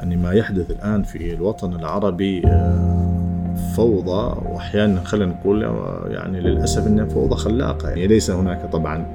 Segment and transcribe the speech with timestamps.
[0.00, 6.86] يعني ما يحدث الآن في الوطن العربي آه، فوضى وأحيانا خلينا نقول آه، يعني للأسف
[6.86, 7.88] أنها فوضى خلاقة.
[7.88, 9.06] يعني ليس هناك طبعا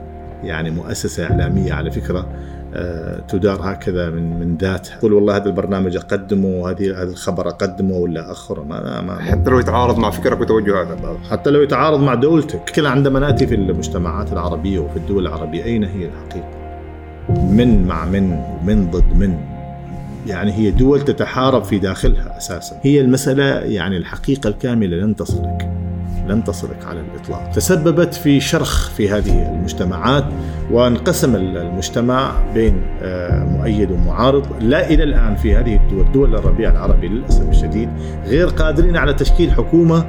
[0.43, 2.27] يعني مؤسسة إعلامية على فكرة
[2.73, 4.87] آه، تدار هكذا من من ذات.
[4.87, 9.59] تقول والله هذا البرنامج أقدمه وهذه هذا الخبر أقدمه ولا أخره؟ ما, ما حتى لو
[9.59, 10.99] يتعارض مع فكرك وتوجهاتك
[11.29, 12.69] حتى لو يتعارض مع دولتك.
[12.75, 16.65] كلا عندما نأتي في المجتمعات العربية وفي الدول العربية أين هي الحقيقة؟
[17.29, 19.54] من مع من ومن ضد من؟
[20.25, 22.79] يعني هي دول تتحارب في داخلها أساسا.
[22.81, 25.71] هي المسألة يعني الحقيقة الكاملة لن تصلك
[26.27, 27.49] لن تصلك على الإطلاق.
[27.49, 30.25] تسببت في شرخ في هذه المجتمعات
[30.71, 34.63] وانقسم المجتمع بين آه، مؤيد ومعارض.
[34.63, 37.89] لا إلى الآن في هذه الدول دول الربيع العربي للأسف الشديد
[38.25, 40.05] غير قادرين على تشكيل حكومة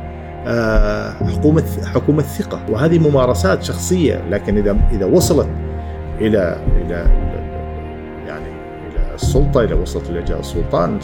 [0.47, 1.65] آه، حكومة
[1.95, 5.49] حكومة ثقه وهذه ممارسات شخصية لكن اذا إذا وصلت
[6.21, 7.46] إلى إلى إلى
[9.17, 10.99] السلطة اذا وصلت إلى السلطان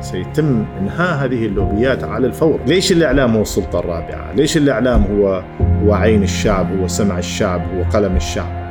[0.00, 5.42] سيتم إنهاء هذه اللوبيات على الفور، ليش الإعلام هو السلطة الرابعة؟ ليش الإعلام هو
[5.84, 8.66] هو عين الشعب هو سمع الشعب هو قلم الشعب؟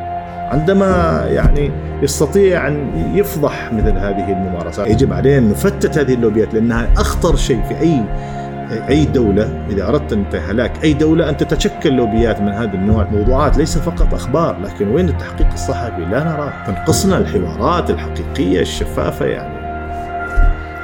[0.51, 6.87] عندما يعني يستطيع أن يفضح مثل هذه الممارسات يجب علينا أن نفتت هذه اللوبيات لأنها
[6.97, 8.01] أخطر شيء في أي
[8.71, 13.09] أي دولة إذا أردت انت هلاك أي دولة ان تتشكل لوبيات من هذا النوع.
[13.11, 16.53] موضوعات ليس فقط أخبار لكن وين التحقيق الصحفي؟ لا نراه.
[16.67, 19.65] تنقصنا الحوارات الحقيقية الشفافة يعني.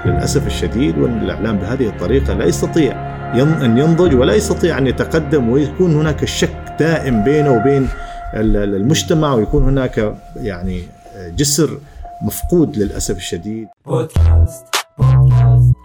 [0.05, 5.95] للأسف الشديد وان الاعلام بهذه الطريقة لا يستطيع أن ينضج ولا يستطيع أن يتقدم ويكون
[5.95, 7.87] هناك الشك دائم بينه وبين
[8.35, 10.81] المجتمع ويكون هناك يعني
[11.37, 11.69] جسر
[12.21, 13.67] مفقود للأسف الشديد.
[13.85, 14.65] بودكاست
[14.97, 15.80] بودكاست.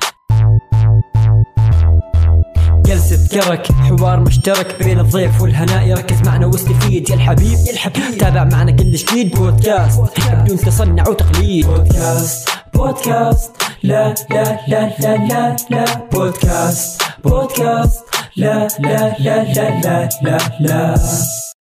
[2.86, 5.88] جلسة كرك حوار مشترك بين الضيف والهناء.
[5.88, 8.18] يركز معنا واستفيد يا الحبيب يا الحبيب.
[8.18, 10.00] تابع معنا كل جديد بودكاست
[10.32, 11.66] بدون تصنع وتقليد.
[11.66, 13.52] بودكاست بودكاست.
[13.82, 15.84] لا لا لا لا لا لا.
[16.12, 18.04] بودكاست بودكاست.
[18.36, 20.94] لا لا لا لا لا لا لا.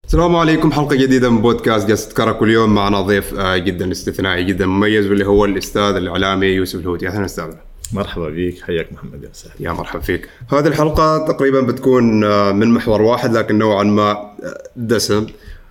[0.06, 0.72] السلام عليكم.
[0.72, 2.42] حلقة جديدة من بودكاست جلسة كرك.
[2.42, 7.08] واليوم معنا ضيف آه، جدا استثنائي جدا مميز واللي هو الأستاذ الإعلامي يوسف الهوتي.
[7.08, 7.44] أهلا أستاذ
[7.92, 10.28] مرحبا بك حياك محمد يا سهل يا مرحبا فيك.
[10.52, 14.34] هذه الحلقة تقريبا بتكون آه، من محور واحد لكن نوعا ما آه،
[14.76, 15.26] دسم.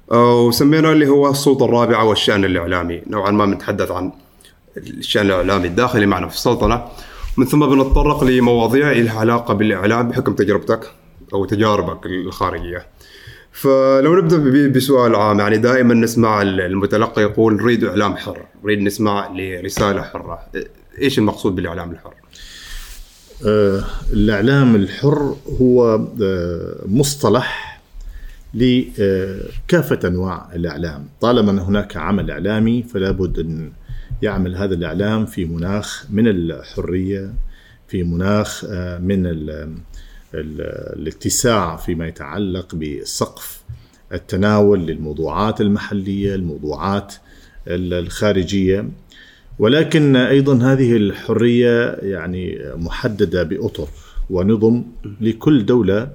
[0.07, 3.01] وسمينا اللي هو السلطة الرابعة والشأن الإعلامي.
[3.07, 4.11] نوعا ما بنتحدث عن
[4.77, 6.85] الشأن الإعلامي الداخلي معنا في السلطنة
[7.37, 10.91] من ثم بنتطرق لمواضيع لها علاقة بالإعلام بحكم تجربتك
[11.33, 12.85] أو تجاربك الخارجية.
[13.51, 20.01] فلو نبدأ بسؤال عام يعني دائما نسمع المتلقي يقول نريد إعلام حر، نريد نسمع لرسالة
[20.01, 20.39] حرة،
[20.99, 22.13] إيش المقصود بالإعلام الحر؟
[23.45, 27.81] آه الإعلام الحر هو آه مصطلح
[28.53, 33.71] لكافه أنواع الإعلام، طالما أن هناك عمل إعلامي فلا بد أن
[34.21, 37.33] يعمل هذا الإعلام في مناخ من الحرية،
[37.87, 39.23] في مناخ آه من
[40.33, 43.61] الاتساع فيما يتعلق بسقف
[44.13, 47.13] التناول للموضوعات المحلية، الموضوعات
[47.67, 48.89] الخارجية
[49.61, 53.87] ولكن أيضا هذه الحرية يعني محددة بأطر
[54.29, 54.83] ونظم
[55.21, 56.09] لكل دولة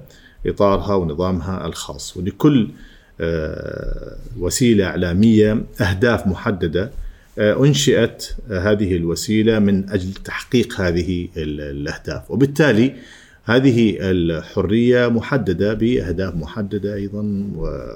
[0.45, 2.67] إطارها ونظامها الخاص ولكل
[3.21, 6.91] آه، وسيلة إعلامية أهداف محددة
[7.39, 12.31] آه، أنشئت هذه الوسيلة من أجل تحقيق هذه الأهداف.
[12.31, 12.95] وبالتالي
[13.43, 17.47] هذه الحرية محددة بأهداف محددة أيضا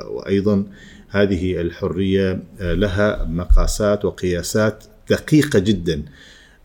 [0.09, 0.63] وأيضا
[1.09, 6.03] هذه الحرية لها مقاسات وقياسات دقيقة جدا.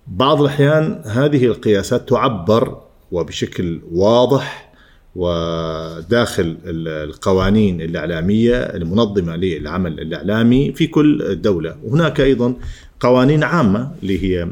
[0.07, 2.65] بعض الأحيان هذه القياسات تعبر
[3.13, 4.73] وبشكل واضح
[5.17, 11.77] وداخل القوانين الإعلامية المنظمة للعمل الإعلامي في كل دولة.
[11.85, 12.55] وهناك أيضا
[13.01, 14.49] قوانين عامة اللي هي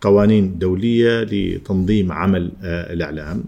[0.00, 3.44] قوانين دولية لتنظيم عمل الإعلام.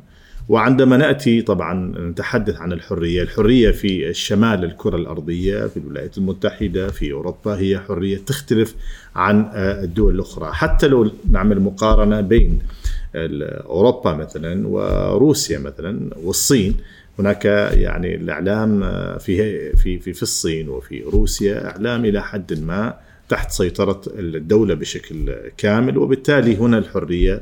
[0.49, 7.13] وعندما نأتي طبعا نتحدث عن الحرية، الحرية في الشمال الكرة الأرضية في الولايات المتحدة في
[7.13, 8.75] أوروبا هي حرية تختلف
[9.17, 12.59] عن الدول الأخرى، حتى لو نعمل مقارنة بين
[13.15, 16.77] أوروبا مثلا وروسيا مثلا والصين
[17.19, 18.81] هناك يعني الإعلام
[19.19, 22.95] في في في في الصين وفي روسيا إعلام إلى حد ما
[23.29, 27.41] تحت سيطرة الدولة بشكل كامل وبالتالي هنا الحرية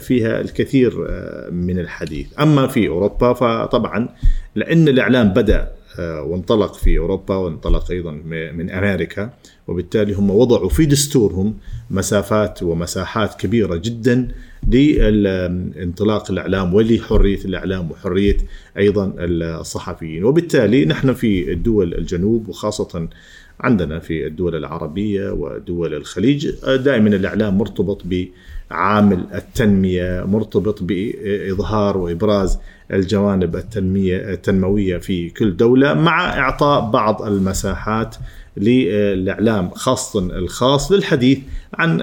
[0.00, 2.26] فيها الكثير آه، من الحديث.
[2.40, 4.08] أما في أوروبا فطبعا
[4.54, 5.68] لأن الإعلام بدأ
[5.98, 8.10] آه، وانطلق في أوروبا وانطلق أيضا
[8.54, 9.30] من أمريكا
[9.68, 11.54] وبالتالي هم وضعوا في دستورهم
[11.90, 14.28] مسافات ومساحات كبيرة جدا
[14.68, 18.36] لانطلاق الإعلام ولحرية الإعلام وحرية
[18.78, 20.24] أيضا الصحفيين.
[20.24, 23.08] وبالتالي نحن في الدول الجنوب وخاصة
[23.60, 28.06] عندنا في الدول العربية ودول الخليج دائما الإعلام مرتبط
[28.70, 32.58] بعامل التنمية مرتبط بإظهار وإبراز
[32.92, 38.16] الجوانب التنمية التنموية في كل دولة مع إعطاء بعض المساحات
[38.56, 41.38] للإعلام خاصه الخاص للحديث
[41.74, 41.98] عن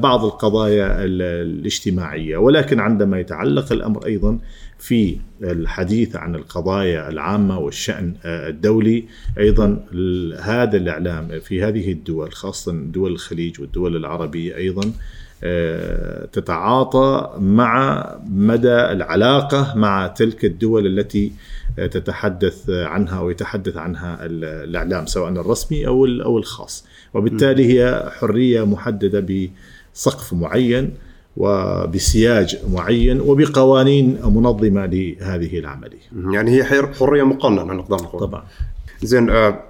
[0.00, 2.36] بعض القضايا الاجتماعية.
[2.36, 4.38] ولكن عندما يتعلق الأمر أيضا
[4.78, 9.04] في الحديث عن القضايا العامة والشأن الدولي
[9.38, 9.86] أيضا
[10.40, 14.92] هذا الإعلام في هذه الدول خاصه دول الخليج والدول العربية أيضا
[16.32, 21.32] تتعاطى مع مدى العلاقة مع تلك الدول التي
[21.76, 26.84] تتحدث عنها أو يتحدث عنها الإعلام سواء الرسمي أو أو الخاص
[27.14, 29.48] وبالتالي هي حرية محددة
[29.94, 30.94] بسقف معين
[31.36, 35.98] وبسياج معين وبقوانين منظمة لهذه العملية.
[36.30, 38.20] يعني هي حرية مقننة نقدر نقول.
[38.20, 38.44] طبعا.
[39.02, 39.60] زين آه،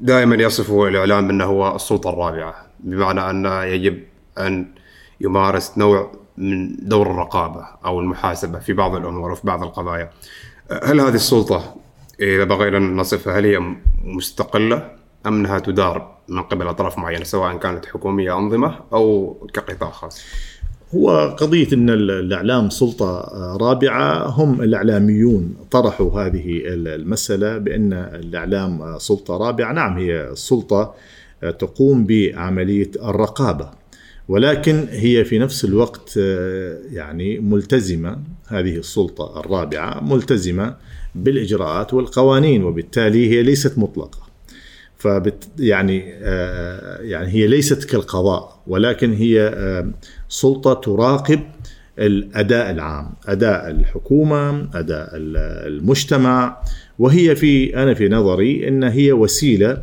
[0.00, 3.98] دائما يصف الاعلام أنه هو السلطة الرابعة بمعنى انه يجب
[4.38, 4.66] أن
[5.22, 10.10] يمارس نوع من دور الرقابة أو المحاسبة في بعض الأمور وفي بعض القضايا.
[10.82, 11.74] هل هذه السلطة
[12.20, 14.90] إذا بغينا نصفها هل هي مستقلة
[15.26, 20.22] أم أنها تدار من قبل أطراف معينة سواء كانت حكومية أنظمة أو كقطاع خاص؟
[20.94, 23.20] هو قضية أن الإعلام سلطة
[23.60, 30.94] رابعة هم الإعلاميون طرحوا هذه المسألة بأن الإعلام سلطة رابعة نعم هي سلطة
[31.58, 33.70] تقوم بعملية الرقابة
[34.28, 36.16] ولكن هي في نفس الوقت
[36.92, 40.76] يعني ملتزمة هذه السلطة الرابعة ملتزمة
[41.14, 44.18] بالإجراءات والقوانين وبالتالي هي ليست مطلقة.
[44.96, 49.90] فبت يعني آه يعني هي ليست كالقضاء ولكن هي آه
[50.28, 51.40] سلطة تراقب
[51.98, 56.62] الأداء العام، أداء الحكومة، أداء المجتمع.
[56.98, 59.82] وهي في أنا في نظري إن هي وسيلة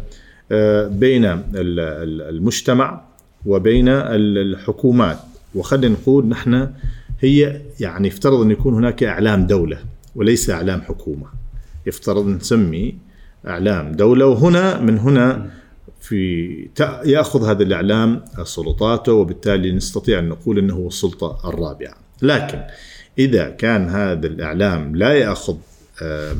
[0.52, 1.26] آه بين
[1.56, 3.09] المجتمع
[3.46, 5.20] وبين الحكومات
[5.56, 6.70] وخلينا نقول نحن
[7.20, 9.78] هي يعني يفترض أن يكون هناك إعلام دولة
[10.16, 11.28] وليس إعلام حكومة.
[11.86, 12.96] يفترض نسمي
[13.48, 15.50] إعلام دولة وهنا من هنا
[16.02, 16.70] في
[17.06, 22.62] يأخذ هذا الإعلام سلطاته وبالتالي نستطيع أن نقول إنه هو السلطة الرابعة لكن
[23.20, 25.56] إذا كان هذا الإعلام لا يأخذ
[26.02, 26.36] آه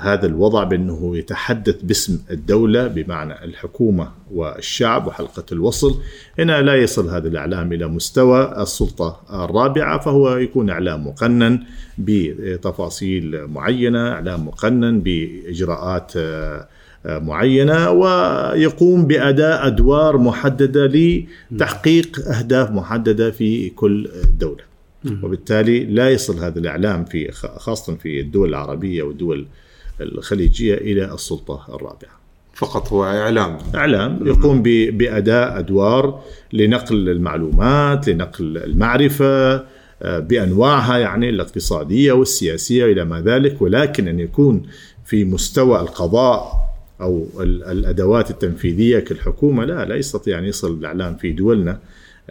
[0.00, 6.00] هذا الوضع بأنه يتحدث باسم الدولة بمعنى الحكومة والشعب وحلقة الوصل
[6.38, 11.60] هنا لا يصل هذا الإعلام إلى مستوى السلطة الرابعة فهو يكون إعلام مقنن
[11.98, 16.12] بتفاصيل معينة، إعلام مقنن بإجراءات
[17.04, 20.86] معينة ويقوم بأداء أدوار محددة
[21.52, 24.08] لتحقيق أهداف محددة في كل
[24.38, 24.73] دولة.
[25.22, 29.46] وبالتالي لا يصل هذا الإعلام في خاصة في الدول العربية والدول
[30.00, 32.14] الخليجية إلى السلطة الرابعة.
[32.54, 33.58] فقط هو إعلام.
[33.74, 36.22] إعلام يقوم بأداء أدوار
[36.52, 39.64] لنقل المعلومات، لنقل المعرفة
[40.04, 44.62] بأنواعها يعني الاقتصادية والسياسية وإلى ما ذلك ولكن أن يكون
[45.04, 46.64] في مستوى القضاء
[47.00, 51.78] أو الأدوات التنفيذية كالحكومة لا لا يستطيع أن يصل الإعلام في دولنا.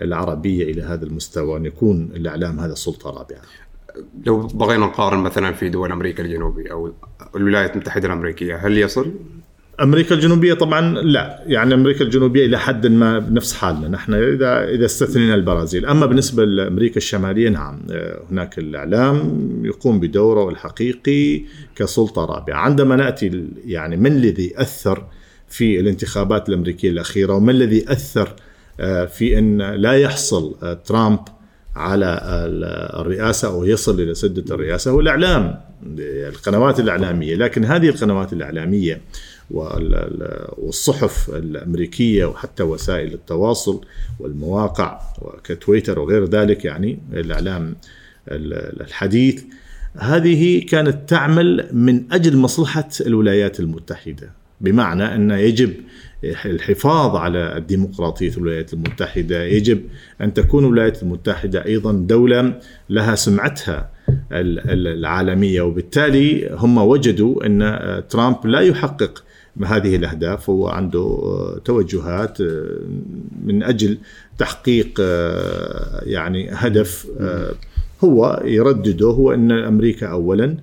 [0.01, 3.42] العربية إلى هذا المستوى أن يكون الإعلام هذا سلطة رابعة.
[4.25, 6.94] لو بغينا نقارن مثلا في دول أمريكا الجنوبية أو
[7.36, 9.12] الولايات المتحدة الأمريكية هل يصل؟
[9.81, 14.86] أمريكا الجنوبية طبعا لا يعني أمريكا الجنوبية إلى حد ما بنفس حالنا نحن إذا إذا
[14.86, 17.79] استثنينا البرازيل أما بالنسبة لأمريكا الشمالية نعم
[18.32, 21.41] هناك الإعلام يقوم بدوره الحقيقي
[21.75, 25.06] كسلطة رابعة عندما نأتي يعني من الذي اثر
[25.50, 28.36] في الانتخابات الأمريكية الأخيرة وما الذي اثر
[29.08, 31.20] في إن لا يحصل ترامب
[31.75, 32.20] على
[33.00, 34.92] الرئاسة أو يصل إلى سدة الرئاسة.
[34.92, 35.62] هو الإعلام
[35.98, 37.36] القنوات الإعلامية.
[37.36, 39.01] لكن هذه القنوات الإعلامية
[40.58, 43.82] والصحف الأمريكية وحتى وسائل التواصل
[44.20, 45.00] والمواقع
[45.44, 47.75] كتويتر وغير ذلك يعني الإعلام
[48.27, 49.44] الحديث
[49.98, 54.42] هذه كانت تعمل من أجل مصلحة الولايات المتحدة.
[54.63, 55.74] بمعنى أن يجب
[56.46, 59.82] الحفاظ على الديمقراطية الولايات المتحدة يجب
[60.22, 63.89] أن تكون الولايات المتحدة أيضا دولة لها سمعتها
[64.32, 69.24] العالمية وبالتالي هم وجدوا أن ترامب لا يحقق
[69.65, 71.20] هذه الأهداف هو عنده
[71.65, 72.38] توجهات
[73.46, 73.98] من أجل
[74.38, 75.01] تحقيق
[76.05, 77.08] يعني هدف
[78.03, 80.58] هو يردده هو أن أمريكا أولا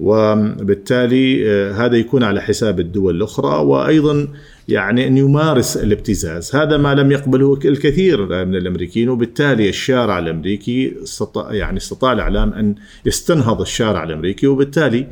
[0.00, 4.28] وبالتالي هذا يكون على حساب الدول الأخرى وأيضا
[4.68, 6.56] يعني أن يمارس الابتزاز.
[6.56, 12.74] هذا ما لم يقبله الكثير من الأمريكيين وبالتالي الشارع الأمريكي استطاع يعني استطاع الإعلام أن
[13.06, 15.06] يستنهض الشارع الأمريكي وبالتالي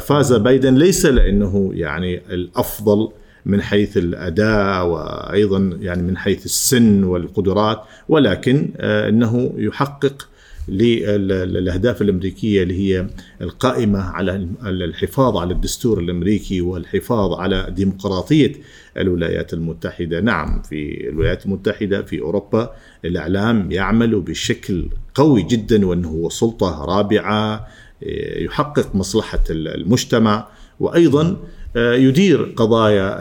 [0.00, 0.74] فاز بايدن.
[0.74, 3.08] ليس لأنه يعني الأفضل
[3.46, 10.28] من حيث الأداء وأيضا يعني من حيث السن والقدرات ولكن آه، أنه يحقق
[10.68, 13.06] للأهداف الأمريكية اللي هي
[13.40, 18.52] القائمة على الحفاظ على الدستور الأمريكي والحفاظ على ديمقراطية
[18.96, 22.70] الولايات المتحدة، نعم في الولايات المتحدة في أوروبا
[23.04, 27.66] الإعلام يعمل بشكل قوي جدا وأنه هو سلطة رابعة
[28.36, 30.48] يحقق مصلحة المجتمع.
[30.80, 31.36] وأيضا
[31.76, 33.18] يدير قضايا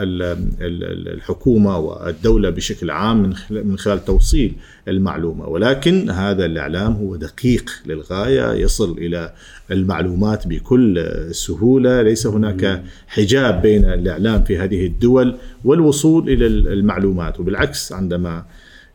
[1.13, 4.53] الحكومة والدولة بشكل عام من خلال توصيل
[4.87, 5.47] المعلومة.
[5.47, 9.33] ولكن هذا الإعلام هو دقيق للغاية يصل إلى
[9.71, 12.01] المعلومات بكل سهولة.
[12.01, 17.39] ليس هناك حجاب بين الإعلام في هذه الدول والوصول إلى المعلومات.
[17.39, 18.45] وبالعكس عندما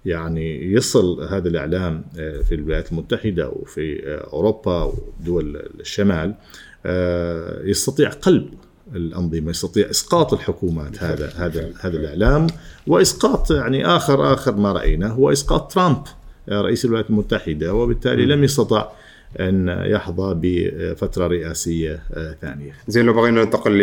[0.04, 6.34] يعني يصل هذا الإعلام آه، في الولايات المتحدة وفي آه، أوروبا ودول الشمال
[7.64, 8.48] يستطيع قلب
[8.94, 9.50] الأنظمة.
[9.50, 12.46] يستطيع إسقاط الحكومات هذا هذا هذا الإعلام.
[12.86, 16.02] وإسقاط يعني آخر آخر ما رأيناه هو إسقاط ترامب
[16.48, 17.74] رئيس الولايات المتحدة.
[17.74, 18.88] وبالتالي لم يستطع
[19.40, 22.72] أن يحظى بفترة رئاسية آه، ثانية.
[22.88, 23.78] زين لو بغينا ننتقل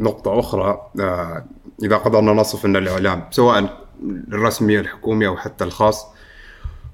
[0.00, 1.44] لنقطة أخرى آه،
[1.82, 3.86] إذا قدرنا نصف أن الإعلام سواء
[4.32, 6.06] الرسمي الحكومي أو حتى الخاص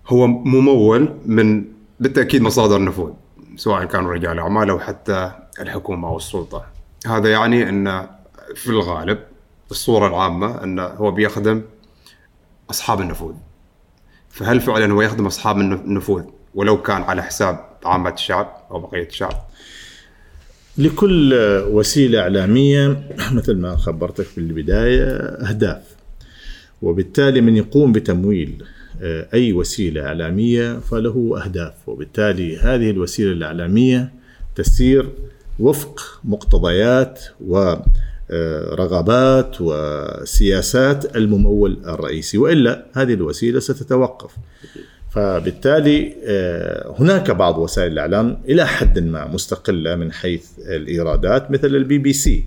[0.06, 1.64] هو ممول من
[2.00, 3.12] بالتأكيد مصادر نفوذ
[3.56, 6.75] سواء كانوا رجال أعمال أو حتى الحكومة أو السلطة.
[7.08, 8.06] هذا يعني أن
[8.54, 9.18] في الغالب
[9.70, 11.62] الصورة العامة أنه هو بيخدم
[12.70, 13.34] أصحاب النفوذ.
[14.30, 16.22] فهل فعلا هو يخدم أصحاب النفوذ
[16.54, 19.46] ولو كان على حساب عامة الشعب أو بقية الشعب؟
[20.78, 21.34] لكل
[21.70, 25.04] وسيلة إعلامية مثل ما خبرتك في البداية
[25.48, 25.82] أهداف.
[26.82, 28.64] وبالتالي من يقوم بتمويل
[29.02, 31.74] آه، أي وسيلة إعلامية فله أهداف.
[31.86, 34.12] وبالتالي هذه الوسيلة الإعلامية
[34.54, 35.12] تسير
[35.58, 37.20] وفق مقتضيات
[38.30, 44.36] ورغبات وسياسات الممول الرئيسي وإلا هذه الوسيلة ستتوقف.
[45.10, 51.98] فبالتالي آه، هناك بعض وسائل الإعلام إلى حد ما مستقلة من حيث الإيرادات مثل البي
[51.98, 52.44] بي سي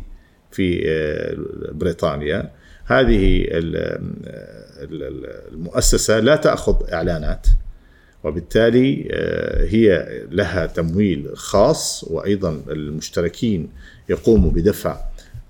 [0.52, 1.36] في آه،
[1.72, 2.52] بريطانيا
[2.86, 3.46] هذه
[5.52, 7.48] المؤسسة لا تأخذ إعلانات
[8.24, 13.70] وبالتالي آه، هي لها تمويل خاص وأيضا المشتركين
[14.10, 14.98] يقوموا بدفع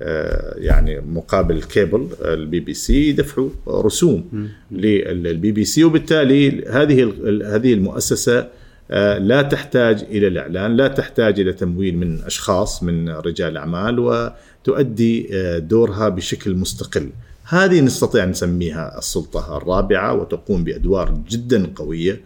[0.02, 5.84] آه، يعني مقابل cable ال BBC يدفعوا رسوم للبي بي سي.
[5.84, 7.14] وبالتالي هذه
[7.56, 8.48] هذه المؤسسة
[8.92, 15.30] آه، لا تحتاج إلى الإعلان، لا تحتاج إلى تمويل من أشخاص من رجال أعمال وتؤدي
[15.60, 17.10] دورها بشكل مستقل.
[17.44, 22.22] هذه نستطيع نسميها السلطة الرابعة وتقوم بأدوار جدا قوية.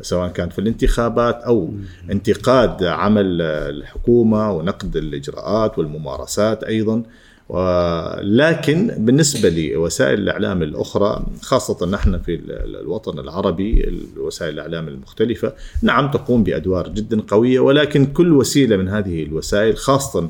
[0.00, 1.70] سواء كان في الانتخابات أو
[2.10, 7.02] انتقاد عمل الحكومة ونقد الإجراءات والممارسات أيضا.
[7.48, 16.44] ولكن بالنسبة لوسائل الإعلام الأخرى خاصة نحن في الوطن العربي وسائل الإعلام المختلفة نعم تقوم
[16.44, 20.28] بأدوار جدا قوية ولكن كل وسيلة من هذه الوسائل خاصة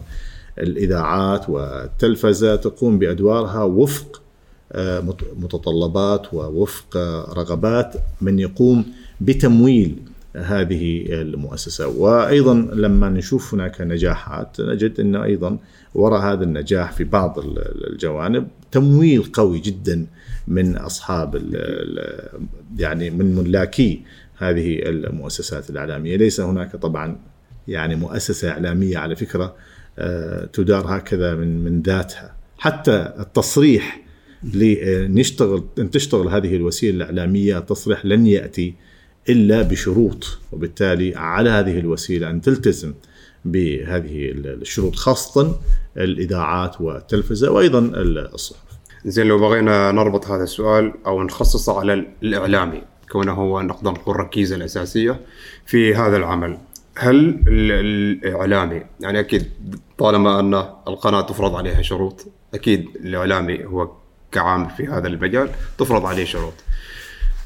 [0.58, 4.23] الإذاعات والتلفزة تقوم بأدوارها وفق
[4.73, 5.00] آه،
[5.37, 6.96] متطلبات ووفق
[7.37, 8.85] رغبات من يقوم
[9.20, 9.96] بتمويل
[10.37, 11.88] هذه المؤسسة.
[11.88, 15.58] وأيضا لما نشوف هناك نجاحات نجد أنه أيضا
[15.94, 17.38] وراء هذا النجاح في بعض
[17.90, 20.06] الجوانب تمويل قوي جدا
[20.49, 21.42] من أصحاب
[22.78, 24.02] يعني من ملاكي
[24.38, 26.16] هذه المؤسسات الإعلامية.
[26.16, 27.16] ليس هناك طبعا
[27.68, 29.54] يعني مؤسسة إعلامية على فكرة
[29.99, 32.35] آه، تدار هكذا من من ذاتها.
[32.58, 34.02] حتى التصريح
[34.54, 38.75] لنشتغل إن تشتغل هذه الوسيلة الإعلامية التصريح لن يأتي
[39.28, 42.95] إلا بشروط وبالتالي على هذه الوسيلة أن تلتزم
[43.45, 45.61] بهذه الشروط خاصة
[45.97, 47.78] الإذاعات والتلفزة وأيضا
[48.35, 48.66] الصحف.
[49.04, 54.56] زين لو بغينا نربط هذا السؤال أو نخصصه على الإعلامي كونه هو نقدر نقول الركيزه
[54.56, 55.21] الأساسية
[55.66, 56.59] في هذا العمل.
[56.99, 59.50] هل الإعلامي يعني أكيد
[59.99, 60.54] طالما أن
[60.88, 63.90] القناة تفرض عليها شروط أكيد الإعلامي هو
[64.33, 66.54] كعامل في هذا المجال تفرض عليه شروط.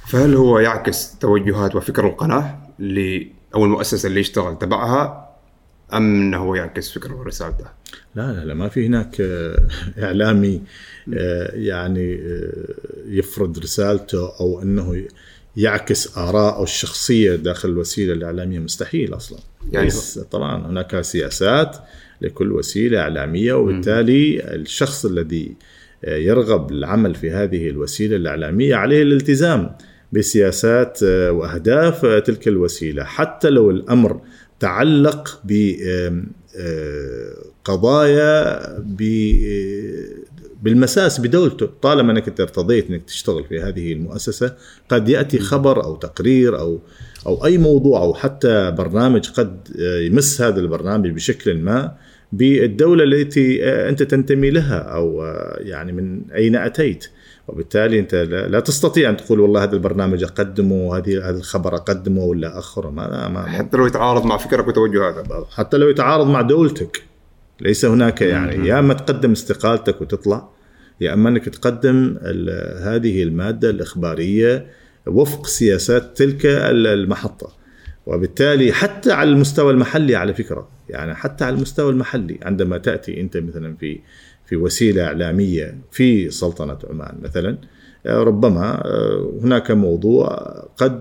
[0.06, 5.30] فهل هو يعكس توجهات وفكر القناة اللي أو المؤسسة اللي يشتغل تبعها
[5.92, 7.64] أم إنه يعكس فكره ورسالته؟
[8.14, 9.68] لا لا لا ما في هناك آه،
[10.02, 10.62] إعلامي
[11.14, 12.74] آه، يعني آه،
[13.06, 15.04] يفرض رسالته أو إنه
[15.56, 19.38] يعكس آراءه الشخصية داخل الوسيلة الإعلامية مستحيل أصلا.
[19.72, 19.90] يعني
[20.30, 21.76] طبعا هناك سياسات
[22.20, 25.54] لكل وسيلة إعلامية وبالتالي الشخص الذي
[26.04, 29.76] يرغب العمل في هذه الوسيلة الإعلامية عليه الالتزام
[30.12, 33.04] بسياسات آه، وأهداف آه، تلك الوسيلة.
[33.04, 34.20] حتى لو الأمر
[34.60, 35.40] تعلق
[37.64, 38.84] بقضايا آه،
[40.62, 41.68] بالمساس بدولته.
[41.82, 44.54] طالما أنك أنت ارتضيت أنك تشتغل في هذه المؤسسة
[44.88, 46.80] قد يأتي خبر أو تقرير أو
[47.26, 51.94] أو أي موضوع أو حتى برنامج قد يمس هذا البرنامج بشكل ما
[52.32, 55.22] بالدولة التي أنت تنتمي لها أو
[55.58, 57.06] يعني من أين أتيت.
[57.50, 62.58] وبالتالي انت لا تستطيع ان تقول والله هذا البرنامج اقدمه وهذه هذا الخبر اقدمه ولا
[62.58, 62.90] اخره.
[62.90, 67.02] ما, ما حتى لو يتعارض مع فكرك وتوجهاتك حتى لو يتعارض مع دولتك.
[67.60, 70.48] ليس هناك يعني يا أما تقدم استقالتك وتطلع
[71.00, 72.16] يا أما أنك تقدم
[72.82, 74.66] هذه المادة الإخبارية
[75.06, 77.60] وفق سياسات تلك المحطة.
[78.06, 83.36] وبالتالي حتى على المستوى المحلي على فكرة يعني حتى على المستوى المحلي عندما تأتي أنت
[83.36, 84.00] مثلا في
[84.50, 87.58] في وسيلة إعلامية في سلطنة عمان مثلا
[88.06, 88.82] ربما
[89.42, 90.28] هناك موضوع
[90.76, 91.00] قد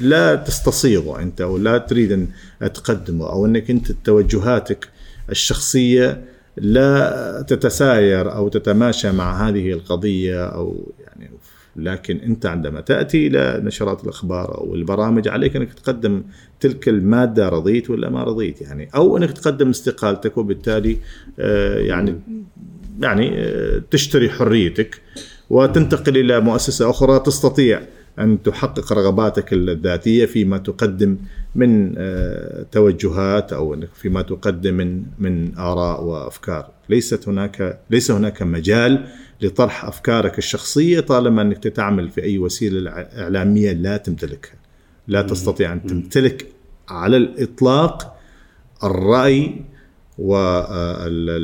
[0.00, 2.28] لا تستصيغه أنت أو لا تريد أن
[2.60, 4.88] تقدمه أو أنك أنت توجهاتك
[5.30, 6.24] الشخصية
[6.56, 10.92] لا تتساير أو تتماشى مع هذه القضية أو
[11.76, 16.22] لكن انت عندما تأتي إلى نشرات الأخبار أو البرامج عليك أنك تقدم
[16.60, 20.96] تلك المادة رضيت ولا ما رضيت يعني؟ أو أنك تقدم استقالتك وبالتالي
[21.38, 22.20] آه، يعني
[23.00, 25.00] يعني آه، تشتري حريتك
[25.50, 27.82] وتنتقل إلى مؤسسة أخرى تستطيع
[28.18, 31.16] أن تحقق رغباتك الذاتية فيما تقدم
[31.54, 39.06] من آه، توجهات أو فيما تقدم من من آراء وأفكار، ليست هناك ليس هناك مجال
[39.42, 44.54] لطرح أفكارك الشخصية طالما أنك تعمل في أي وسيلة إعلامية لا تمتلكها.
[45.08, 46.46] لا تستطيع أن تمتلك
[46.88, 48.18] على الإطلاق
[48.84, 49.64] الرأي
[50.18, 51.42] والموقف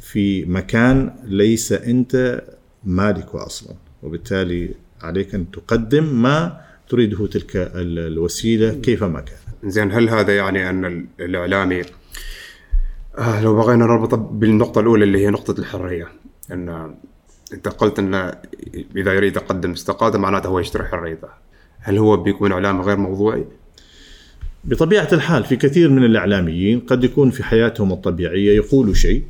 [0.00, 2.42] في مكان ليس أنت
[2.84, 3.74] مالكه أصلا.
[4.02, 9.70] وبالتالي عليك أن تقدم ما تريده تلك الوسيلة كيفما كان.
[9.70, 11.82] زين هل هذا يعني أن الإعلامي
[13.18, 16.08] آه لو بغينا نربط بالنقطة الأولى اللي هي نقطة الحرية.
[16.52, 16.94] إن
[17.52, 18.32] انت قلت انه
[18.96, 21.28] إذا يريد يقدم استقاله معناته هو يشتري حريته.
[21.78, 23.44] هل هو بيكون اعلامي غير موضوعي؟
[24.64, 29.22] بطبيعة الحال في كثير من الإعلاميين قد يكون في حياتهم الطبيعية يقولوا شيء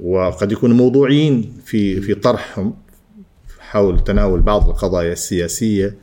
[0.00, 2.74] وقد يكونوا موضوعيين في في طرحهم
[3.58, 5.96] حول تناول بعض القضايا السياسية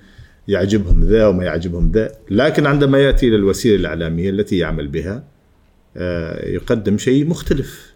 [0.48, 5.24] يعجبهم ذا وما يعجبهم ذا لكن عندما يأتي إلى الوسيلة الإعلامية التي يعمل بها
[5.98, 7.91] آه، يقدم شيء مختلف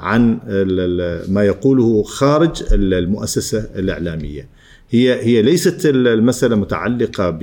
[0.00, 0.38] عن
[1.28, 4.48] ما يقوله خارج المؤسسة الإعلامية.
[4.90, 7.38] هي هي ليست المسألة متعلقة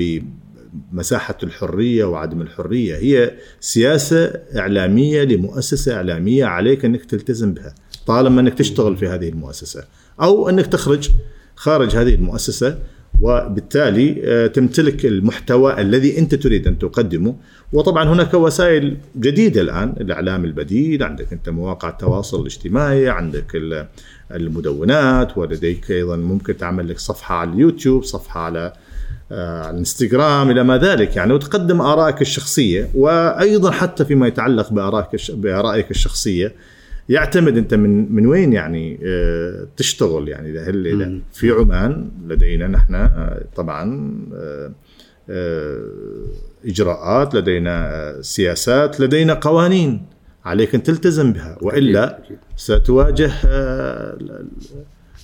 [0.91, 2.95] بمساحة الحرية وعدم الحرية.
[2.95, 4.25] هي سياسة
[4.57, 7.75] إعلامية لمؤسسة إعلامية عليك أنك تلتزم بها
[8.07, 9.83] طالما أنك تشتغل في هذه المؤسسة
[10.21, 11.09] أو أنك تخرج
[11.55, 12.79] خارج هذه المؤسسة
[13.21, 17.35] وبالتالي آه، تمتلك المحتوى الذي أنت تريد أن تقدمه.
[17.73, 23.57] وطبعا هناك وسائل جديدة الآن الإعلام البديل عندك أنت مواقع التواصل الاجتماعي عندك
[24.31, 28.73] المدونات ولديك أيضا ممكن تعمل لك صفحة على اليوتيوب صفحة آه، على
[29.69, 32.89] الإنستغرام إلى ما ذلك يعني وتقدم آرائك الشخصية.
[32.95, 36.53] وأيضا حتى فيما يتعلق بآرائك بآرائك الشخصية
[37.09, 40.59] يعتمد انت من من وين يعني آه، تشتغل يعني.
[40.59, 44.11] هل في عمان لدينا نحن آه، طبعا
[45.29, 45.81] آه،
[46.65, 50.05] إجراءات لدينا سياسات لدينا قوانين
[50.45, 51.57] عليك أن تلتزم بها.
[51.61, 52.19] وإلا
[52.55, 53.31] ستواجه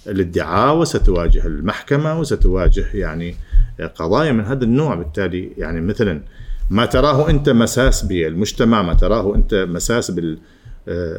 [0.07, 3.35] الادعاء وستواجه المحكمة وستواجه يعني
[3.95, 4.95] قضايا من هذا النوع.
[4.95, 6.21] بالتالي يعني مثلا
[6.69, 10.37] ما تراه أنت مساس بالمجتمع ما تراه أنت مساس بال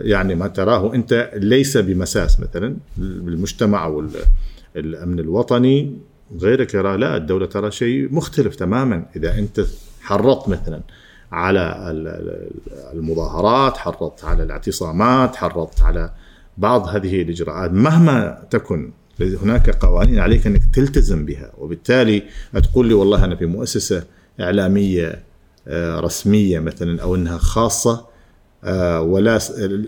[0.01, 4.05] يعني ما تراه أنت ليس بمساس مثلا بالمجتمع أو
[4.77, 5.99] الأمن الوطني
[6.41, 9.07] غيرك يرى لا الدولة ترى شيء مختلف تماما.
[9.17, 9.65] إذا أنت
[10.01, 10.81] حرضت مثلا
[11.33, 11.77] على
[12.93, 16.11] المظاهرات حرضت على الاعتصامات حرضت على
[16.59, 22.23] بعض هذه الإجراءات مهما تكن هناك قوانين عليك أنك تلتزم بها وبالتالي
[22.63, 24.05] تقول لي والله أنا في مؤسسة
[24.41, 25.23] إعلامية
[25.69, 28.09] آه، رسمية مثلا أو إنها خاصة آه،
[29.01, 29.39] ولا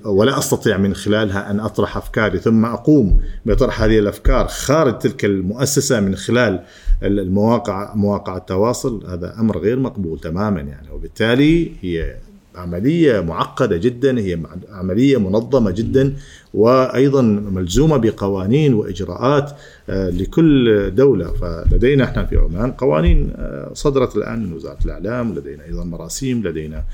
[0.05, 6.01] ولا أستطيع من خلالها أن أطرح أفكاري ثم أقوم بطرح هذه الأفكار خارج تلك المؤسسة
[6.01, 6.63] من خلال
[7.03, 9.07] المواقع مواقع التواصل.
[9.07, 10.91] هذا أمر غير مقبول تماما يعني.
[10.93, 12.17] وبالتالي هي
[12.57, 14.39] عملية معقدة جدا هي
[14.73, 16.15] عملية منظمة جدا
[16.55, 19.53] وأيضا ملزومة بقوانين وإجراءات
[19.89, 21.33] آه، لكل دولة.
[21.33, 26.85] فلدينا إحنا في عمان قوانين آه، صدرت الآن من وزارة الإعلام لدينا أيضا مراسيم لدينا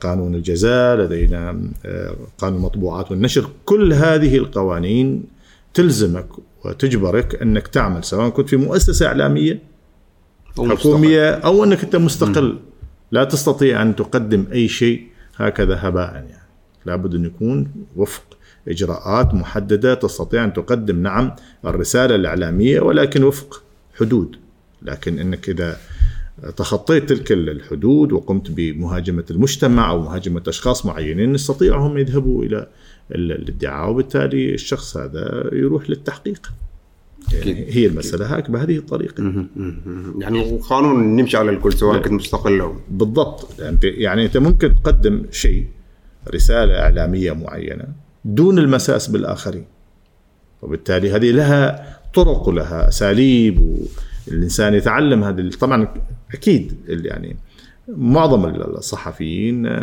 [0.00, 3.50] قانون الجزاء لدينا آه، قانون المطبوعات والنشر.
[3.64, 5.24] كل هذه القوانين
[5.74, 6.26] تلزمك
[6.64, 9.62] وتجبرك أنك تعمل سواء كنت في مؤسسة إعلامية
[10.58, 12.52] أو حكومية أو أنك أنت مستقل.
[12.52, 12.58] م.
[13.12, 15.06] لا تستطيع أن تقدم أي شيء
[15.36, 16.28] هكذا هباء يعني.
[16.86, 18.24] لابد أن يكون وفق
[18.68, 21.02] إجراءات محددة تستطيع أن تقدم.
[21.02, 23.62] نعم الرسالة الإعلامية ولكن وفق
[24.00, 24.36] حدود.
[24.82, 25.76] لكن أنك إذا
[26.56, 32.66] تخطيت تلك الحدود وقمت بمهاجمة المجتمع أو مهاجمة أشخاص معينين يستطيعوا هم يذهبوا إلى
[33.10, 36.52] الادعاء وبالتالي الشخص هذا يروح للتحقيق.
[37.32, 39.46] يعني هي المسألة هيك بهذه الطريقة.
[40.18, 43.60] يعني القانون نمشي على الكل سواء كنت مستقل أو بالضبط.
[43.60, 45.66] انت يعني أنت ممكن تقدم شيء
[46.34, 47.84] رسالة إعلامية معينة
[48.24, 49.64] دون المساس بالآخرين.
[50.62, 53.86] وبالتالي هذه لها طرق ولها أساليب
[54.28, 55.88] والإنسان يتعلم هذه طبعا
[56.34, 57.36] أكيد يعني
[57.88, 59.78] معظم الصحفيين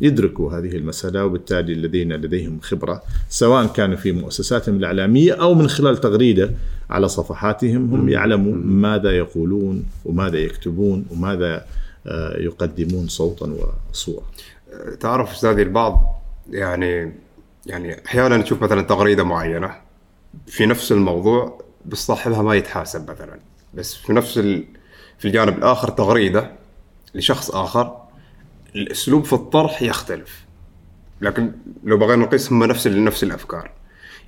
[0.00, 5.96] يدركوا هذه المسألة وبالتالي الذين لديهم خبرة سواء كانوا في مؤسساتهم الإعلامية أو من خلال
[5.96, 6.50] تغريدة
[6.90, 11.66] على صفحاتهم هم يعلموا ماذا يقولون وماذا يكتبون وماذا
[12.06, 13.56] آه، يقدمون صوتا
[13.90, 14.22] وصورة.
[15.00, 17.12] تعرف أستاذي البعض يعني
[17.66, 19.74] يعني أحيانا نشوف مثلا تغريدة معينة
[20.46, 23.38] في نفس الموضوع بس صاحبها ما يتحاسب مثلا
[23.74, 24.64] بس في نفس ال...
[25.22, 26.50] في الجانب الآخر تغريدة
[27.14, 27.96] لشخص آخر.
[28.76, 30.44] الأسلوب في الطرح يختلف
[31.20, 31.52] لكن
[31.84, 33.70] لو بغينا نقيس هم نفس نفس الأفكار.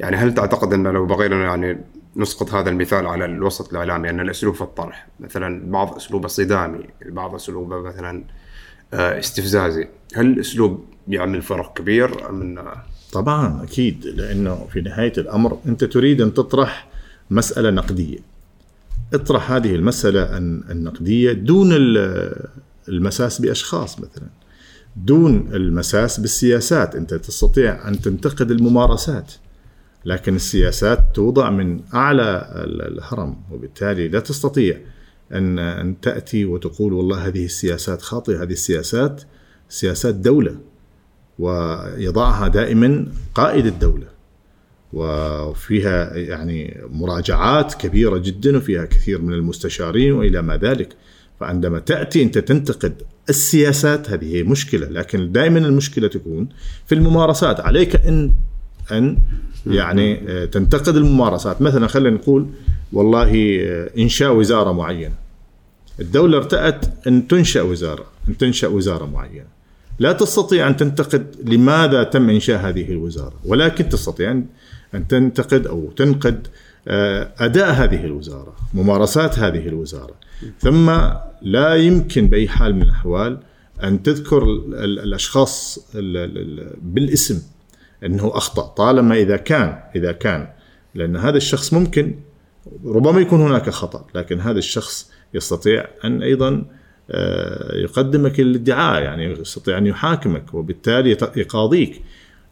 [0.00, 1.80] يعني هل تعتقد أن لو بغينا يعني
[2.16, 7.34] نسقط هذا المثال على الوسط الإعلامي أن الأسلوب في الطرح مثلا بعض أسلوبه صدامي البعض
[7.34, 8.24] أسلوبه مثلا
[8.94, 12.58] آه، استفزازي هل الأسلوب يعمل فرق كبير أم
[13.12, 16.86] طبعا أكيد لأنه في نهاية الأمر أنت تريد أن تطرح
[17.30, 18.33] مسألة نقدية.
[19.12, 20.36] اطرح هذه المسألة
[20.70, 21.68] النقديه دون
[22.88, 24.28] المساس بأشخاص مثلا.
[24.96, 26.94] دون المساس بالسياسات.
[26.94, 29.32] أنت تستطيع أن تنتقد الممارسات
[30.04, 34.80] لكن السياسات توضع من أعلى الهرم وبالتالي لا تستطيع
[35.32, 39.22] ان أن تأتي وتقول والله هذه السياسات خاطئة هذه السياسات
[39.68, 40.56] سياسات دولة
[41.38, 44.13] ويضعها دائما قائد الدولة.
[44.94, 50.88] وفيها يعني مراجعات كبيرة جدا وفيها كثير من المستشارين وإلى ما ذلك.
[51.40, 56.48] فعندما تأتي أنت تنتقد السياسات هذه هي مشكلة لكن دائما المشكلة تكون
[56.86, 57.60] في الممارسات.
[57.60, 58.32] عليك أن
[58.92, 59.18] أن
[59.66, 61.62] يعني آه، تنتقد الممارسات.
[61.62, 62.46] مثلا خلينا نقول
[62.92, 65.14] والله آه، إنشاء وزارة معينة.
[66.00, 69.54] الدولة ارتأت أن تنشأ وزارة أن تنشأ وزارة معينة.
[69.98, 74.46] لا تستطيع أن تنتقد لماذا تم إنشاء هذه الوزارة ولكن تستطيع أن
[74.98, 76.46] تنتقد أو تنقد
[76.88, 80.14] آه، أداء هذه الوزارة ممارسات هذه الوزارة.
[80.58, 80.90] ثم
[81.42, 83.38] لا يمكن بأي حال من الأحوال
[83.82, 84.42] أن تذكر
[84.84, 85.78] الأشخاص
[86.82, 87.42] بالاسم
[88.04, 88.62] أنه أخطأ.
[88.62, 90.48] طالما إذا كان إذا كان
[90.94, 92.14] لأن هذا الشخص ممكن
[92.84, 96.64] ربما يكون هناك خطأ لكن هذا الشخص يستطيع أن أيضا
[97.10, 102.02] آه، يقدمك الادعاء يعني يستطيع أن يحاكمك وبالتالي يقاضيك.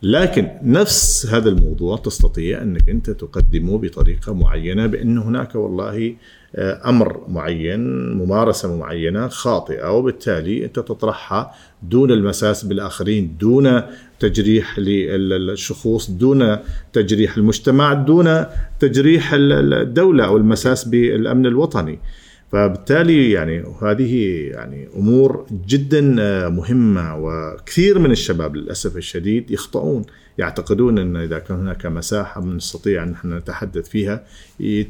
[0.02, 6.14] لكن نفس هذا الموضوع تستطيع أنك أنت تقدمه بطريقة معينة بأن هناك والله
[6.56, 13.82] آه، أمر معين ممارسة معينة خاطئة وبالتالي أنت تطرحها دون المساس بالآخرين دون
[14.20, 16.56] تجريح للشخوص دون
[16.92, 18.44] تجريح المجتمع دون
[18.80, 21.98] تجريح الدولة أو المساس بالأمن الوطني.
[22.52, 24.16] فبالتالي يعني هذه
[24.50, 30.04] يعني أمور جدا آه، مهمة وكثير من الشباب للأسف الشديد يخطئون
[30.38, 34.24] يعتقدون أن إذا كان هناك مساحة نستطيع أن إحنا نتحدث فيها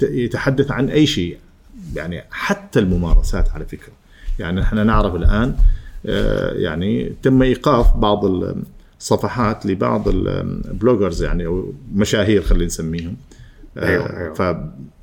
[0.01, 1.39] يتحدث عن أي شيء
[1.95, 3.93] يعني حتى الممارسات على فكرة.
[4.39, 5.57] يعني إحنا نعرف الآن
[6.07, 8.25] آه، يعني تم إيقاف بعض
[9.01, 13.17] الصفحات لبعض البلوجرز يعني أو مشاهير خلينا نسميهم.
[13.79, 14.35] أيوة آه، أيوة.
[14.35, 14.57] ف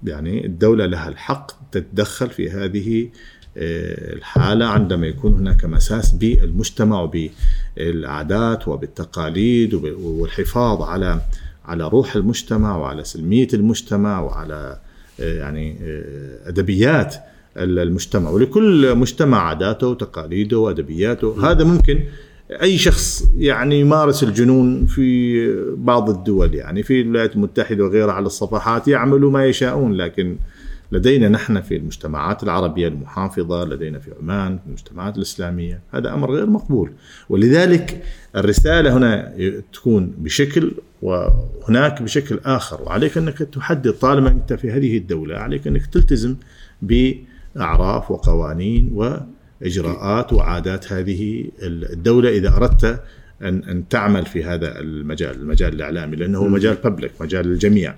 [0.03, 3.09] يعني الدولة لها الحق تتدخل في هذه
[3.57, 11.21] آه، الحالة عندما يكون هناك مساس بالمجتمع وبالعادات وبالتقاليد والحفاظ على
[11.65, 14.79] على روح المجتمع وعلى سلمية المجتمع وعلى
[15.19, 15.77] آه، يعني
[16.45, 17.15] أدبيات
[17.57, 22.03] المجتمع ولكل مجتمع عاداته وتقاليده وأدبياته هذا ممكن
[22.51, 28.87] أي شخص يعني يمارس الجنون في بعض الدول يعني في الولايات المتحدة وغيرها على الصفحات
[28.87, 30.37] يعملوا ما يشاءون لكن
[30.91, 36.45] لدينا نحن في المجتمعات العربية المحافظة لدينا في عمان في المجتمعات الإسلامية هذا أمر غير
[36.45, 36.91] مقبول.
[37.29, 38.03] ولذلك
[38.35, 39.33] الرسالة هنا
[39.73, 45.85] تكون بشكل وهناك بشكل آخر وعليك أنك تحدد طالما أنت في هذه الدولة عليك أنك
[45.85, 46.35] تلتزم
[46.81, 49.17] بأعراف وقوانين و
[49.63, 53.03] إجراءات وعادات هذه الدولة إذا أردت
[53.41, 57.95] ان أن تعمل في هذا المجال المجال الإعلامي لأنه مجال ببليك مجال الجميع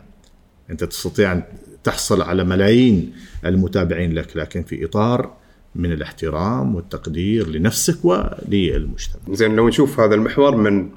[0.69, 1.43] أنت تستطيع أن
[1.84, 3.13] تحصل على ملايين
[3.45, 5.34] المتابعين لك لكن في إطار
[5.76, 9.21] من الاحترام والتقدير لنفسك وللمجتمع.
[9.32, 10.89] زين لو نشوف هذا المحور من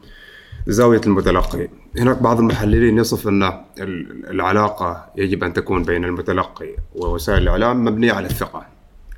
[0.66, 7.42] زاوية المتلقي هناك بعض المحللين يصف أن ال- العلاقة يجب أن تكون بين المتلقي ووسائل
[7.42, 8.66] الإعلام مبنية على الثقة.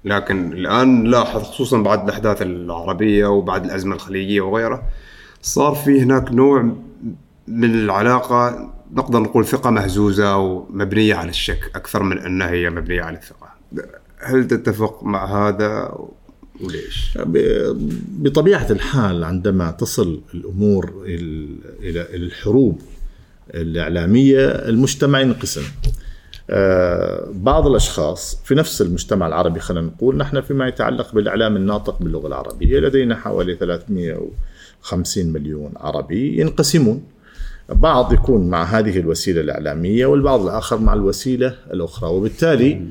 [0.06, 4.82] لكن الآن نلاحظ خصوصا بعد الأحداث العربية وبعد الأزمة الخليجية وغيرها
[5.42, 6.72] صار في هناك نوع
[7.48, 13.16] من العلاقة نقدر نقول ثقة مهزوزة ومبنية على الشك أكثر من أنها هي مبنية على
[13.16, 13.48] الثقة.
[14.18, 15.98] هل تتفق مع هذا؟
[16.60, 17.76] وليش؟ ب-
[18.22, 22.80] بطبيعة الحال عندما تصل الأمور ال- إلى إلى الحروب
[23.54, 25.62] الإعلامية المجتمع ينقسم.
[27.32, 32.80] بعض الأشخاص في نفس المجتمع العربي خلينا نقول نحن فيما يتعلق بالإعلام الناطق باللغة العربية
[32.80, 37.02] لدينا حوالي 350 مليون عربي ينقسمون.
[37.68, 42.82] بعض يكون مع هذه الوسيلة الإعلامية والبعض الآخر مع الوسيلة الأخرى وبالتالي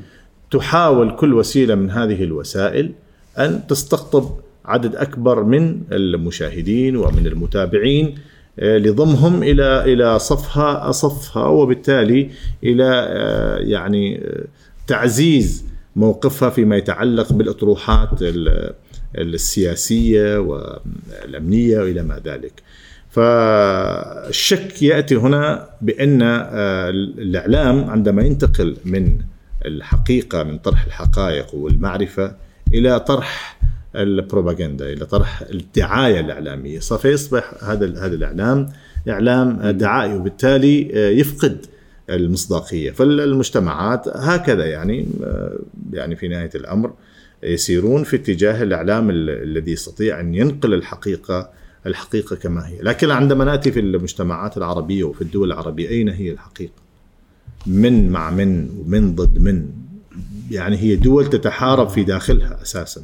[0.50, 2.92] تحاول كل وسيلة من هذه الوسائل
[3.38, 4.30] أن تستقطب
[4.64, 8.18] عدد أكبر من المشاهدين ومن المتابعين
[8.58, 12.30] لضمهم إلى إلى صفها صفها وبالتالي
[12.64, 14.44] إلى آه، يعني آه،
[14.86, 15.64] تعزيز
[15.96, 18.72] موقفها فيما يتعلق بالأطروحات ال-
[19.18, 22.62] السياسية والأمنية وإلى ما ذلك.
[23.10, 29.18] فالشك يأتي هنا بأن آه، الإعلام عندما ينتقل من
[29.66, 32.34] الحقيقة من طرح الحقائق والمعرفة
[32.74, 33.58] إلى طرح
[33.96, 36.78] البروباغندا إلى طرح الدعاية الإعلامية.
[36.80, 38.68] سوف يصبح هذا هذا الإعلام
[39.08, 40.88] إعلام دعائي وبالتالي
[41.20, 41.66] يفقد
[42.10, 42.90] المصداقية.
[42.90, 45.06] فالمجتمعات هكذا يعني
[45.92, 46.92] يعني في نهاية الأمر
[47.42, 51.50] يسيرون في اتجاه الإعلام ال- الذي يستطيع أن ينقل الحقيقة
[51.86, 52.78] الحقيقة كما هي.
[52.82, 56.72] لكن عندما نأتي في المجتمعات العربية وفي الدول العربية أين هي الحقيقة؟
[57.66, 59.66] من مع من ومن ضد من؟
[60.50, 63.02] يعني هي دول تتحارب في داخلها أساسا.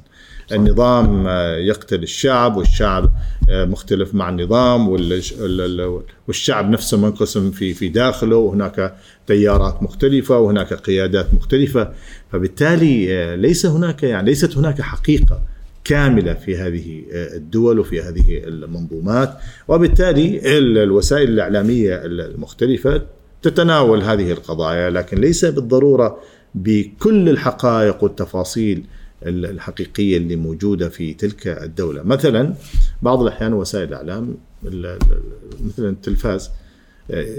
[0.52, 3.12] النظام آه، يقتل الشعب والشعب
[3.50, 8.94] آه، مختلف مع النظام والش- ال- ال- والشعب نفسه منقسم في في داخله وهناك
[9.26, 11.92] تيارات مختلفة وهناك قيادات مختلفة.
[12.32, 15.40] فبالتالي آه، ليس هناك يعني ليست هناك حقيقة
[15.84, 19.34] كاملة في هذه الدول وفي هذه المنظومات.
[19.68, 23.02] وبالتالي ال- الوسائل الإعلامية المختلفة
[23.42, 26.18] تتناول هذه القضايا لكن ليس بالضرورة
[26.54, 28.84] بكل الحقائق والتفاصيل ال-
[29.26, 32.54] الحقيقية اللي موجودة في تلك الدولة، مثلا
[33.02, 36.50] بعض الأحيان وسائل الإعلام ال- ال- مثلا التلفاز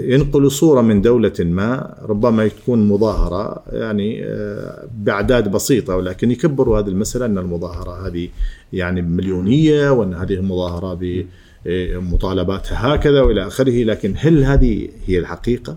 [0.00, 4.24] ينقل صورة من دولة ما ربما تكون مظاهرة يعني
[4.94, 8.28] بأعداد بسيطة ولكن يكبروا هذه المسألة أن المظاهرة هذه
[8.72, 11.26] يعني مليونية وأن هذه المظاهرة ب
[11.66, 15.76] آه، مطالباتها هكذا وإلى آخره لكن هل هذه هي الحقيقة؟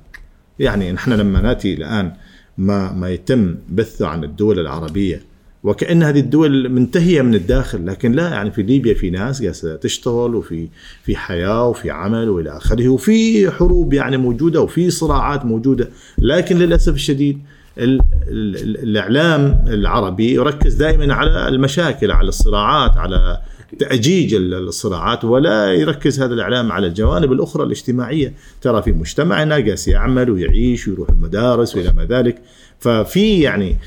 [0.59, 2.11] يعني نحن لما نأتي الآن
[2.57, 5.21] ما ما يتم بثه عن الدول العربية
[5.67, 10.35] وكأن هذه الدول منتهية من الداخل لكن لا يعني في ليبيا في ناس جالسة تشتغل
[10.35, 10.67] وفي
[11.03, 15.89] في حياة وفي عمل وإلى آخره وفي حروب يعني موجودة وفي صراعات موجودة.
[16.17, 17.39] لكن للأسف الشديد
[17.77, 23.37] ال- ال- الإعلام العربي يركز دائما على المشاكل على الصراعات على
[23.79, 28.33] تأجيج ال- الصراعات ولا يركز هذا الإعلام على الجوانب الأخرى الاجتماعية.
[28.61, 32.41] ترى في مجتمعنا جالس يعمل ويعيش ويروح المدارس وإلى ما ذلك.
[32.79, 33.77] ففي يعني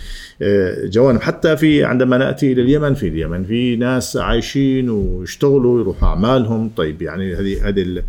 [0.42, 1.20] آه، جوانب.
[1.20, 6.70] حتى في عندما نأتي إلى اليمن في اليمن في ناس عايشين ويشتغلوا يروحوا أعمالهم.
[6.76, 8.03] طيب يعني هذه هذه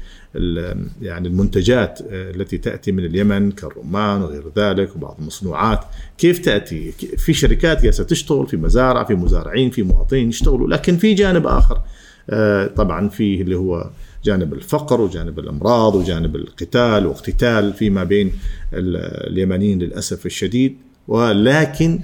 [1.02, 5.80] يعني المنتجات آه، التي تأتي من اليمن كالرمان وغير ذلك وبعض المصنوعات.
[6.18, 10.68] كيف تأتي؟ في شركات جالسة تشتغل في مزارع في مزارعين في مواطنين يشتغلوا.
[10.68, 11.82] لكن في جانب آخر
[12.30, 13.90] آه، طبعا فيه اللي هو
[14.24, 18.28] جانب الفقر وجانب الأمراض وجانب القتال واقتتال فيما بين
[18.74, 20.78] ال- اليمنيين للأسف الشديد.
[21.08, 22.00] ولكن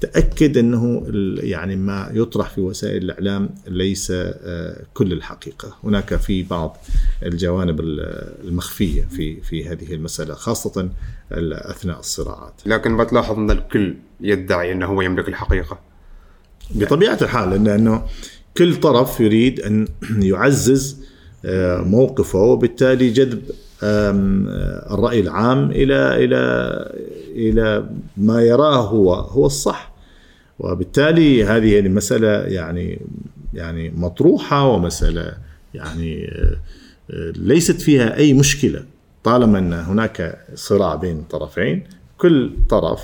[0.00, 1.02] تأكد أنه
[1.42, 6.76] يعني ما يطرح في وسائل الإعلام ليس آه، كل الحقيقة، هناك في بعض
[7.22, 10.90] الجوانب ال- المخفية في في هذه المسألة خاصة
[11.32, 12.52] اثناء الصراعات.
[12.66, 15.78] لكن ما تلاحظ أن الكل يدعي أنه هو يملك الحقيقة.
[16.74, 18.02] بطبيعة الحال لأن انه
[18.56, 21.04] كل طرف يريد أن يعزز
[21.84, 23.42] موقفه وبالتالي جذب
[23.84, 26.40] آه، الرأي العام إلى إلى
[27.34, 29.94] إلى ما يراه هو هو الصح.
[30.58, 33.00] وبالتالي هذه المساله يعني
[33.54, 35.32] يعني مطروحة ومسألة
[35.74, 36.56] يعني آه،
[37.10, 38.84] آه، ليست فيها أي مشكلة.
[39.24, 41.84] طالما أن هناك صراع بين طرفين
[42.18, 43.00] كل طرف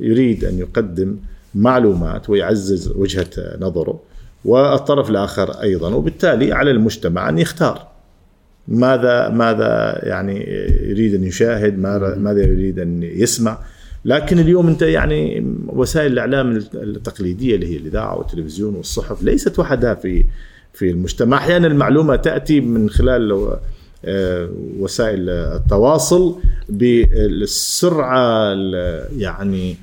[0.00, 1.16] يريد أن يقدم
[1.54, 4.00] معلومات ويعزز وجهة نظره.
[4.46, 7.86] والطرف الآخر أيضا وبالتالي على المجتمع أن يختار.
[8.68, 10.36] ماذا ماذا يعني
[10.90, 11.78] يريد أن يشاهد
[12.18, 13.58] ماذا يريد أن يسمع.
[14.04, 20.24] لكن اليوم أنت يعني وسائل الإعلام التقليدية اللي هي الإذاعة والتلفزيون والصحف ليست وحدها في
[20.72, 21.36] في المجتمع.
[21.36, 23.56] أحيانا المعلومة تأتي من خلال
[24.04, 26.36] آه، وسائل التواصل
[26.68, 29.76] بالسرعة ال- يعني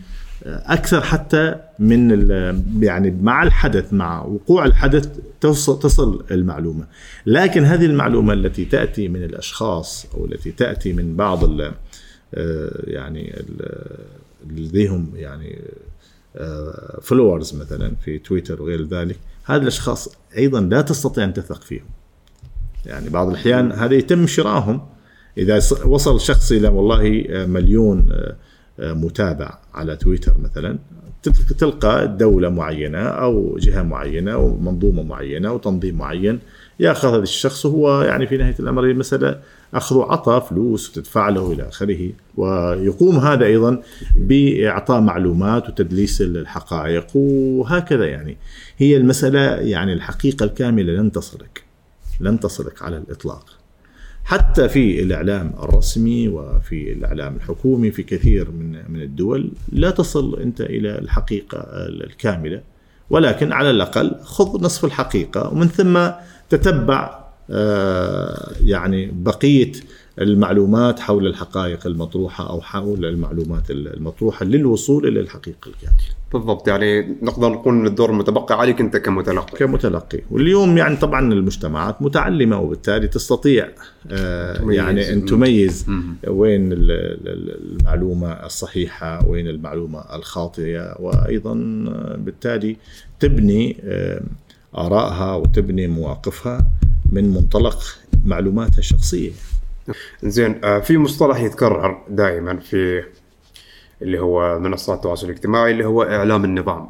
[0.46, 2.28] أكثر حتى من
[2.82, 6.88] يعني مع الحدث مع وقوع الحدث تصل تصل المعلومة.
[7.26, 11.72] لكن هذه المعلومة التي تأتي من الأشخاص أو التي تأتي من بعض ال-
[12.36, 13.44] آه، يعني
[14.50, 15.62] لديهم يعني
[17.02, 21.86] فولورز مثلا في تويتر وغير ذلك هذه الأشخاص أيضا لا تستطيع أن تثق فيهم.
[22.86, 24.82] يعني بعض الأحيان هذا يتم شرائهم.
[25.38, 28.36] إذا وصل شخص إلى والله آه، مليون آه، آه،
[28.80, 30.80] متابع على تويتر مثلا
[31.24, 36.40] تل- تلقى دولة معينة أو جهة معينة أو منظومة معينة أو تنظيم معين
[36.80, 39.40] يأخذ هذا الشخص وهو يعني في نهاية الأمر المسألة
[39.74, 42.10] أخذ وعطاء فلوس وتدفع له إلى آخره.
[42.38, 43.82] ويقوم هذا أيضا
[44.16, 48.38] بإعطاء معلومات وتدليس الحقائق وهكذا يعني.
[48.78, 51.64] هي المسألة يعني الحقيقة الكاملة لن تصلك
[52.20, 53.46] لن تصلك على الإطلاق.
[54.26, 60.62] حتى في الإعلام الرسمي وفي الإعلام الحكومي في كثير من من الدول لا تصل أنت
[60.62, 61.58] إلى الحقيقة
[61.88, 62.62] الكاملة.
[63.10, 66.10] ولكن على الأقل خذ نصف الحقيقة ومن ثم
[66.50, 69.72] تتبع آه، يعني بقية
[70.22, 75.98] المعلومات حول الحقائق المطروحة أو حول المعلومات المطروحة للوصول إلى الحقيقة الكاملة.
[76.34, 82.02] بالضبط يعني نقدر نقول إن الدور المتبقي عليك أنت كمتلقي كمتلقي واليوم يعني طبعا المجتمعات
[82.02, 83.70] متعلمة وبالتالي تستطيع
[84.12, 84.78] آه، تميز.
[84.78, 85.26] يعني أن.
[85.26, 86.16] تميز مم.
[86.28, 91.54] وين ال- ال- المعلومة الصحيحة وين المعلومة الخاطئة وأيضا
[92.18, 92.78] بالتالي
[93.20, 94.22] تبني آه،
[94.78, 96.66] آرائها وتبني مواقفها
[97.12, 97.84] من منطلق
[98.26, 99.32] معلوماتها الشخصية
[100.24, 103.04] زين آه، في مصطلح يتكرر دائما في
[104.02, 106.90] اللي هو منصات التواصل الاجتماعي اللي هو إعلام النظام.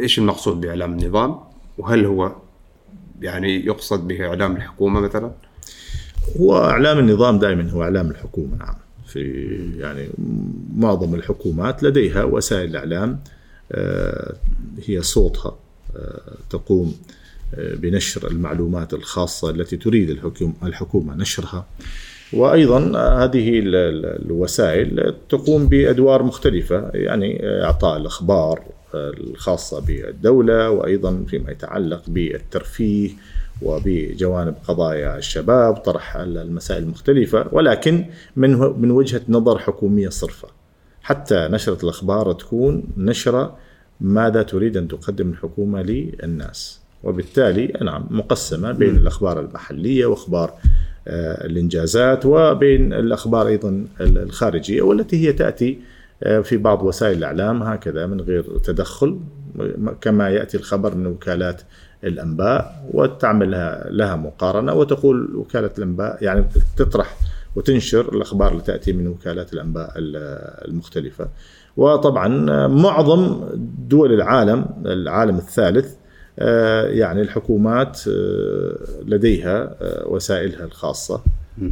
[0.00, 1.40] إيش المقصود بإعلام النظام؟
[1.78, 2.32] وهل هو
[3.20, 5.32] يعني يقصد به إعلام الحكومة مثلا؟
[6.40, 8.74] هو إعلام النظام دائما هو إعلام الحكومة نعم.
[9.06, 9.20] في
[9.78, 10.08] يعني
[10.76, 13.20] معظم الحكومات لديها وسائل اعلام
[13.72, 14.34] آه،
[14.86, 15.56] هي صوتها
[15.96, 16.96] آه، تقوم
[17.58, 20.10] بنشر المعلومات الخاصة التي تريد
[20.62, 21.66] الحكومة نشرها.
[22.32, 22.78] وأيضا
[23.24, 28.62] هذه ال- ال- الوسائل تقوم بأدوار مختلفة يعني إعطاء الأخبار
[28.94, 33.10] الخاصة بالدولة وأيضا فيما يتعلق بالترفيه
[33.62, 38.04] وبجوانب قضايا الشباب طرح المسائل المختلفة ولكن
[38.36, 40.48] من من وجهة نظر حكومية صرفة.
[41.02, 43.56] حتى نشرة الأخبار تكون نشرة
[44.00, 46.80] ماذا تريد أن تقدم الحكومة للناس.
[47.04, 50.50] وبالتالي نعم مقسمة بين الأخبار المحلية وأخبار
[51.08, 55.78] آه، الإنجازات وبين الأخبار أيضا الخارجية والتي هي تأتي
[56.22, 59.18] آه، في بعض وسائل الإعلام هكذا من غير تدخل
[60.00, 61.62] كما يأتي الخبر من وكالات
[62.04, 63.50] الأنباء وتعمل
[63.90, 66.44] لها مقارنة وتقول وكالة الأنباء يعني
[66.76, 67.16] تطرح
[67.56, 71.28] وتنشر الأخبار اللي تأتي من وكالات الأنباء ال- المختلفة.
[71.76, 73.44] وطبعا آه، معظم
[73.88, 75.94] دول العالم العالم الثالث
[76.38, 81.22] يعني الحكومات آه، لديها آه، وسائلها الخاصة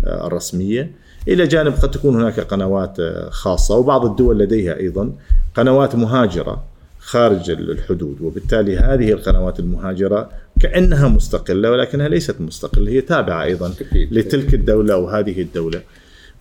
[0.05, 0.90] آه، الرسمية.
[1.29, 5.12] إلى جانب قد تكون هناك قنوات آه، خاصة وبعض الدول لديها أيضا
[5.55, 6.64] قنوات مهاجرة
[6.98, 8.20] خارج الحدود.
[8.20, 14.12] وبالتالي هذه القنوات المهاجرة كأنها مستقلة ولكنها ليست مستقلة هي تابعة أيضا أكيد.
[14.12, 15.81] لتلك الدولة أو هذه الدولة.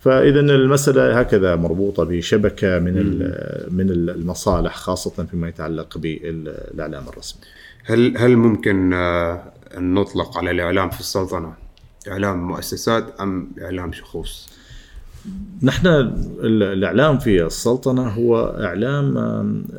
[0.00, 3.18] فإذا المسألة هكذا مربوطة بشبكة من
[3.70, 7.40] من المصالح خاصة فيما يتعلق بالإعلام الرسمي.
[7.84, 9.42] هل هل ممكن آه،
[9.78, 11.52] أن نطلق على الإعلام في السلطنة؟
[12.08, 14.48] إعلام مؤسسات أم إعلام شخوص؟
[15.62, 19.14] نحن ال- الإعلام في السلطنة هو إعلام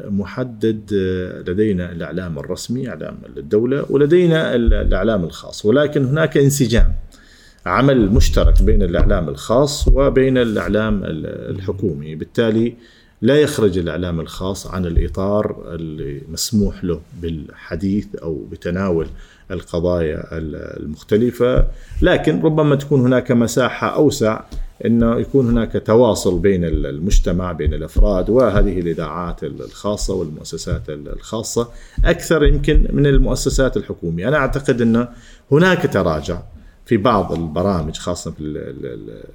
[0.10, 5.66] محدد آه، لدينا الإعلام الرسمي إعلام الدولة ولدينا ال- الإعلام الخاص.
[5.66, 6.94] ولكن هناك انسجام
[7.66, 12.16] عمل مشترك بين الإعلام الخاص وبين الإعلام ال- الحكومي.
[12.16, 12.76] بالتالي
[13.24, 19.08] لا يخرج الإعلام الخاص عن الإطار اللي مسموح له بالحديث أو بتناول
[19.52, 21.68] القضايا ال- المختلفة
[22.02, 24.42] لكن ربما تكون هناك مساحة أوسع
[24.86, 31.14] إنه يكون هناك تواصل بين ال- المجتمع بين الأفراد وهذه الإذاعات ال- الخاصة والمؤسسات ال-
[31.14, 31.70] الخاصة
[32.06, 35.08] أكثر يمكن من المؤسسات الحكومية، أنا أعتقد إنه
[35.52, 36.42] هناك تراجع
[36.86, 38.64] في بعض البرامج خاصة في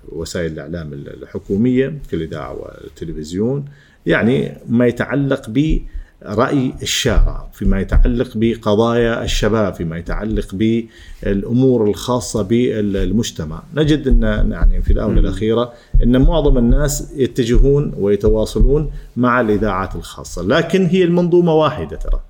[0.08, 3.64] وسائل الإعلام ال- الحكومية كالاذاعه والتلفزيون
[4.08, 13.62] يعني ما يتعلق برأي الشارع فيما يتعلق بقضايا الشباب فيما يتعلق بالأمور الخاصة بالمجتمع.
[13.74, 20.86] نجد إن يعني في الآونة الأخيرة إن معظم الناس يتجهون ويتواصلون مع الإذاعات الخاصة لكن
[20.86, 22.20] هي المنظومة واحدة ترى.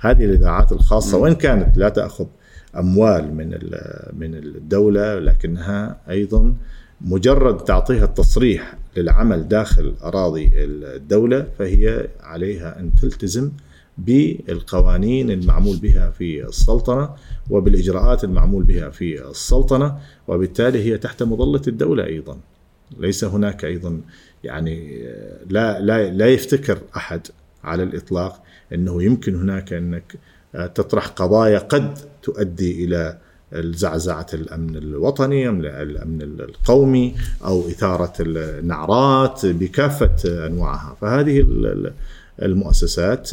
[0.00, 2.26] هذه الإذاعات الخاصة وإن كانت لا تأخذ
[2.76, 3.48] أموال من
[4.18, 6.54] من الدولة لكنها أيضا
[7.00, 13.50] مجرد تعطيها التصريح للعمل داخل أراضي الدولة فهي عليها أن تلتزم
[13.98, 17.10] بالقوانين المعمول بها في السلطنة
[17.50, 22.38] وبالإجراءات المعمول بها في السلطنة وبالتالي هي تحت مظلة الدولة أيضا.
[22.98, 24.00] ليس هناك أيضا
[24.44, 25.02] يعني
[25.50, 27.26] لا لا لا يفتكر أحد
[27.64, 28.42] على الإطلاق
[28.72, 30.14] أنه يمكن هناك أنك
[30.74, 33.18] تطرح قضايا قد تؤدي إلى
[33.54, 40.96] زعزعة الأمن الوطني الأمن القومي أو إثارة النعرات بكافة أنواعها.
[41.00, 41.46] فهذه
[42.42, 43.30] المؤسسات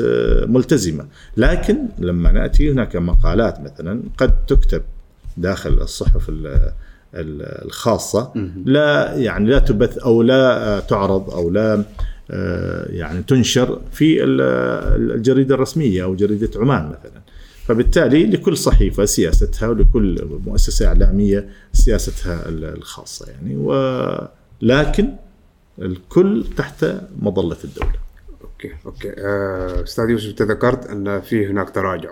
[0.48, 1.06] ملتزمة.
[1.38, 4.82] لكن لما نأتي هناك مقالات مثلا قد تكتب
[5.38, 6.32] داخل الصحف
[7.14, 8.32] الخاصة
[8.66, 11.84] لا يعني لا تبث أو لا تعرض أو لا
[12.90, 17.22] يعني تنشر في الجريدة الرسمية أو جريدة عمان مثلا.
[17.68, 23.56] فبالتالي لكل صحيفة سياستها ولكل مؤسسة إعلامية سياستها الخاصة يعني.
[23.58, 25.16] ولكن
[25.80, 26.86] الكل تحت
[27.20, 27.94] مظلة الدولة.
[28.44, 29.14] okay okay.
[29.18, 32.12] آه، أستاذ يوسف تذكرت أن في هناك تراجع.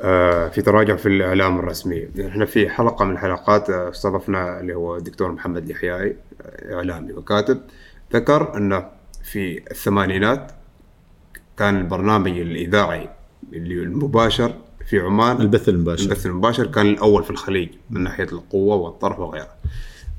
[0.00, 4.96] آه، في تراجع في الإعلام الرسمي، إحنا في حلقة من الحلقات آه، استضفنا اللي هو
[4.96, 6.16] الدكتور محمد اليحيائي
[6.72, 7.60] إعلامي وكاتب.
[8.14, 8.86] ذكر أنه
[9.22, 10.52] في الثمانينات
[11.58, 13.08] كان البرنامج الإذاعي
[13.52, 14.54] اللي المباشر
[14.86, 15.40] في عمان.
[15.40, 16.04] البث المباشر.
[16.04, 19.54] البث المباشر كان الأول في الخليج من ناحية القوة والطرف وغيره.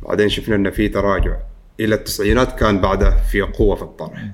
[0.02, 1.38] بعدين شفنا إن في تراجع
[1.80, 4.32] إلى التسعينات كان بعده في قوة في الطرح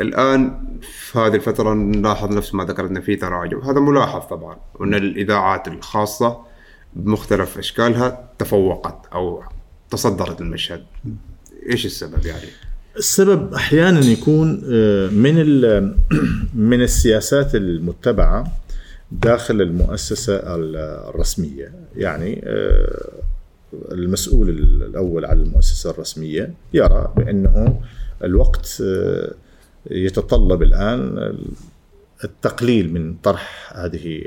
[0.00, 3.56] الآن في هذه الفترة نلاحظ نفس ما ذكرت إن في تراجع.
[3.56, 4.56] وهذا ملاحظ طبعا.
[4.74, 6.38] وإن الإذاعات الخاصة
[6.94, 9.42] بمختلف أشكالها تفوقت أو
[9.90, 10.86] تصدرت المشهد.
[11.70, 12.46] إيش السبب يعني؟
[12.98, 15.34] السبب أحيانا يكون آه، من
[16.70, 18.52] من السياسات المتبعة
[19.12, 20.40] داخل المؤسسة
[21.10, 21.72] الرسمية.
[21.96, 23.12] يعني آه،
[23.92, 27.80] المسؤول الأول على المؤسسة الرسمية يرى بأنه
[28.24, 29.34] الوقت آه،
[29.90, 31.34] يتطلب الآن
[32.24, 34.20] التقليل من طرح هذه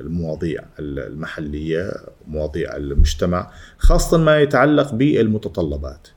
[0.00, 1.92] المواضيع المحلية
[2.28, 6.08] مواضيع المجتمع خاصة ما يتعلق بالمتطلبات.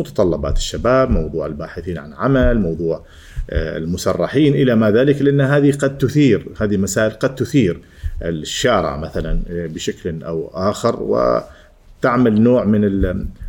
[0.00, 3.04] متطلبات الشباب موضوع الباحثين عن عمل موضوع
[3.50, 7.80] آه، المسرحين إلى ما ذلك لأن هذه قد تثير هذه مسائل قد تثير
[8.22, 13.04] الشارع مثلا آه، بشكل أو آخر وتعمل نوع من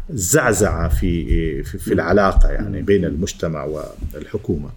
[0.10, 3.64] الزعزعة في في العلاقة يعني بين المجتمع
[4.14, 4.70] والحكومة.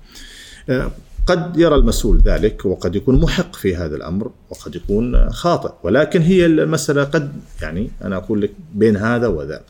[0.69, 0.91] آه،
[1.27, 6.47] قد يرى المسؤول ذلك وقد يكون محق في هذا الأمر وقد يكون خاطئ ولكن هي
[6.47, 9.63] المسألة قد يعني أنا أقول لك بين هذا وذا.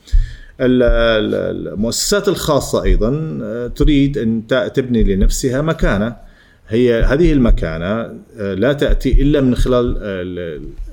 [0.60, 4.42] المؤسسات الخاصة أيضا آه، تريد أن
[4.74, 6.16] تبني لنفسها مكانة.
[6.68, 7.86] هي هذه المكانة
[8.38, 9.98] آه، لا تأتي إلا من خلال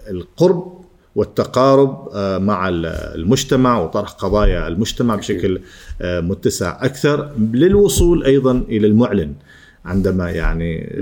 [0.09, 0.81] القرب
[1.15, 5.61] والتقارب آه، مع المجتمع وطرح قضايا المجتمع بشكل
[6.01, 9.33] متسع أكثر للوصول أيضا إلى المعلن.
[9.85, 10.95] عندما يعني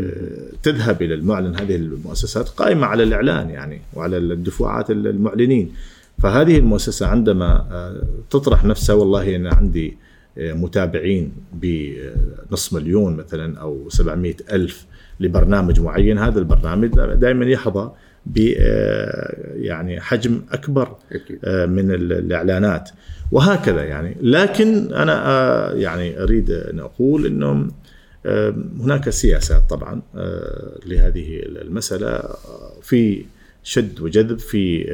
[0.63, 5.71] تذهب إلى المعلن هذه المؤسسات قائمة على الإعلان يعني وعلى الدفوعات المعلنين.
[6.19, 9.97] فهذه المؤسسة عندما آه، تطرح نفسها والله أنا عندي
[10.37, 14.85] آه، متابعين بنصف مليون مثلا أو 700 ألف
[15.19, 17.91] لبرنامج معين هذا البرنامج دائما يحظى
[18.25, 20.95] ب آه، يعني حجم أكبر
[21.67, 22.89] من الإعلانات.
[23.31, 24.17] وهكذا يعني.
[24.21, 27.67] لكن أنا يعني أريد أن أقول انه
[28.79, 30.01] هناك سياسات طبعا
[30.85, 32.23] لهذه المسألة
[32.81, 33.25] في
[33.63, 34.85] شد وجذب في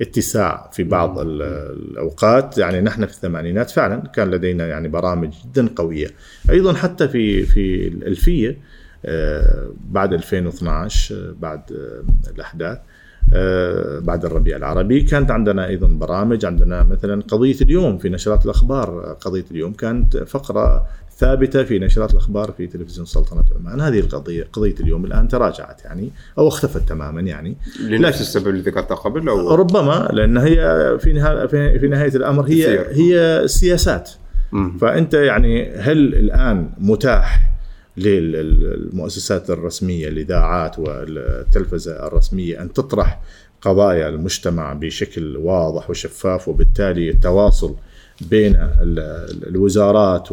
[0.00, 2.58] اتساع في بعض الأوقات.
[2.58, 6.10] يعني نحن في الثمانينات فعلا كان لدينا يعني برامج جدا قوية.
[6.50, 8.56] أيضا حتى في في الألفية
[9.04, 12.78] آه، بعد 2012 آه، بعد آه، الأحداث
[14.02, 19.16] بعد الربيع العربي كانت عندنا أيضا برامج عندنا مثلا قضية اليوم في نشرات الأخبار.
[19.20, 20.86] قضية اليوم كانت فقرة
[21.20, 23.80] ثابتة في نشرات الأخبار في تلفزيون سلطنة عمان.
[23.80, 27.56] هذه القضية قضية اليوم الآن تراجعت يعني أو اختفت تماما يعني.
[27.80, 30.56] لنفس السبب اللي ذكرته قبل أو؟ ربما لأن هي
[31.00, 31.46] في نهاية
[31.78, 34.10] في نهاية الأمر هي هي سياسات.
[34.80, 37.50] فأنت يعني هل الآن متاح
[37.96, 43.20] للمؤسسات الرسمية الإذاعات والتلفزة الرسمية أن تطرح
[43.62, 47.74] قضايا المجتمع بشكل واضح وشفاف وبالتالي التواصل
[48.30, 48.56] بين
[49.46, 50.28] الوزارات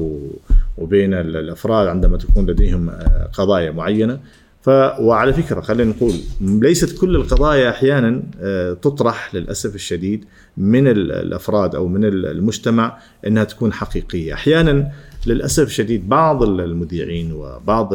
[0.78, 4.20] وبين الأفراد عندما تكون لديهم آه، قضايا معينة.
[4.62, 4.70] ف
[5.00, 10.26] وعلى فكرة خلينا نقول ليست كل القضايا أحيانا آه، تطرح للأسف الشديد
[10.58, 14.92] من الأفراد أو من المجتمع إنها تكون حقيقية، أحيانا
[15.28, 17.94] للأسف الشديد بعض المذيعين وبعض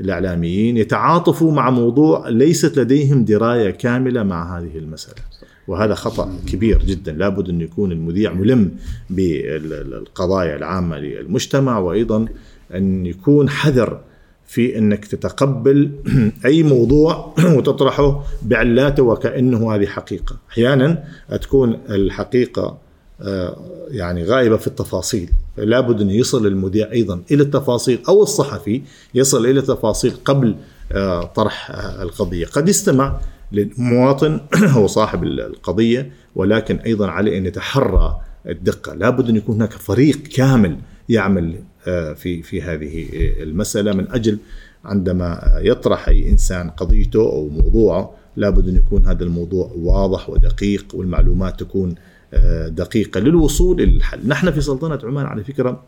[0.00, 5.22] الإعلاميين يتعاطفوا مع موضوع ليست لديهم دراية كاملة مع هذه المسألة.
[5.68, 7.12] وهذا خطأ كبير جدا.
[7.12, 8.70] لابد أن يكون المذيع ملم
[9.10, 12.26] بالقضايا العامة للمجتمع وأيضا
[12.74, 14.00] أن يكون حذر
[14.46, 15.90] في أنك تتقبل
[16.46, 21.04] أي موضوع وتطرحه بعلاته وكأنه هذه حقيقة، أحيانا
[21.42, 22.78] تكون الحقيقة
[23.22, 23.56] آه،
[23.90, 28.82] يعني غائبة في التفاصيل، لابد انه يصل المذيع أيضا إلى التفاصيل أو الصحفي
[29.14, 30.56] يصل إلى التفاصيل قبل
[30.92, 33.20] آه، طرح آه، القضية، قد يستمع
[33.52, 34.40] للمواطن
[34.76, 40.76] هو صاحب القضية ولكن أيضا عليه أن يتحرى الدقة، لابد أن يكون هناك فريق كامل
[41.08, 41.54] يعمل
[41.86, 43.06] آه، في في هذه
[43.42, 43.92] المسألة.
[43.92, 44.38] من أجل
[44.84, 51.60] عندما يطرح أي إنسان قضيته أو موضوعه لابد أن يكون هذا الموضوع واضح ودقيق والمعلومات
[51.60, 51.94] تكون
[52.34, 55.82] آه، دقيقة للوصول إلى الحل، نحن في سلطنة عمان على فكرة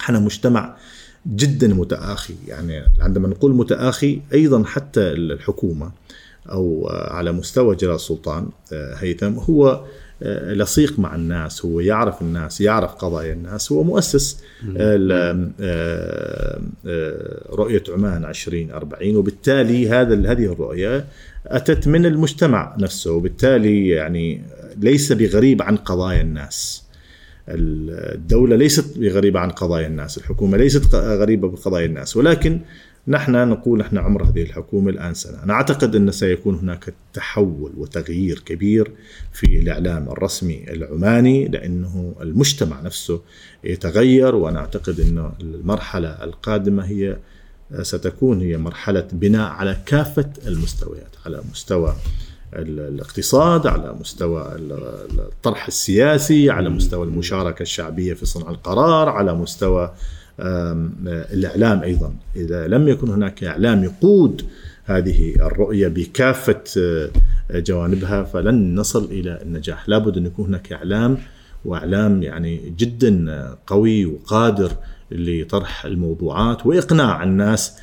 [0.00, 0.76] إحنا مجتمع
[1.26, 2.34] جدا متآخي.
[2.48, 5.90] يعني عندما نقول متآخي أيضا حتى الحكومة
[6.50, 9.32] أو على مستوى جلال السلطان آه، هيثم.
[9.32, 9.84] هو
[10.22, 14.42] آه، لصيق مع الناس هو يعرف الناس يعرف قضايا الناس هو مؤسس
[14.76, 15.50] آه،
[17.50, 21.06] رؤية عمان 2040 وبالتالي هذا هذه الرؤية
[21.46, 23.12] أتت من المجتمع نفسه.
[23.12, 24.42] وبالتالي يعني
[24.76, 26.82] ليس بغريب عن قضايا الناس.
[27.48, 32.16] الدولة ليست بغريبة عن قضايا الناس الحكومة ليست غريبة بقضايا الناس.
[32.16, 32.60] ولكن
[33.08, 35.42] نحن نقول نحن عمر هذه الحكومة الآن سنة.
[35.42, 38.92] أنا أعتقد أن سيكون هناك تحول وتغيير كبير
[39.32, 43.20] في الإعلام الرسمي العماني لأنه المجتمع نفسه
[43.64, 47.16] يتغير وأنا أعتقد أن المرحلة القادمة هي
[47.82, 51.94] ستكون هي مرحلة بناء على كافة المستويات على مستوى
[52.54, 59.92] الاقتصاد على مستوى الطرح السياسي على مستوى المشاركة الشعبية في صنع القرار على مستوى
[60.40, 62.14] الإعلام أيضا.
[62.36, 64.42] إذا لم يكن هناك إعلام يقود
[64.84, 67.10] هذه الرؤية بكافة آه،
[67.54, 69.88] جوانبها فلن نصل إلى النجاح.
[69.88, 71.18] لابد أن يكون هناك إعلام
[71.64, 74.72] وإعلام يعني جدا قوي وقادر
[75.10, 77.78] لطرح الموضوعات وإقناع الناس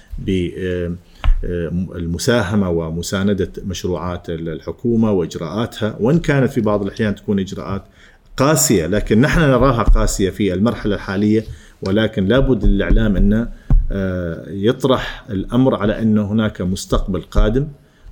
[1.44, 5.96] بالمساهمه آه، ومساندة مشروعات الحكومة وإجراءاتها.
[6.00, 7.84] وإن كانت في بعض الأحيان تكون إجراءات
[8.38, 11.44] قاسية لكن نحن نراها قاسية في المرحلة الحالية.
[11.82, 13.48] ولكن لابد للإعلام انه
[13.92, 17.68] آه، يطرح الأمر على انه هناك مستقبل قادم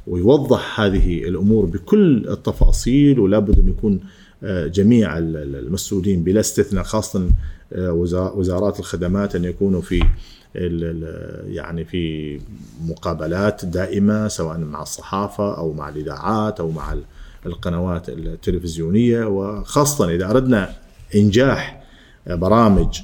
[0.07, 3.99] ويوضح هذه الأمور بكل التفاصيل ولابد أن يكون
[4.43, 7.29] آه، جميع المسؤولين بلا استثناء خاصة
[7.73, 7.91] آه،
[8.35, 10.03] وزارات الخدمات أن يكونوا في
[11.47, 12.39] يعني في
[12.87, 16.95] مقابلات دائمة سواء مع الصحافة أو مع الإذاعات أو مع
[17.45, 19.25] القنوات التلفزيونية.
[19.25, 20.69] وخاصة إذا أردنا
[21.15, 21.83] إنجاح
[22.27, 23.01] برامج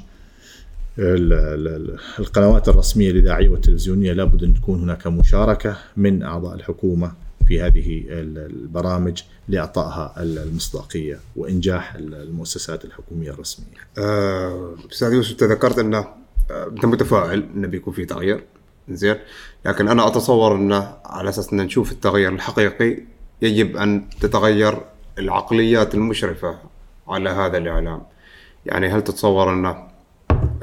[0.99, 7.11] القنوات الرسمية الاذاعيه والتلفزيونية لابد أن تكون هناك مشاركة من أعضاء الحكومة
[7.47, 13.77] في هذه البرامج لإعطائها المصداقية وإنجاح المؤسسات الحكومية الرسمية.
[13.97, 16.05] آه، أستاذ يوسف تذكرت انه
[16.51, 18.43] آه، أنت متفائل انه بيكون في تغيير
[18.89, 19.15] زين
[19.65, 22.97] لكن أنا أتصور انه على أساس أن نشوف التغير الحقيقي
[23.41, 24.81] يجب أن تتغير
[25.19, 26.57] العقليات المشرفة
[27.07, 28.01] على هذا الإعلام.
[28.65, 29.92] يعني هل تتصور انه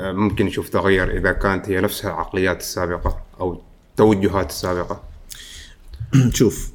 [0.00, 5.02] ممكن نشوف تغير إذا كانت هي نفسها العقليات السابقة أو التوجهات السابقة؟
[6.38, 6.72] شوف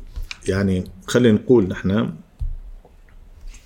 [0.48, 2.14] يعني خلينا نقول نحن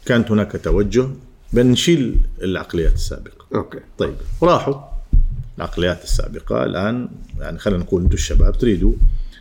[0.05, 1.07] كانت هناك توجه
[1.53, 3.45] بنشيل العقليات السابقة.
[3.55, 3.79] أوكي.
[3.97, 4.75] طيب راحوا.
[5.57, 8.93] العقليات السابقة الآن يعني خلينا نقول أنتم الشباب تريدوا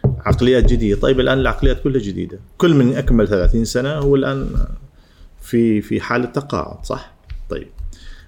[0.05, 1.01] عقليات جديدة.
[1.01, 2.39] طيب الآن العقليات كلها جديدة.
[2.59, 4.67] كل من أكمل 30 سنة هو الآن
[5.43, 7.15] في في حالة تقاعد صح؟
[7.51, 7.69] طيب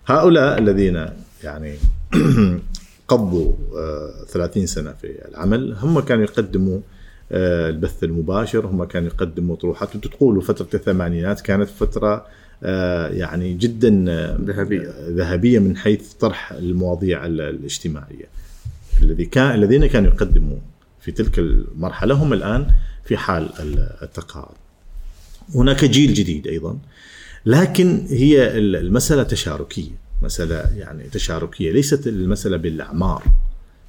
[0.07, 1.07] هؤلاء الذين
[1.45, 1.74] يعني
[3.09, 3.53] قضوا
[4.28, 5.76] 30 آه، سنة في العمل.
[5.80, 6.80] هم كانوا يقدموا
[7.32, 9.97] آه، البث المباشر هم كانوا يقدموا طروحات.
[9.97, 12.26] وتقولوا فترة الثمانينات كانت فترة
[12.62, 13.91] آه، يعني جدا
[14.45, 14.95] ذهبية.
[15.09, 18.28] ذهبية من حيث طرح المواضيع الاجتماعية.
[19.03, 20.59] الذي كان الذين كانوا يقدموا
[21.01, 22.66] في تلك المرحلة هم الآن
[23.05, 23.49] في حال
[24.03, 24.55] التقاعد.
[25.55, 26.78] هناك جيل جديد أيضا
[27.47, 30.09] لكن هي المسألة تشاركية.
[30.23, 33.25] مسألة يعني تشاركية ليست المسألة بالأعمار.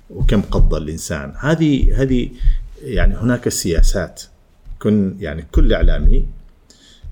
[0.09, 2.29] وكم قضى الإنسان؟ هذه هذه
[2.83, 4.21] يعني هناك سياسات.
[4.79, 6.25] كن يعني كل إعلامي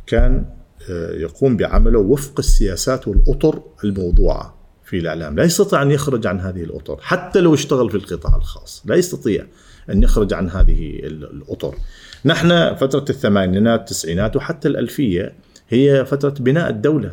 [0.08, 0.46] كان
[0.90, 4.56] آه، يقوم بعمله وفق السياسات والأطر الموضوعة
[4.86, 5.36] في الإعلام.
[5.36, 8.84] لا يستطيع أن يخرج عن هذه الأطر حتى لو اشتغل في القطاع الخاص.
[8.86, 9.46] لا يستطيع
[9.90, 11.76] أن يخرج عن هذه الأطر.
[12.26, 15.34] نحن فترة الثمانينات التسعينات وحتى الألفية
[15.70, 17.12] هي فترة بناء الدولة.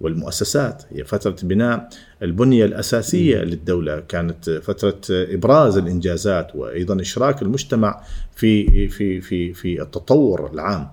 [0.00, 0.82] والمؤسسات.
[0.90, 1.88] هي فترة بناء
[2.22, 4.00] البنية الأساسية للدولة.
[4.00, 8.02] كانت فترة إبراز الإنجازات وأيضا إشراك المجتمع
[8.36, 10.88] في في في في التطور العام.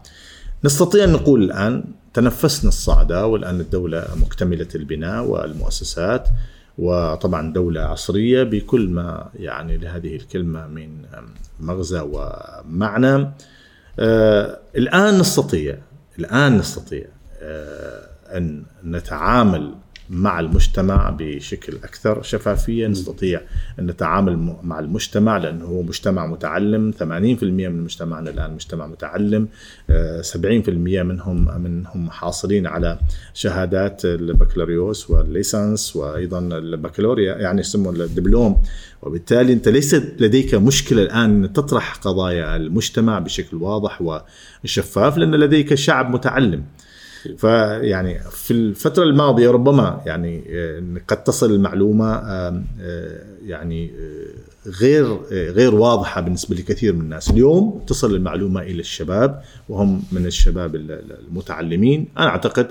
[0.64, 1.84] نستطيع أن نقول الآن
[2.14, 6.28] تنفسنا الصعدة والآن الدولة مكتملة البناء والمؤسسات
[6.78, 10.90] وطبعا دولة عصرية بكل ما يعني لهذه الكلمة من
[11.60, 13.32] مغزى ومعنى.
[14.00, 15.78] آه الآن نستطيع
[16.20, 17.06] الآن نستطيع
[18.36, 19.76] آه أن نتعامل
[20.10, 22.88] مع المجتمع بشكل أكثر شفافية.
[22.88, 23.42] نستطيع
[23.80, 26.92] أن نتعامل مع المجتمع لأنه هو مجتمع متعلم.
[26.92, 29.48] 80% من مجتمعنا الآن مجتمع متعلم.
[30.22, 33.00] 70% منهم منهم حاصلين على
[33.34, 38.62] شهادات البكالوريوس والليسانس وأيضا البكالوريا يعني يسموا الدبلوم.
[39.02, 44.22] وبالتالي أنت ليس لديك مشكلة الآن ان تطرح قضايا المجتمع بشكل واضح
[44.64, 46.64] وشفاف لأن لديك شعب متعلم.
[47.38, 52.64] فيعني في الفترة الماضية ربما يعني آه، قد تصل المعلومة آه،
[53.46, 57.30] يعني آه، غير غير واضحة بالنسبة لكثير من الناس.
[57.30, 62.08] اليوم تصل المعلومة إلى الشباب وهم من الشباب المتعلمين.
[62.18, 62.68] أنا أعتقد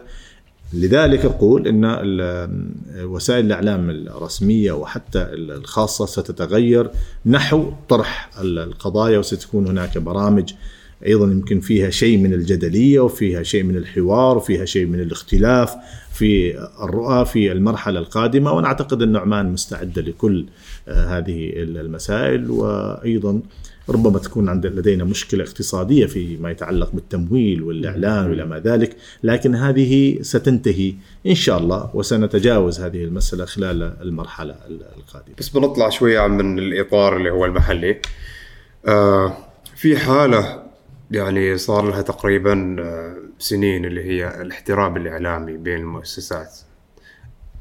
[0.72, 1.84] لذلك أقول أن
[3.04, 6.90] وسائل الإعلام الرسمية وحتى الخاصة ستتغير
[7.26, 10.52] نحو طرح القضايا وستكون هناك برامج
[11.06, 15.74] أيضا يمكن فيها شيء من الجدلية وفيها شيء من الحوار وفيها شيء من الاختلاف
[16.12, 20.46] في الرؤى في المرحلة القادمة وأنا أعتقد أن عمان مستعدة لكل
[20.88, 23.40] آه، هذه المسائل وأيضا
[23.88, 30.18] ربما تكون عند لدينا مشكلة اقتصادية فيما يتعلق بالتمويل والإعلان وإلى ما ذلك، لكن هذه
[30.22, 30.94] ستنتهي
[31.26, 34.54] إن شاء الله وسنتجاوز هذه المسألة خلال المرحلة
[34.96, 35.34] القادمة.
[35.38, 38.00] بس بنطلع شوية من الإطار اللي هو المحلي.
[38.86, 39.36] آه
[39.76, 40.63] في حالة
[41.10, 46.58] يعني صار لها تقريبا آه، سنين اللي هي الاحتراب الإعلامي بين المؤسسات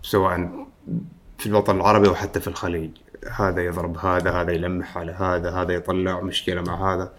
[0.01, 0.65] سواء
[1.37, 2.91] في الوطن العربي وحتى في الخليج.
[3.31, 7.11] هذا يضرب هذا هذا يلمح على هذا هذا يطلع مشكلة مع هذا.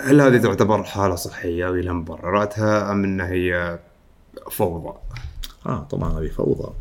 [0.00, 3.78] هل هذه تعتبر حالة صحية ولا مبرراتها أم أنها هي
[4.50, 4.98] فوضى؟
[5.66, 6.72] آه طبعا هذه فوضى.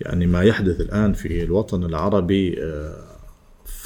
[0.00, 3.05] يعني ما يحدث الآن في الوطن العربي آه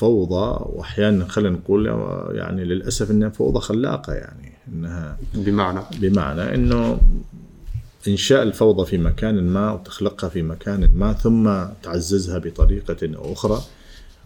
[0.01, 1.87] فوضى واحيانا خلينا نقول
[2.35, 5.81] يعني للأسف إنها فوضى خلاقة يعني إنها بمعنى.
[6.01, 7.01] بمعنى إنه
[8.09, 11.51] إنشاء الفوضى في مكان ما وتخلقها في مكان ما ثم
[11.83, 13.61] تعززها بطريقة أو أخرى.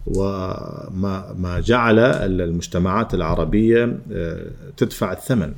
[0.07, 4.47] وما ما جعل المجتمعات العربية آه،
[4.77, 5.53] تدفع الثمن.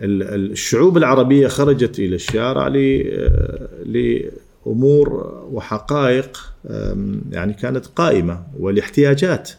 [0.00, 2.68] الشعوب العربية خرجت إلى الشارع
[4.66, 5.08] أمور
[5.52, 6.52] وحقائق
[7.30, 9.50] يعني كانت قائمة والاحتياجات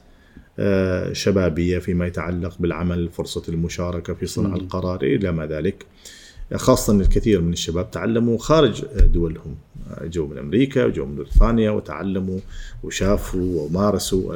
[0.59, 5.85] آه، شبابية فيما يتعلق بالعمل فرصة المشاركة في صنع القرار إلى ما ذلك.
[6.55, 9.55] خاصة الكثير من الشباب تعلموا خارج دولهم.
[10.03, 12.39] جو من أمريكا وجو من بريطانيا وتعلموا
[12.83, 14.35] وشافوا ومارسوا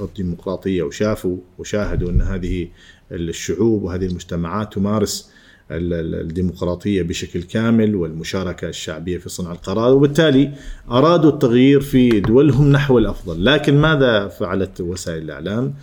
[0.00, 2.68] الديمقراطية وشافوا وشاهدوا أن هذه
[3.12, 5.30] الشعوب وهذه المجتمعات تمارس
[5.70, 10.52] الديمقراطية بشكل كامل والمشاركة الشعبية في صنع القرار وبالتالي
[10.90, 15.74] أرادوا التغيير في دولهم نحو الأفضل، لكن ماذا فعلت وسائل الإعلام؟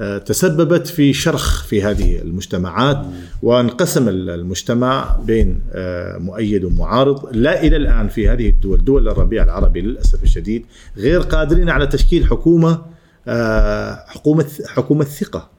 [0.00, 3.06] آه، تسببت في شرخ في هذه المجتمعات
[3.42, 7.36] وانقسم المجتمع بين آه، مؤيد ومعارض.
[7.36, 10.66] لا إلى الآن في هذه الدول دول الربيع العربي للأسف الشديد
[10.96, 12.82] غير قادرين على تشكيل حكومة
[13.28, 15.50] آه، حكومة حكومة ثقة.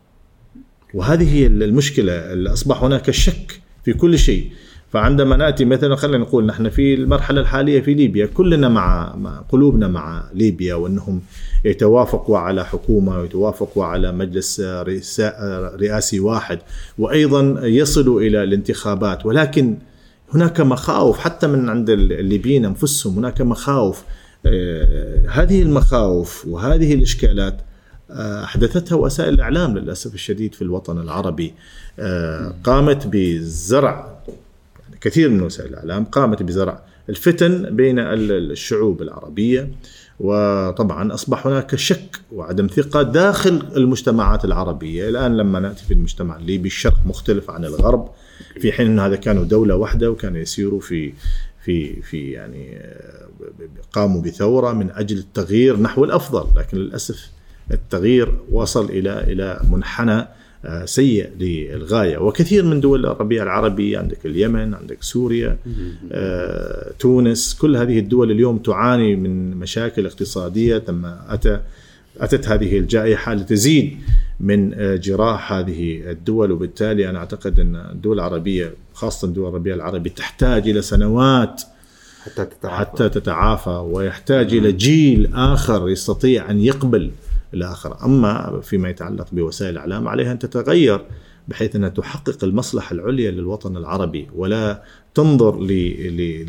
[0.93, 2.13] وهذه هي المشكلة
[2.53, 4.51] أصبح هناك شك في كل شيء.
[4.89, 9.15] فعندما نأتي مثلا خلينا نقول نحن في المرحلة الحالية في ليبيا كلنا مع,
[9.49, 11.21] قلوبنا مع ليبيا وأنهم
[11.65, 14.61] يتوافقوا على حكومة ويتوافقوا على مجلس
[15.81, 16.59] رئاسي واحد
[16.97, 19.25] وأيضا يصلوا إلى الانتخابات.
[19.25, 19.77] ولكن
[20.33, 24.03] هناك مخاوف حتى من عند الليبيين أنفسهم هناك مخاوف.
[24.45, 27.61] آه، هذه المخاوف وهذه الإشكالات
[28.09, 31.53] أحدثتها وسائل الإعلام للأسف الشديد في الوطن العربي.
[31.99, 34.17] آه، قامت بزرع
[34.79, 39.71] يعني كثير من وسائل الإعلام قامت بزرع الفتن بين الشعوب العربية
[40.19, 46.67] وطبعا أصبح هناك شك وعدم ثقة داخل المجتمعات العربية، الآن لما نأتي في المجتمع الليبي
[46.67, 48.09] الشرق مختلف عن الغرب.
[48.59, 51.13] في حين إن هذا كانوا دولة واحدة وكانوا يسيروا في
[51.63, 53.27] في في يعني آه،
[53.93, 57.29] قاموا بثورة من أجل التغيير نحو الأفضل، لكن للأسف
[57.71, 60.27] التغيير وصل إلى إلى منحنى
[60.65, 62.17] آه، سيء للغاية.
[62.17, 65.57] وكثير من دول الربيع العربي عندك اليمن عندك سوريا
[66.11, 71.59] آه، تونس كل هذه الدول اليوم تعاني من مشاكل اقتصادية ثم أتى
[72.19, 73.97] أتت هذه الجائحة لتزيد
[74.39, 76.51] من آه، جراح هذه الدول.
[76.51, 81.61] وبالتالي أنا أعتقد أن الدول العربيه خاصة الدول العربيه العربي تحتاج إلى سنوات
[82.23, 82.75] حتى تتعافى.
[82.75, 87.11] حتى تتعافى ويحتاج إلى جيل آخر يستطيع أن يقبل
[87.55, 91.05] الآخر، أما فيما يتعلق بوسائل الإعلام عليها أن تتغير
[91.47, 94.83] بحيث أنها تحقق المصلحة العليا للوطن العربي ولا
[95.13, 95.59] تنظر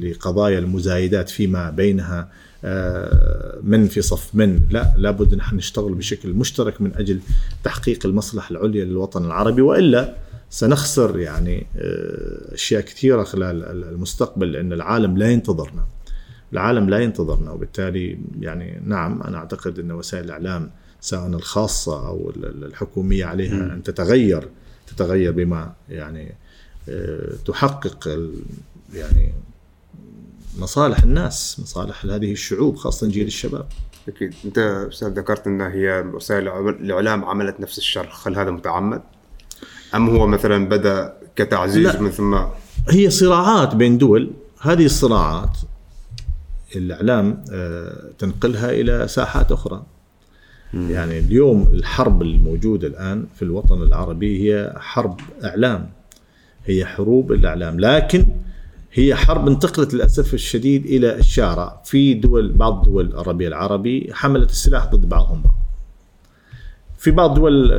[0.00, 2.28] لقضايا المزايدات فيما بينها
[2.64, 4.61] آه، من في صف من.
[4.70, 7.20] لا لابد أن إحنا نشتغل بشكل مشترك من أجل
[7.64, 9.62] تحقيق المصلحة العليا للوطن العربي.
[9.62, 10.14] وإلا
[10.50, 15.86] سنخسر يعني آه، أشياء كثيرة خلال المستقبل لأن العالم لا ينتظرنا.
[16.52, 20.70] العالم لا ينتظرنا وبالتالي يعني نعم أنا أعتقد أن وسائل الإعلام
[21.07, 24.48] سواء الخاصة أو ال- ال- الحكومية عليها أن تتغير
[24.86, 26.34] تتغير بما يعني
[26.88, 28.09] آه، تحقق
[28.94, 29.34] يعني
[30.59, 33.66] مصالح الناس مصالح هذه الشعوب خاصة جيل الشباب.
[34.09, 34.34] أكيد.
[34.44, 39.02] أنت أستاذ ذكرت أن هي وسائل الإعلام عملت نفس الشر هل هذا متعمد؟
[39.94, 42.00] أم هو مثلا بدأ كتعزيز لا.
[42.00, 42.38] من ثم
[42.88, 44.30] هي صراعات بين دول.
[44.61, 45.59] هذه الصراعات
[46.76, 49.82] الإعلام آه، تنقلها إلى ساحات أخرى.
[50.75, 55.89] يعني اليوم الحرب الموجودة الآن في الوطن العربي هي حرب إعلام.
[56.67, 57.81] هي حروب الإعلام.
[57.81, 58.27] لكن
[58.93, 61.81] هي حرب انتقلت للأسف الشديد إلى الشارع.
[61.85, 65.55] في دول بعض دول الربيع العربي حملت السلاح ضد بعضهم بعض.
[66.99, 67.73] في بعض دول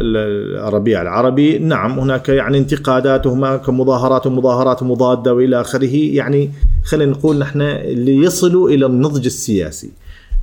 [0.58, 5.96] الربيع العربي نعم هناك يعني انتقادات وهناك مظاهرات ومظاهرات مضادة وإلى آخره.
[5.96, 6.52] يعني
[6.86, 9.92] خلينا نقول نحن اللي يصلوا إلى النضج السياسي.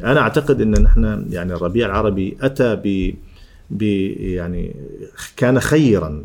[0.03, 3.15] أنا أعتقد إن نحن يعني الربيع العربي أتى ب
[3.71, 3.83] ب
[4.19, 4.77] يعني
[5.37, 6.25] كان خيرا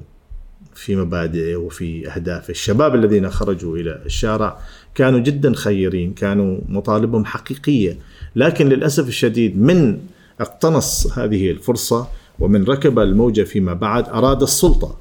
[0.75, 4.57] في مبادئه وفي أهدافه، الشباب الذين خرجوا إلى الشارع
[4.95, 7.97] كانوا جدا خيرين، كانوا مطالبهم حقيقية،
[8.35, 9.99] لكن للأسف الشديد من
[10.39, 12.07] اقتنص هذه الفرصة
[12.39, 14.97] ومن ركب الموجة فيما بعد أراد السلطة.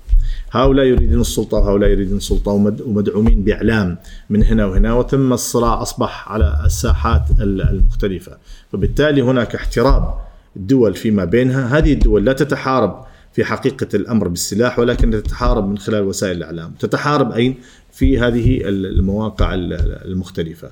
[0.51, 3.99] هؤلاء يريدون السلطة وهؤلاء يريدون السلطة ومد- ومدعومين بإعلام
[4.31, 8.37] من هنا وهنا وثم الصراع أصبح على الساحات ال- المختلفة،
[8.73, 10.15] فبالتالي هناك احتراب
[10.57, 16.03] الدول فيما بينها، هذه الدول لا تتحارب في حقيقة الأمر بالسلاح ولكن تتحارب من خلال
[16.03, 16.73] وسائل الإعلام.
[16.81, 17.55] تتحارب أين؟
[17.93, 20.71] في هذه المواقع المختلفة.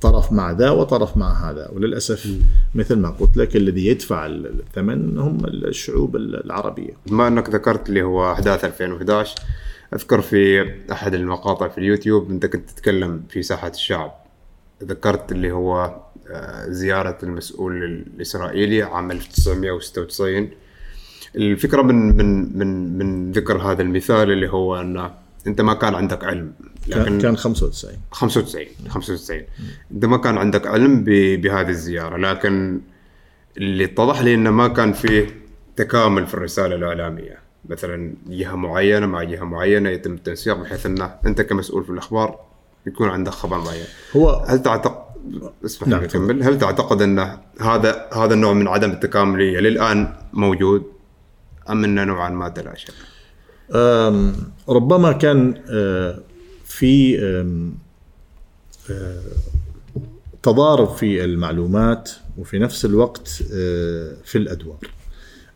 [0.00, 1.70] طرف مع ذا وطرف مع هذا.
[1.72, 2.38] وللأسف
[2.74, 6.92] مثل ما قلت لك الذي يدفع الثمن هم الشعوب العربية.
[7.06, 9.34] بما أنك ذكرت اللي هو أحداث 2011
[9.94, 14.14] أذكر في أحد المقاطع في اليوتيوب أنت كنت تتكلم في ساحة الشعب.
[14.84, 20.50] ذكرت اللي هو آه، زيارة المسؤول الإسرائيلي عام 1996
[21.36, 25.10] الفكرة من من من من ذكر هذا المثال اللي هو أن
[25.46, 26.52] أنت ما كان عندك علم.
[26.92, 29.42] كان كان 95 95 95
[29.92, 32.80] انت ما كان عندك علم بهذه الزيارة لكن
[33.56, 37.38] اللي اتضح لي إنه ما كان فيه تكامل في الرسالة الإعلامية.
[37.68, 42.40] مثلا جهة معينة مع جهة معينة يتم التنسيق بحيث انه أنت كمسؤول في الأخبار
[42.86, 43.84] يكون عندك خبر معين.
[44.16, 45.06] هو هل تعتقد
[45.64, 47.18] اسمح نعم، لي اكمل هل تعتقد إن
[47.60, 50.82] هذا هذا النوع من عدم التكامليه للآن موجود
[51.70, 52.92] أم إنه نوعا ما تلاشى؟
[54.68, 56.18] ربما كان آه،
[56.76, 57.16] في
[60.42, 63.28] تضارب في المعلومات وفي نفس الوقت
[64.24, 64.78] في الأدوار.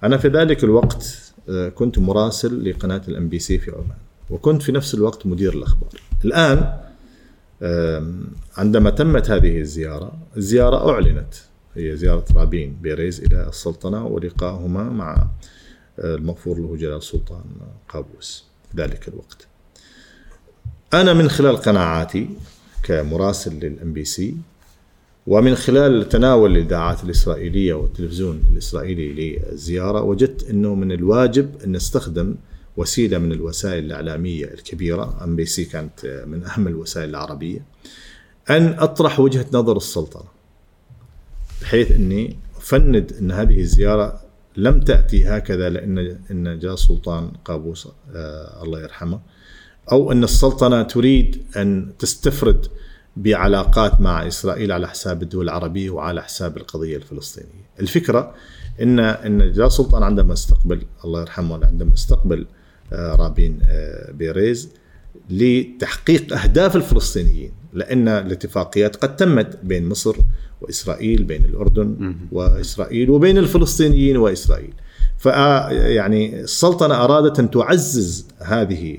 [0.02, 1.32] أنا في ذلك الوقت
[1.74, 3.98] كنت مراسل لقناة الام بي سي في عمان
[4.30, 6.00] وكنت في نفس الوقت مدير الأخبار.
[6.24, 6.80] الآن
[8.56, 11.34] عندما تمت هذه الزيارة، الزيارة أعلنت
[11.74, 15.26] هي زيارة رابين بيريز إلى السلطنة ولقائهما مع
[15.98, 17.44] المغفور له جلال السلطان
[17.88, 18.44] قابوس
[18.76, 19.49] ذلك الوقت
[20.94, 22.28] أنا من خلال قناعاتي
[22.82, 24.36] كمراسل للام بي سي
[25.26, 32.34] ومن خلال تناول الإذاعات الإسرائيلية والتلفزيون الإسرائيلي للزيارة وجدت أنه من الواجب أن نستخدم
[32.76, 35.24] وسيلة من الوسائل الإعلامية الكبيرة.
[35.24, 37.64] ام بي سي كانت من أهم الوسائل العربية.
[38.50, 40.28] أن أطرح وجهة نظر السلطنة
[41.62, 44.20] بحيث أني أفند أن هذه الزيارة
[44.56, 49.20] لم تأتي هكذا لأن إن جاء سلطان قابوس آه الله يرحمه
[49.92, 52.66] أو أن السلطنة تريد أن تستفرد
[53.16, 57.70] بعلاقات مع إسرائيل على حساب الدول العربية وعلى حساب القضية الفلسطينية.
[57.80, 58.34] الفكرة
[58.82, 62.46] ان إن سلطان عندما استقبل الله يرحمه عندما استقبل
[62.92, 64.68] آه رابين آه بيريز
[65.30, 70.16] لتحقيق أهداف الفلسطينيين لأن الاتفاقيات قد تمت بين مصر
[70.60, 74.72] وإسرائيل بين الأردن وإسرائيل وبين الفلسطينيين وإسرائيل.
[75.18, 78.96] ف يعني السلطنة أرادت أن تعزز هذه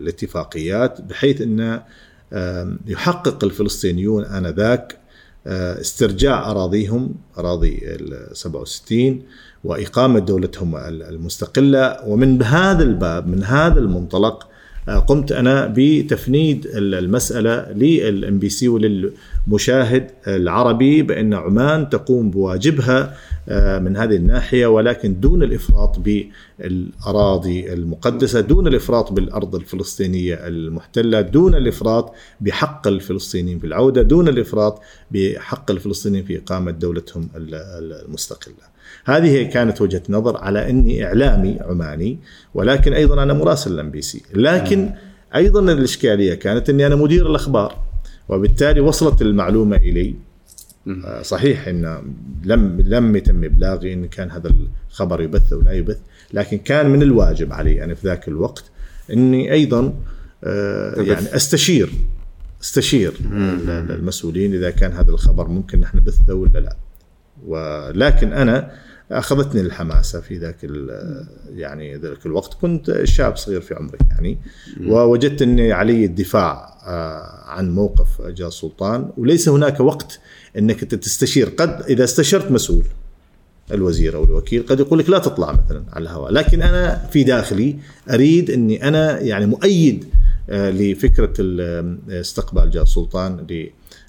[0.00, 1.80] الاتفاقيات بحيث أن
[2.86, 5.00] يحقق الفلسطينيون آنذاك
[5.46, 9.22] آه، استرجاع أراضيهم أراضي ال 67
[9.64, 11.96] وإقامة دولتهم المستقلة.
[12.06, 14.48] ومن هذا الباب من هذا المنطلق
[14.98, 23.16] قمت أنا بتفنيد المسألة للام بي سي وللمشاهد العربي بأن عمان تقوم بواجبها
[23.48, 31.54] آه، من هذه الناحية ولكن دون الإفراط بالأراضي المقدسة، دون الإفراط بالأرض الفلسطينية المحتلة، دون
[31.54, 38.70] الإفراط بحق الفلسطينيين في العودة، دون الإفراط بحق الفلسطينيين في إقامة دولتهم المستقلة.
[39.04, 42.18] هذه كانت وجهة نظر على إني إعلامي عماني
[42.54, 44.90] ولكن أيضا أنا مراسل الأم بي سي، لكن
[45.34, 47.78] أيضا الإشكالية كانت إني أنا مدير الأخبار
[48.28, 50.14] وبالتالي وصلت المعلومة إلي.
[51.04, 52.02] آه، صحيح إن
[52.44, 54.50] لم لم يتم إبلاغي إن كان هذا
[54.90, 55.98] الخبر يبث أو لا يبث
[56.32, 58.64] لكن كان من الواجب علي أنا في ذاك الوقت
[59.12, 59.94] إني أيضا
[60.44, 61.90] آه، يعني أستشير
[62.62, 63.12] أستشير
[63.90, 66.76] المسؤولين إذا كان هذا الخبر ممكن نحن نبثه ولا لا.
[67.46, 68.70] ولكن أنا
[69.12, 70.56] أخذتني الحماسة في ذاك
[71.54, 72.54] يعني ذاك الوقت.
[72.54, 74.38] كنت شاب صغير في عمري يعني
[74.86, 80.20] ووجدت إني علي الدفاع آه، عن موقف جاء سلطان وليس هناك وقت
[80.58, 81.48] إنك انت تستشير.
[81.48, 82.84] قد إذا استشرت مسؤول
[83.72, 86.32] الوزير أو الوكيل قد يقول لك لا تطلع مثلا على الهواء.
[86.32, 87.76] لكن أنا في داخلي
[88.10, 90.04] أريد إني أنا يعني مؤيد
[90.50, 91.34] آه، لفكرة
[92.10, 93.46] استقبال جاء سلطان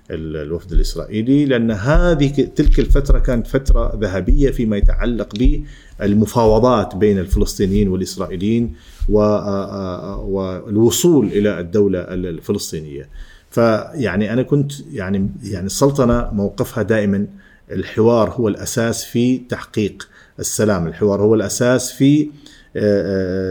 [0.09, 5.57] الوفد الإسرائيلي لأن هذه تلك الفترة كانت فترة ذهبية فيما يتعلق
[5.99, 8.73] بالمفاوضات بين الفلسطينيين والإسرائيليين
[10.29, 13.09] والوصول إلى الدولة الفلسطينية.
[13.49, 17.27] فيعني أنا كنت يعني يعني السلطنه موقفها دائما
[17.71, 22.29] الحوار هو الأساس في تحقيق السلام، الحوار هو الأساس في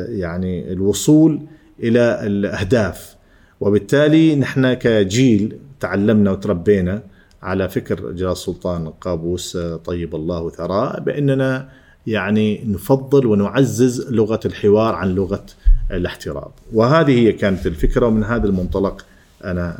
[0.09, 1.41] يعني الوصول
[1.83, 3.17] إلى الأهداف
[3.61, 7.03] وبالتالي نحن كجيل تعلمنا وتربينا
[7.43, 11.69] على فكر جلال السلطان قابوس طيب الله ثراه بأننا
[12.07, 15.45] يعني نفضل ونعزز لغة الحوار عن لغة
[15.91, 19.07] الاحترام وهذه هي كانت الفكرة ومن هذا المنطلق
[19.45, 19.79] أنا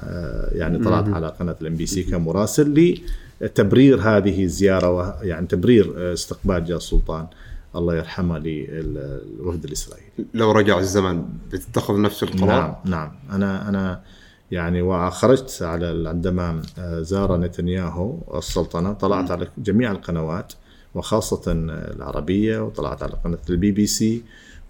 [0.53, 2.99] يعني طلعت على قناة الإم بي سي كمراسل
[3.41, 7.27] لتبرير هذه الزيارة يعني تبرير استقبال جلال السلطان
[7.77, 10.11] الله يرحمه للوفد الإسرائيلي.
[10.35, 14.01] لو رجع الزمن بتتخذ نفس القرار؟ نعم نعم أنا أنا
[14.51, 20.53] يعني وخرجت على عندما آه، زار نتنياهو السلطنة طلعت على جميع القنوات
[20.95, 21.43] وخاصة
[21.97, 24.23] العربية وطلعت على قناة البي بي سي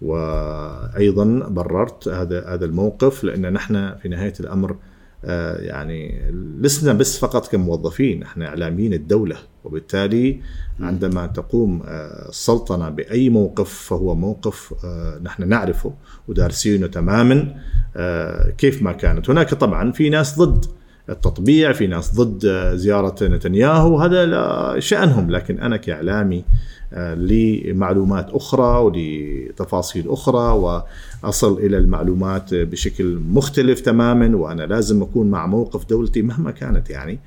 [0.02, 4.76] وأيضا بررت هذا هذا الموقف لأن نحن في نهاية الأمر
[5.24, 10.40] آه، يعني لسنا بس فقط كموظفين إحنا إعلاميين الدولة وبالتالي
[10.80, 15.94] عندما تقوم آه، السلطنة بأي موقف فهو موقف آه، نحن نعرفه
[16.28, 17.54] ودارسينه تماما
[18.58, 19.30] كيف ما كانت.
[19.30, 20.64] هناك طبعا في ناس ضد
[21.08, 23.98] التطبيع في ناس ضد زيارة نتنياهو.
[23.98, 26.44] هذا شأنهم لكن أنا كإعلامي
[27.16, 30.52] لمعلومات أخرى ولتفاصيل أخرى
[31.22, 37.18] وأصل إلى المعلومات بشكل مختلف تماما وأنا لازم أكون مع موقف دولتي مهما كانت يعني.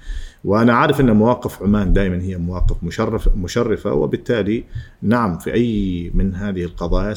[0.43, 4.63] وأنا عارف أن مواقف عمان دائما هي مواقف مشرف مشرفة وبالتالي
[5.01, 7.13] نعم في أي من هذه القضايا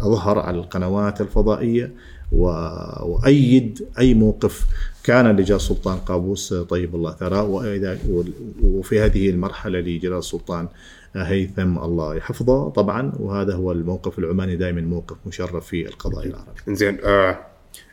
[0.00, 1.92] ساظهر على القنوات الفضائية
[2.32, 4.66] وأيد أي موقف
[5.04, 7.44] كان لجلال السلطان قابوس طيب الله ثراه.
[8.62, 10.68] وفي هذه المرحلة لجلال السلطان
[11.16, 12.68] هيثم الله يحفظه.
[12.68, 16.74] طبعا وهذا هو الموقف العماني دائما موقف مشرف في القضايا العربية.
[16.74, 17.38] زين آه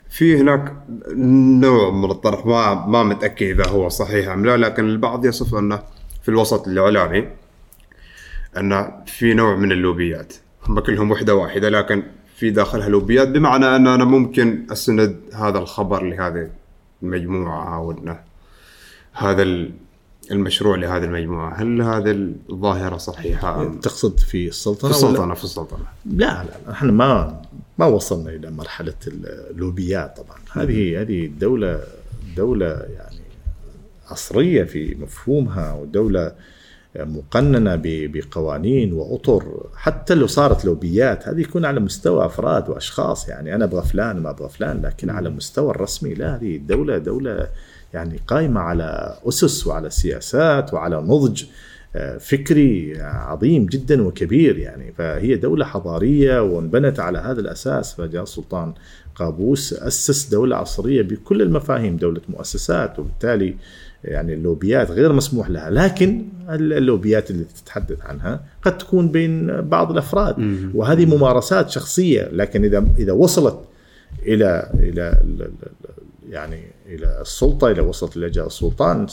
[0.09, 0.73] في هناك
[1.61, 5.83] نوع من الطرح ما ما متأكد إذا هو صحيح أم لا لكن البعض يصف أنه
[6.23, 7.27] في الوسط الإعلامي
[8.57, 10.33] ان في نوع من اللوبيات.
[10.70, 12.03] هم كلهم وحدة واحدة لكن
[12.36, 16.49] في داخلها لوبيات بمعنى أن أنا ممكن أسند هذا الخبر لهذه
[17.03, 18.20] المجموعة أو انه
[19.13, 19.67] هذا
[20.32, 26.43] المشروع لهذه المجموعة، هل هذه الظاهرة صحيحة؟ تقصد في السلطنة؟ في السلطنة في السلطنة لا
[26.43, 27.41] لا إحنا ما
[27.78, 31.84] ما وصلنا إلى مرحلة اللوبيات طبعا، هذه هذه الدولة
[32.38, 33.22] دولة يعني
[34.07, 36.32] عصرية في مفهومها ودولة
[37.05, 43.29] مقننة بقوانين وأطر حتى لو صارت لوبيات هذه يكون على مستوى أفراد وأشخاص.
[43.29, 47.47] يعني أنا أبغى فلان ما أبغى فلان لكن على مستوى الرسمي لا هذه الدولة دولة
[47.93, 51.43] يعني قائمه على أسس وعلى سياسات وعلى نضج
[51.95, 54.57] آه، فكري عظيم جدا وكبير.
[54.57, 57.93] يعني فهي دولة حضارية وانبنت على هذا الأساس.
[57.93, 58.73] فجاء السلطان
[59.15, 63.55] قابوس أسس دولة عصرية بكل المفاهيم دولة مؤسسات وبالتالي
[64.03, 70.35] يعني اللوبيات غير مسموح لها لكن اللوبيات اللي تتحدث عنها قد تكون بين بعض الأفراد.
[70.73, 73.59] وهذه ممارسات شخصية لكن اذا إذا وصلت
[74.25, 75.17] إلى إلى
[76.29, 79.07] يعني إلى السلطة إذا وصلت إلى السلطان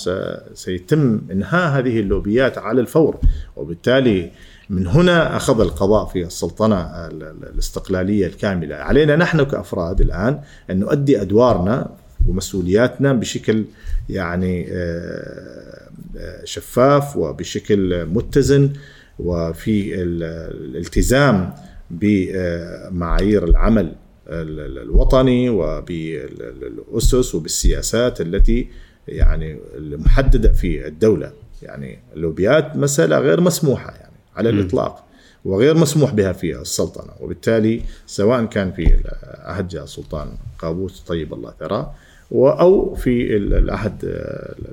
[0.55, 3.17] سيتم إنهاء هذه اللوبيات على الفور.
[3.57, 4.31] وبالتالي
[4.71, 7.07] من هنا أخذ القضاء في السلطنة
[7.53, 11.91] الاستقلالية الكاملة، علينا نحن كأفراد الآن أن نؤدي أدوارنا
[12.29, 13.65] ومسؤولياتنا بشكل
[14.09, 18.73] يعني آه، آه، شفاف وبشكل متزن
[19.19, 21.55] وفي الالتزام
[21.91, 23.93] بمعايير العمل
[24.29, 28.69] الوطني وبالأسس وبالسياسات التي
[29.09, 31.33] يعني المحددة في الدولة.
[31.63, 35.05] يعني اللوبيات مسألة غير مسموحة يعني على الإطلاق
[35.45, 37.13] وغير مسموح بها في السلطنة.
[37.21, 38.97] وبالتالي سواء كان في
[39.39, 41.95] عهد السلطان قابوس طيب الله ثراه
[42.33, 43.93] أو في العهد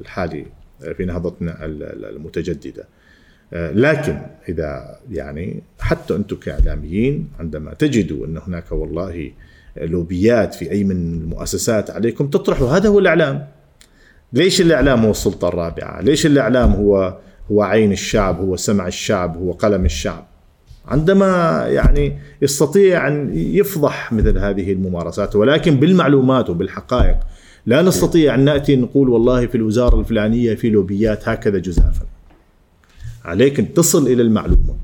[0.02, 0.46] الحالي
[0.98, 2.88] في نهضتنا المتجددة.
[3.54, 9.32] لكن إذا يعني حتى أنتم كإعلاميين عندما تجدوا أن هناك والله
[9.78, 13.48] لوبيات في أي من المؤسسات عليكم تطرحوا هذا هو الإعلام.
[14.34, 17.18] ليش الإعلام هو السلطة الرابعة؟ ليش الإعلام هو
[17.52, 20.26] هو عين الشعب هو سمع الشعب هو قلم الشعب؟
[20.86, 27.18] عندما يعني يستطيع أن يفضح مثل هذه الممارسات ولكن بالمعلومات وبالحقائق
[27.66, 32.06] لا نستطيع أن نأتي نقول والله في الوزارة الفلانية في لوبيات هكذا جزافا.
[33.26, 34.76] عليك أن تصل إلى المعلومة.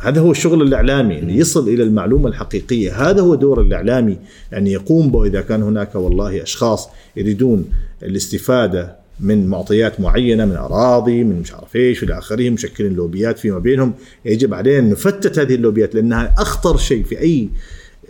[0.00, 3.10] هذا هو الشغل الإعلامي أن يصل إلى المعلومة الحقيقية.
[3.10, 4.16] هذا هو دور الإعلامي
[4.56, 7.64] أن يقوم به إذا كان هناك والله أشخاص يريدون
[8.02, 13.58] الاستفادة من معطيات معينة من أراضي من مش عارف إيش والى آخره مشكلين لوبيات فيما
[13.58, 13.94] بينهم.
[14.24, 17.48] يجب علينا أن نفتت هذه اللوبيات لأنها أخطر شيء في أي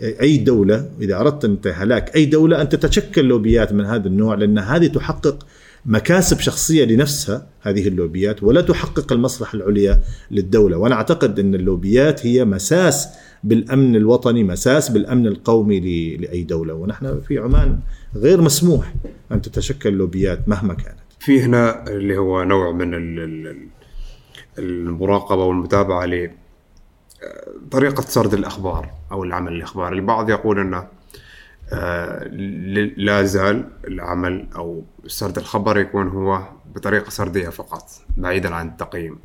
[0.01, 4.59] أي دولة إذا أردت انت هلاك أي دولة ان تتشكل لوبيات من هذا النوع لأن
[4.59, 5.45] هذه تحقق
[5.85, 10.77] مكاسب شخصية لنفسها هذه اللوبيات ولا تحقق المصلحة العليا للدولة.
[10.77, 13.07] وأنا أعتقد أن اللوبيات هي مساس
[13.43, 15.79] بالأمن الوطني مساس بالأمن القومي
[16.17, 16.73] لأي دولة.
[16.73, 17.79] ونحن في عمان
[18.15, 18.93] غير مسموح
[19.31, 20.97] أن تتشكل لوبيات مهما كانت.
[21.19, 22.93] في هنا اللي هو نوع من
[24.59, 26.05] المراقبة والمتابعة
[27.21, 29.95] ل طريقة سرد الأخبار أو العمل الإخباري.
[29.95, 30.87] البعض يقول إنه
[31.73, 32.27] آه،
[32.97, 36.41] لا زال العمل أو سرد الخبر يكون هو
[36.75, 39.19] بطريقة سردية فقط بعيدا عن التقييم.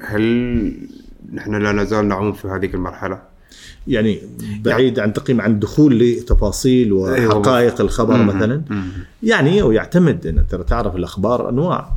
[0.00, 0.88] هل
[1.32, 3.22] نحن لا نزال نعوم في هذه المرحلة؟
[3.86, 4.20] يعني
[4.60, 8.22] بعيد عن تقييم عن دخول لتفاصيل أيوة، وحقائق الخبر.
[8.22, 8.62] مثلا.
[9.22, 11.92] يعني ويعتمد إن ترى تعرف الأخبار أنواع.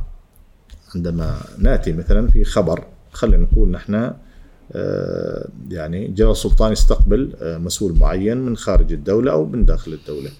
[0.94, 4.12] عندما نأتي مثلا في خبر خلينا نقول نحن
[5.70, 10.30] يعني جلال السلطان يستقبل آه، مسؤول معين من خارج الدولة أو من داخل الدولة.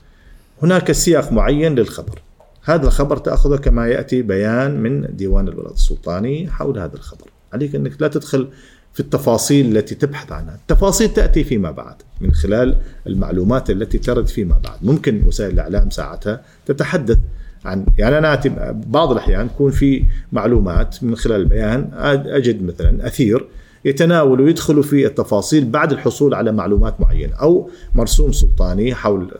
[0.62, 2.22] هناك سياق معين للخبر.
[2.62, 7.30] هذا الخبر تأخذه كما يأتي بيان من ديوان البلد السلطاني حول هذا الخبر.
[7.52, 8.48] عليك أنك لا تدخل
[8.94, 10.54] في التفاصيل التي تبحث عنها.
[10.54, 14.78] التفاصيل تأتي فيما بعد من خلال المعلومات التي ترد فيما بعد.
[14.82, 17.18] ممكن وسائل الإعلام ساعتها تتحدث
[17.64, 21.90] عن يعني أنا أتي بعض الأحيان يكون في معلومات من خلال البيان
[22.26, 23.46] أجد مثلا أثير
[23.84, 29.30] يتناول ويدخل في التفاصيل بعد الحصول على معلومات معينة أو مرسوم سلطاني حول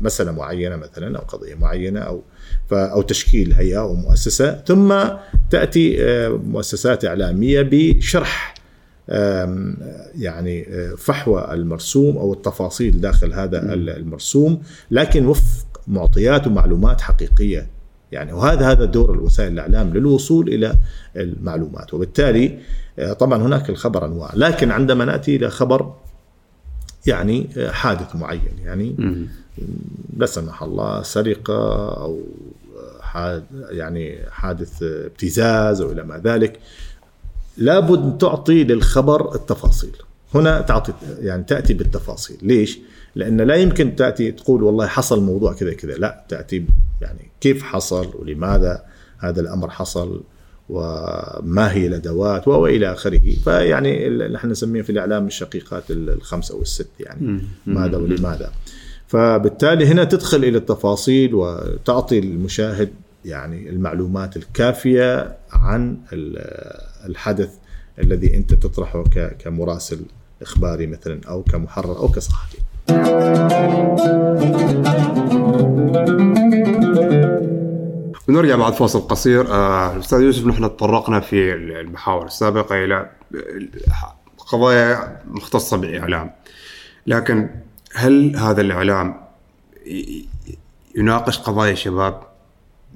[0.00, 2.22] مسألة معينة مثلا أو قضية معينة أو
[2.72, 4.94] أو تشكيل هيئة أو مؤسسة ثم
[5.50, 8.54] تأتي آه، مؤسسات إعلامية بشرح
[10.18, 17.77] يعني آه، فحوى المرسوم أو التفاصيل داخل هذا المرسوم لكن وفق معطيات ومعلومات حقيقية.
[18.12, 20.74] يعني وهذا هذا دور الوسائل الإعلام للوصول إلى
[21.16, 21.94] المعلومات.
[21.94, 22.58] وبالتالي
[22.98, 25.94] آه، طبعا هناك الخبر أنواع لكن عندما نأتي إلى خبر
[27.06, 28.96] يعني حادث معين يعني
[30.16, 32.20] لا سمح الله سرقة أو
[33.70, 36.58] يعني حادث ابتزاز أو إلى ما ذلك
[37.56, 39.96] لابد أن تعطي للخبر التفاصيل.
[40.34, 42.38] هنا تعطي يعني تأتي بالتفاصيل.
[42.42, 42.78] ليش؟
[43.14, 46.64] لأن لا يمكن تأتي تقول والله حصل موضوع كذا كذا لا تأتي
[47.00, 48.84] يعني كيف حصل ولماذا
[49.18, 50.22] هذا الأمر حصل
[50.68, 53.30] وما هي الأدوات وإلى آخره.
[53.44, 58.52] فيعني نحن نسميه في الإعلام الشقيقات الخمسة أو الست يعني ماذا ولماذا.
[59.06, 62.90] فبالتالي هنا تدخل إلى التفاصيل وتعطي المشاهد
[63.24, 65.96] يعني المعلومات الكافية عن
[67.06, 67.50] الحدث
[67.98, 69.04] الذي أنت تطرحه
[69.38, 70.00] كمراسل
[70.42, 72.58] إخباري مثلا أو كمحرر أو كصحفي.
[78.28, 79.52] ونرجع بعد فاصل قصير.
[79.52, 83.10] آه، أستاذ يوسف نحن تطرقنا في المحاور السابقة إلى
[84.38, 86.30] قضايا مختصة بالإعلام.
[87.06, 87.50] لكن
[87.94, 89.20] هل هذا الإعلام
[90.94, 92.22] يناقش قضايا الشباب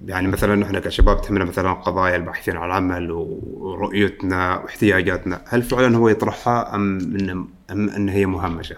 [0.07, 6.09] يعني مثلا نحن كشباب تهمنا مثلا قضايا الباحثين عن العمل ورؤيتنا واحتياجاتنا، هل فعلا هو
[6.09, 8.77] يطرحها أم ان أم إن هي مهمشة؟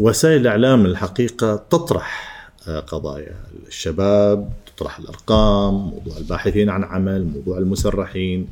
[0.00, 2.31] وسائل الإعلام الحقيقة تطرح آه،
[2.68, 3.36] قضايا
[3.68, 8.46] الشباب تطرح الأرقام موضوع الباحثين عن عمل موضوع المسرحين.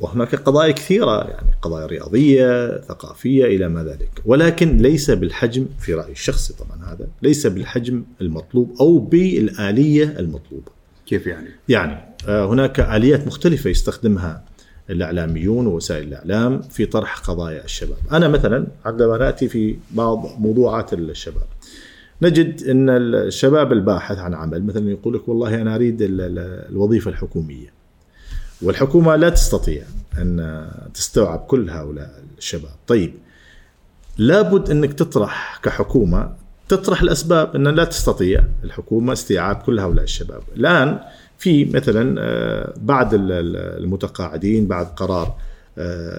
[0.00, 4.22] وهناك قضايا كثيرة يعني قضايا رياضية ثقافية إلى ما ذلك.
[4.24, 10.70] ولكن ليس بالحجم في رأيي الشخصي طبعا هذا ليس بالحجم المطلوب أو بالآلية المطلوبة.
[11.06, 11.98] كيف يعني؟ يعني
[12.28, 14.44] آه، هناك آليات مختلفة يستخدمها
[14.90, 17.98] الإعلاميون ووسائل الإعلام في طرح قضايا الشباب.
[18.12, 21.46] أنا مثلا عندما ناتي في بعض موضوعات الشباب.
[22.22, 27.10] نجد إن الشباب الباحث عن عمل مثلا يقول لك والله أنا أريد ال- ال- الوظيفة
[27.10, 27.72] الحكومية.
[28.62, 29.82] والحكومة لا تستطيع
[30.18, 32.70] أن تستوعب كل هؤلاء الشباب.
[32.86, 33.14] طيب
[34.18, 36.32] لابد إنك تطرح كحكومة
[36.68, 40.42] تطرح الأسباب إن لا تستطيع الحكومة استيعاب كل هؤلاء الشباب.
[40.56, 40.98] الآن
[41.38, 45.36] في مثلا آه، بعض ال- ال- المتقاعدين بعد قرار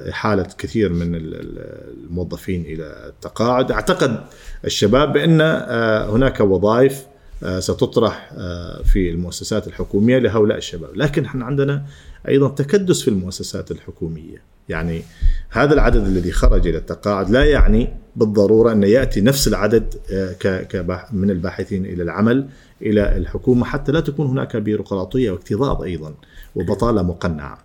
[0.09, 3.71] احاله كثير من ال- ال- الموظفين إلى التقاعد.
[3.71, 4.19] أعتقد
[4.65, 7.05] الشباب بأن آه، هناك وظائف
[7.43, 10.89] آه، ستطرح آه، في المؤسسات الحكومية لهؤلاء الشباب.
[10.95, 11.85] لكن إحنا عندنا
[12.27, 14.41] أيضا تكدس في المؤسسات الحكومية.
[14.69, 15.01] يعني
[15.49, 21.29] هذا العدد الذي خرج إلى التقاعد لا يعني بالضرورة أن يأتي نفس العدد آه، من
[21.31, 22.47] الباحثين إلى العمل
[22.81, 26.13] إلى الحكومة حتى لا تكون هناك بيروقراطية واكتظاظ أيضا
[26.55, 27.57] وبطالة مقنعة.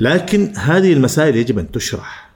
[0.00, 2.30] لكن هذه المسائل يجب أن تشرح.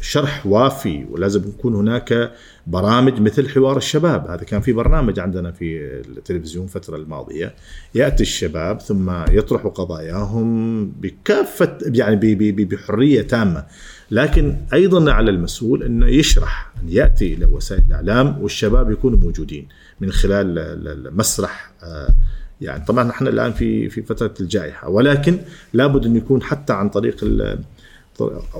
[0.00, 2.32] شرح وافي ولازم يكون هناك
[2.66, 4.26] برامج مثل حوار الشباب.
[4.30, 7.54] هذا كان في برنامج عندنا في التلفزيون الفترة الماضية.
[7.94, 13.64] يأتي الشباب ثم يطرحوا قضاياهم بكافة يعني ب- ب- ب- بحرية تامة.
[14.10, 19.68] لكن أيضا على المسؤول أنه يشرح أن يأتي إلى وسائل الإعلام والشباب يكونوا موجودين
[20.00, 22.14] من خلال ال- ال- المسرح آه،
[22.60, 22.84] يعني.
[22.84, 25.38] طبعا نحن الآن في في فترة الجائحة ولكن
[25.72, 27.24] لابد أن يكون حتى عن طريق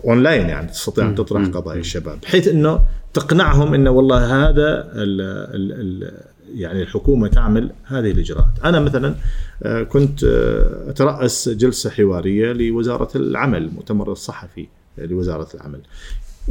[0.05, 2.81] أونلاين يعني تستطيع أن تطرح قضايا الشباب بحيث إنه
[3.15, 5.21] تقنعهم إنه والله هذا ال
[5.55, 5.73] ال
[6.05, 6.13] ال
[6.55, 9.15] يعني الحكومة تعمل هذه الإجراءات، أنا مثلا
[9.63, 14.67] آه، كنت آه، أترأس جلسة حوارية لوزارة العمل المؤتمر الصحفي
[14.99, 15.81] لوزارة العمل.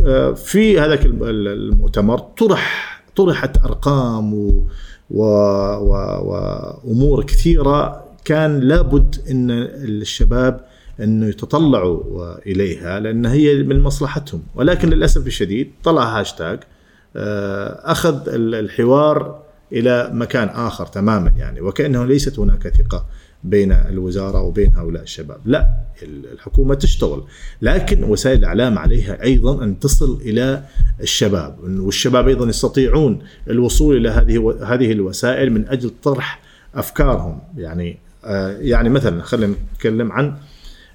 [0.06, 4.64] آه، في هذاك الم- ال- المؤتمر طرح طرحت أرقام و
[5.14, 5.24] و
[6.86, 10.59] و كثيرة كان لابد إن الشباب
[10.99, 14.43] انه يتطلعوا إليها لأن هي من مصلحتهم.
[14.55, 16.59] ولكن للأسف الشديد طلع هاشتاج
[17.16, 19.39] آه، أخذ ال- الحوار
[19.72, 23.05] إلى مكان آخر تماما يعني وكأنه ليست هناك ثقة.
[23.44, 25.68] بين الوزارة وبين هؤلاء الشباب، لا
[26.04, 27.24] ال- الحكومة تشتغل،
[27.62, 30.64] لكن وسائل الإعلام عليها أيضا أن تصل إلى
[31.02, 33.20] الشباب، والشباب أيضا يستطيعون
[33.50, 36.39] الوصول إلى هذه هذه الوسائل من أجل طرح
[36.76, 40.34] أفكارهم، يعني آه، يعني مثلا خلينا نتكلم عن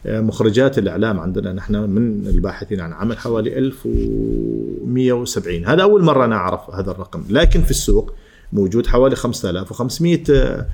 [0.07, 1.53] مخرجات الإعلام عندنا.
[1.53, 7.63] نحن من الباحثين عن عمل حوالي 1170 هذا أول مرة أنا اعرف هذا الرقم لكن
[7.63, 8.13] في السوق
[8.53, 10.67] موجود حوالي 5500 آه، آه،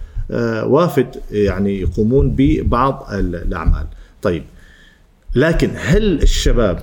[0.64, 3.86] وافد يعني يقومون ببعض ال- الأعمال.
[4.22, 4.42] طيب
[5.34, 6.82] لكن هل الشباب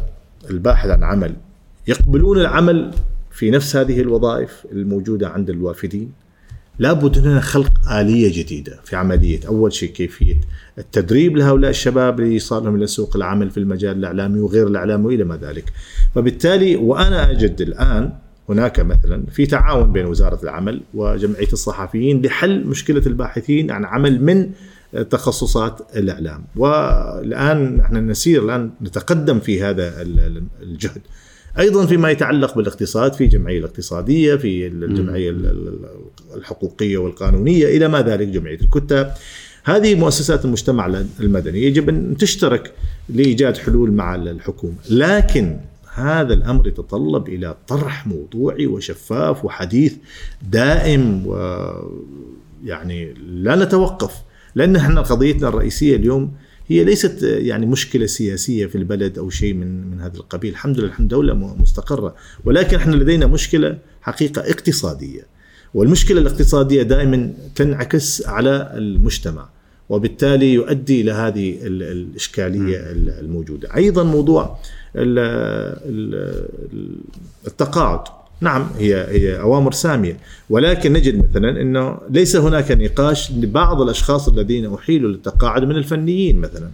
[0.49, 1.33] الباحث عن عمل
[1.87, 2.91] يقبلون العمل
[3.31, 6.11] في نفس هذه الوظائف الموجودة عند الوافدين؟
[6.79, 10.35] لابد لنا خلق آلية جديدة في عملية أول شيء كيفية
[10.77, 15.73] التدريب لهؤلاء الشباب لإيصالهم إلى سوق العمل في المجال الإعلامي وغير الإعلامي وإلى ما ذلك.
[16.15, 18.13] فبالتالي وأنا أجد الآن
[18.49, 24.49] هناك مثلا في تعاون بين وزارة العمل وجمعية الصحفيين لحل مشكلة الباحثين عن عمل من
[25.09, 26.43] تخصصات الإعلام.
[26.55, 31.01] والآن نحن نسير الآن نتقدم في هذا ال- الجهد.
[31.59, 35.85] أيضا فيما يتعلق بالاقتصاد في الجمعيه الاقتصادية في الجمعية ال- ال-
[36.35, 39.13] الحقوقية والقانونية إلى ما ذلك جمعية الكتاب.
[39.63, 42.71] هذه مؤسسات المجتمع المدني يجب أن تشترك
[43.09, 44.73] لإيجاد حلول مع الحكومة.
[44.89, 45.57] لكن
[45.93, 49.93] هذا الأمر يتطلب إلى طرح موضوعي وشفاف وحديث
[50.49, 54.11] دائم ويعني لا نتوقف
[54.55, 56.31] لأن إحنا قضيتنا الرئيسية اليوم
[56.67, 60.87] هي ليست يعني مشكلة سياسية في البلد أو شيء من من هذا القبيل، الحمد لله
[60.87, 62.15] الحمد دولة مستقرة،
[62.45, 65.21] ولكن إحنا لدينا مشكلة حقيقة اقتصادية.
[65.73, 69.49] والمشكلة الاقتصادية دائما تنعكس على المجتمع
[69.89, 73.75] وبالتالي يؤدي إلى هذه ال- الإشكالية ال- الموجودة.
[73.75, 74.57] أيضا موضوع
[77.47, 77.99] التقاعد.
[78.41, 80.17] نعم هي هي أوامر سامية.
[80.49, 86.69] ولكن نجد مثلا إنه ليس هناك نقاش لبعض الأشخاص الذين أحيلوا للتقاعد من الفنيين مثلا.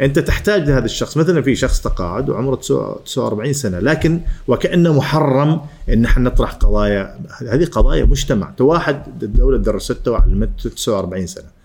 [0.00, 1.16] أنت تحتاج لهذا الشخص.
[1.16, 7.20] مثلا في شخص تقاعد وعمره 49 سنة لكن وكأنه محرم إن إحنا نطرح قضايا.
[7.48, 8.52] هذه قضايا مجتمع.
[8.60, 11.59] واحد الدولة درسته وعلمته 49 سنة.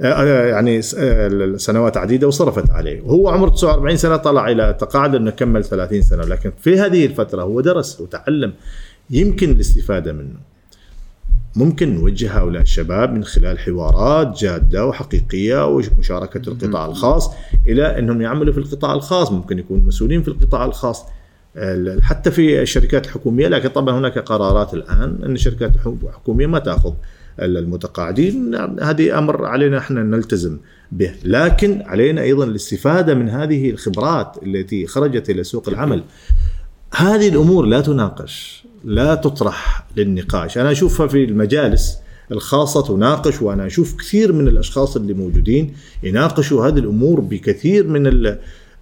[0.00, 0.82] يعني
[1.58, 3.00] سنوات عديدة وصرفت عليه.
[3.00, 6.22] وهو عمره 49 سنة طلع إلى تقاعد إنه كمل 30 سنة.
[6.24, 8.52] لكن في هذه الفترة هو درس وتعلم
[9.10, 10.38] يمكن الاستفادة منه.
[11.56, 17.30] ممكن نوجه هؤلاء الشباب من خلال حوارات جادة وحقيقية ومشاركة القطاع الخاص
[17.66, 19.32] إلى إنهم يعملوا في القطاع الخاص.
[19.32, 21.04] ممكن يكونوا مسؤولين في القطاع الخاص
[21.56, 23.48] ال- حتى في الشركات الحكومية.
[23.48, 26.92] لكن طبعا هناك قرارات الآن إن الشركات الحكومية ما تأخذ
[27.40, 28.54] المتقاعدين.
[28.82, 30.58] هذه أمر علينا إحنا نلتزم
[30.92, 31.10] به.
[31.24, 36.02] لكن علينا أيضا الاستفادة من هذه الخبرات التي خرجت إلى سوق العمل.
[36.96, 40.58] هذه الأمور لا تناقش لا تطرح للنقاش.
[40.58, 41.98] أنا أشوفها في المجالس
[42.32, 48.26] الخاصة تناقش وأنا أشوف كثير من الأشخاص اللي موجودين يناقشوا هذه الأمور بكثير من ال-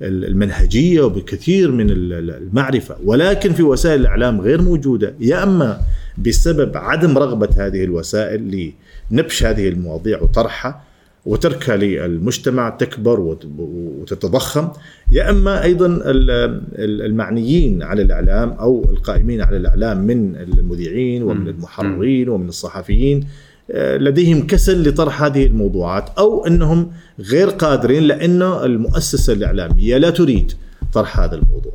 [0.02, 2.96] ال- المنهجية وبكثير من ال- ال- المعرفة.
[3.04, 5.14] ولكن في وسائل الإعلام غير موجودة.
[5.20, 5.80] يا أما
[6.18, 8.72] بسبب عدم رغبة هذه الوسائل
[9.10, 10.82] لنبش هذه المواضيع وطرحها
[11.26, 14.68] وتركها للمجتمع تكبر وت- وتتضخم
[15.10, 16.30] يا أما أيضا ال-
[16.74, 23.26] ال- المعنيين على الإعلام أو القائمين على الإعلام من المذيعين ومن المحررين ومن الصحفيين
[23.70, 30.52] آه، لديهم كسل لطرح هذه الموضوعات أو إنهم غير قادرين لأنه المؤسسة الإعلامية لا تريد
[30.92, 31.72] طرح هذا الموضوع.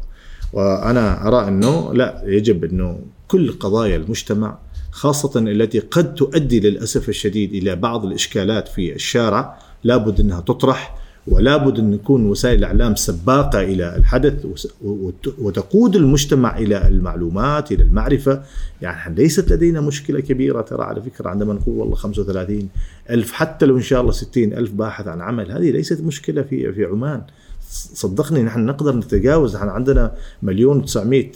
[0.53, 4.57] وأنا أرى أنه لا يجب أنه كل قضايا المجتمع
[4.91, 11.79] خاصة التي قد تؤدي للأسف الشديد إلى بعض الإشكالات في الشارع لابد أنها تطرح ولابد
[11.79, 14.45] أن يكون وسائل الإعلام سباقة إلى الحدث
[15.39, 18.43] وتقود المجتمع إلى المعلومات إلى المعرفة.
[18.81, 22.69] يعني ليست لدينا مشكلة كبيرة ترى على فكرة عندما نقول والله 35
[23.09, 26.73] ألف حتى لو إن شاء الله 60 ألف باحث عن عمل هذه ليست مشكلة في
[26.73, 27.21] في عمان.
[27.71, 29.55] صدقني نحن نقدر نتجاوز.
[29.55, 30.11] نحن عندنا
[30.43, 31.31] مليون وتسعمائة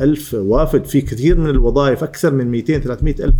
[0.00, 0.84] ألف وافد.
[0.84, 3.34] في كثير من الوظائف أكثر من 200 300 ألف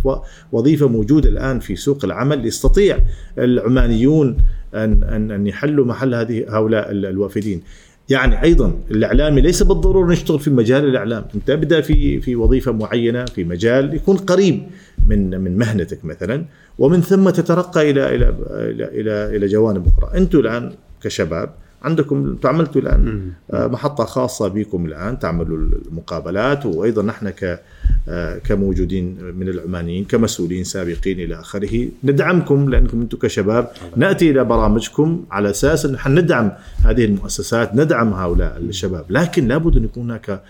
[0.51, 2.45] وظيفة موجودة الآن في سوق العمل.
[2.45, 2.99] يستطيع
[3.37, 4.37] العمانيون
[4.73, 7.61] أن أن أن يحلوا محل هذه هؤلاء ال- الوافدين.
[8.09, 13.25] يعني أيضا الإعلامي ليس بالضرورة نشتغل في مجال الإعلام، أنت ابدأ في في وظيفة معينة
[13.25, 14.63] في مجال يكون قريب
[15.07, 16.45] من من مهنتك مثلا
[16.79, 21.49] ومن ثم تترقى إلى إلى إلى إلى, إلى جوانب أخرى، أنتم الآن كشباب
[21.85, 27.59] عندكم أنتم عملتوا الان آه، محطة خاصة بكم الآن تعملوا المقابلات وأيضا نحن ك
[28.07, 31.87] آه، كموجودين من العمانيين كمسؤولين سابقين إلى آخره.
[32.03, 33.71] ندعمكم لأنكم أنتم كشباب.
[33.95, 36.51] نأتي إلى برامجكم على أساس أن ندعم
[36.85, 39.05] هذه المؤسسات ندعم هؤلاء الشباب.
[39.09, 40.41] لكن لابد أن يكون هناك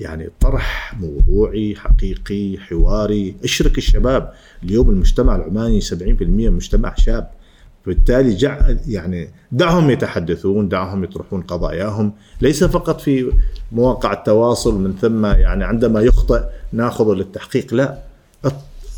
[0.00, 3.36] يعني طرح موضوعي حقيقي حواري.
[3.44, 4.32] اشرك الشباب.
[4.62, 7.30] اليوم المجتمع العماني 70% مجتمع شاب.
[7.86, 12.12] بالتالي جع يعني دعهم يتحدثون دعهم يطرحون قضاياهم.
[12.40, 13.32] ليس فقط في
[13.72, 16.42] مواقع التواصل من ثم يعني عندما يخطئ
[16.72, 17.98] ناخذه للتحقيق لا.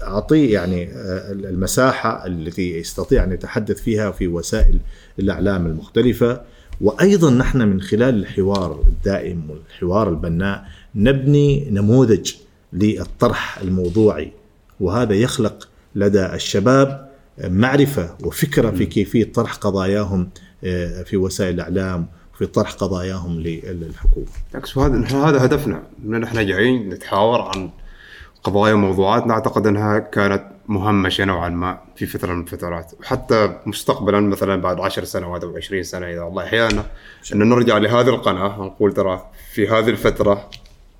[0.02, 4.78] اعطيه يعني آه، المساحة التي يستطيع أن يتحدث فيها في وسائل
[5.18, 6.40] الإعلام المختلفة.
[6.80, 10.64] وأيضا نحن من خلال الحوار الدائم والحوار البناء
[10.94, 12.32] نبني نموذج
[12.72, 14.32] للطرح الموضوعي.
[14.80, 17.05] وهذا يخلق لدى الشباب
[17.44, 20.28] معرفة وفكرة في كيفية طرح قضاياهم
[20.64, 24.26] آه، في وسائل الإعلام وفي طرح قضاياهم للحكومة.
[24.52, 25.82] بالعكس وهذا هذا هدفنا.
[26.04, 27.70] إن إحنا جايين نتحاور عن
[28.44, 32.92] قضايا وموضوعات نعتقد إنها كانت مهمشة نوعا ما في فترة من الفترات.
[33.00, 36.84] وحتى مستقبلا مثلا بعد عشر سنوات أو 20 سنة إذا الله أحيانا
[37.32, 40.50] إن نرجع لهذه القناة ونقول ترى في هذه الفترة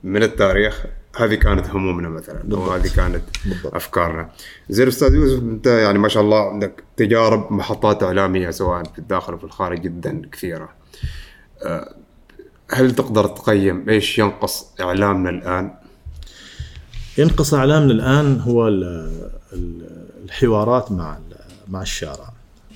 [0.05, 0.87] من التاريخ
[1.17, 3.75] هذه كانت همومنا مثلا أو هذه كانت بالضبط.
[3.75, 4.31] أفكارنا.
[4.71, 9.35] زين أستاذ يوسف أنت يعني ما شاء الله عندك تجارب محطات إعلامية سواء في الداخل
[9.35, 10.69] وفي الخارج جدا كثيرة.
[11.63, 11.95] أه،
[12.73, 15.75] هل تقدر تقيم إيش ينقص إعلامنا الآن
[17.19, 21.19] ينقص إعلامنا الآن هو ال- ال- الحوارات مع
[21.69, 22.33] مع الشارع.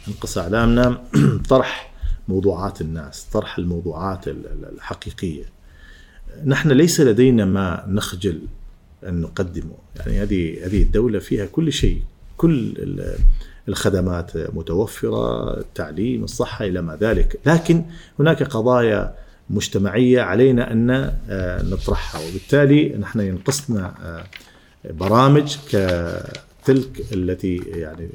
[0.08, 1.02] ينقص إعلامنا
[1.50, 1.92] طرح
[2.28, 5.44] موضوعات الناس، طرح الموضوعات ال- ال- الحقيقية.
[6.46, 8.40] نحن ليس لدينا ما نخجل
[9.08, 12.00] أن نقدمه، يعني هذه هذه الدولة فيها كل شيء،
[12.36, 13.14] كل ال-
[13.68, 17.82] الخدمات متوفرة، التعليم، الصحة إلى ما ذلك، لكن
[18.18, 19.14] هناك قضايا
[19.50, 22.20] مجتمعية علينا أن آه، نطرحها.
[22.28, 24.24] وبالتالي نحن ينقصنا آه،
[24.92, 28.08] برامج كتلك التي يعني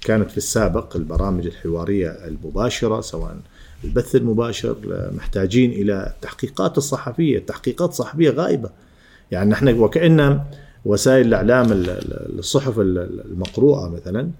[0.00, 3.36] كانت في السابق البرامج الحوارية المباشرة سواء
[3.84, 4.76] البث المباشر
[5.16, 8.70] محتاجين إلى التحقيقات الصحفية، التحقيقات الصحفية غائبة.
[9.30, 10.40] يعني نحن وكأن
[10.84, 14.30] وسائل الإعلام ال- ال- الصحف ال- المقروءة مثلا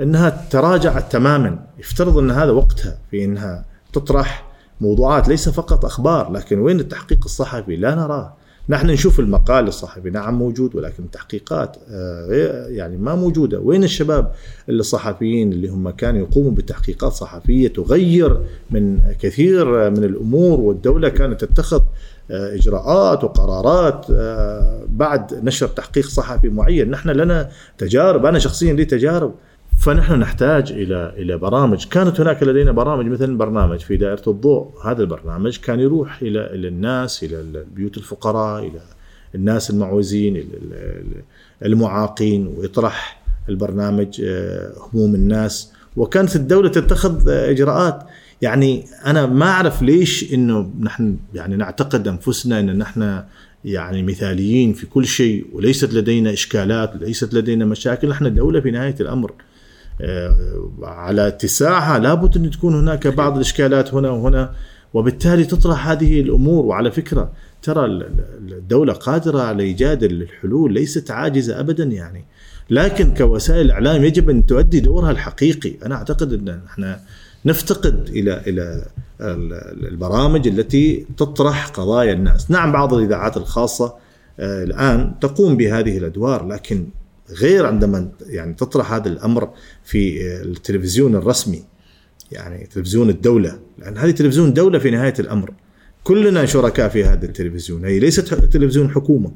[0.00, 4.44] إنها تراجعت تماما، يفترض إن هذا وقتها في إنها تطرح
[4.80, 8.34] موضوعات ليس فقط أخبار لكن وين التحقيق الصحفي؟ لا نراه.
[8.68, 13.60] نحن نشوف المقال الصحفي نعم موجود ولكن تحقيقات آه، يعني ما موجودة.
[13.60, 14.32] وين الشباب
[14.68, 18.38] الصحفيين اللي هم كانوا يقوموا بتحقيقات صحفية تغير
[18.70, 21.80] من كثير من الأمور والدولة كانت تتخذ
[22.30, 27.48] آه، إجراءات وقرارات آه، بعد نشر تحقيق صحفي معين؟ نحن لنا
[27.78, 29.34] تجارب أنا شخصيا لي تجارب.
[29.78, 35.02] فنحن نحتاج إلى إلى برامج، كانت هناك لدينا برامج مثل برنامج في دائرة الضوء، هذا
[35.02, 38.80] البرنامج كان يروح إلى إلى الناس إلى بيوت الفقراء إلى
[39.34, 40.44] الناس المعوزين
[41.64, 45.72] المعاقين ويطرح البرنامج آه، هموم الناس.
[45.96, 48.06] وكانت الدولة تتخذ إجراءات.
[48.42, 53.22] يعني أنا ما أعرف ليش إنه نحن يعني نعتقد أنفسنا إن نحن
[53.64, 58.08] يعني مثاليين في كل شيء وليست لدينا إشكالات وليست لدينا مشاكل.
[58.08, 59.30] نحن دولة في نهاية الأمر.
[59.30, 59.51] آه،
[60.82, 64.54] على اتساعها لابد أن تكون هناك بعض الإشكالات هنا وهنا
[64.94, 66.64] وبالتالي تطرح هذه الأمور.
[66.64, 72.24] وعلى فكرة ترى الدولة قادرة على إيجاد الحلول ليست عاجزة ابدا يعني.
[72.70, 75.74] لكن كوسائل إعلام يجب أن تؤدي دورها الحقيقي.
[75.86, 77.00] أنا أعتقد أن إحنا
[77.44, 78.84] نفتقد إلى إلى
[79.90, 82.50] البرامج التي تطرح قضايا الناس.
[82.50, 83.94] نعم بعض الإذاعات الخاصة
[84.40, 86.86] آه، الآن تقوم بهذه الأدوار لكن
[87.40, 89.50] غير عندما يعني تطرح هذا الأمر
[89.84, 91.64] في التلفزيون الرسمي
[92.32, 93.58] يعني تلفزيون الدولة.
[93.78, 95.52] لأن هذه تلفزيون دولة في نهاية الأمر.
[96.04, 97.84] كلنا شركاء في هذا التلفزيون.
[97.84, 99.32] هي ليست تلفزيون حكومة.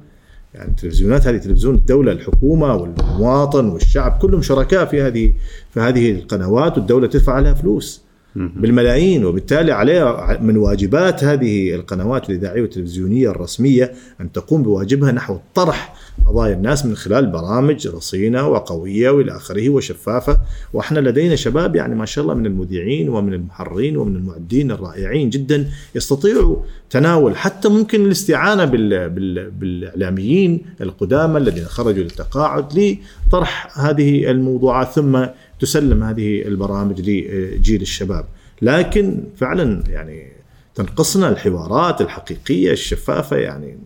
[0.54, 5.32] يعني التلفزيونات هذه تلفزيون الدولة الحكومة والمواطن والشعب كلهم شركاء في هذه
[5.70, 8.05] في هذه القنوات والدولة تدفع عليها فلوس.
[8.36, 15.94] بالملايين وبالتالي عليها من واجبات هذه القنوات الإذاعية والتلفزيونية الرسمية أن تقوم بواجبها نحو طرح
[16.26, 20.38] قضايا الناس من خلال برامج رصينة وقوية وإلى آخره وشفافة.
[20.72, 25.68] وإحنا لدينا شباب يعني ما شاء الله من المذيعين ومن المحررين ومن المعدين الرائعين جدا
[25.94, 26.56] يستطيعوا
[26.90, 32.96] تناول حتى ممكن الاستعانة بال بال بالإعلاميين القدامى الذين خرجوا للتقاعد
[33.28, 34.88] لطرح هذه الموضوعات.
[34.88, 35.26] ثم
[35.60, 38.24] تسلم هذه البرامج لجيل الشباب.
[38.62, 40.32] لكن فعلا يعني
[40.74, 43.76] تنقصنا الحوارات الحقيقية الشفافة يعني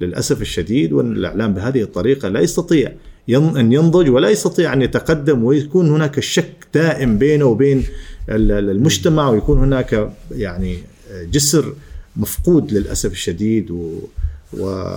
[0.00, 2.92] للأسف الشديد وان الاعلام بهذه الطريقة لا يستطيع
[3.28, 7.84] أن ينضج ولا يستطيع أن يتقدم ويكون هناك الشك دائم بينه وبين
[8.28, 10.78] المجتمع ويكون هناك يعني
[11.32, 11.74] جسر
[12.16, 13.98] مفقود للأسف الشديد و,
[14.52, 14.92] و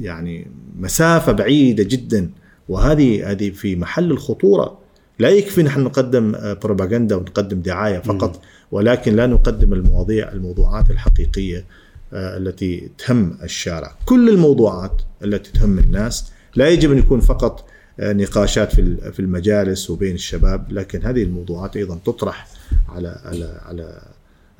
[0.00, 0.46] يعني
[0.80, 2.30] مسافة بعيدة جدا.
[2.68, 4.78] وهذه هذه في محل الخطورة.
[5.18, 6.32] لا يكفي نحن نقدم
[6.62, 8.40] بروباغندا ونقدم دعاية فقط
[8.72, 11.64] ولكن لا نقدم المواضيع الموضوعات الحقيقية
[12.12, 13.96] آه، التي تهم الشارع.
[14.04, 17.64] كل الموضوعات التي تهم الناس لا يجب أن يكون فقط
[18.00, 22.46] آه، نقاشات في في المجالس وبين الشباب لكن هذه الموضوعات أيضا تطرح
[22.88, 24.02] على على على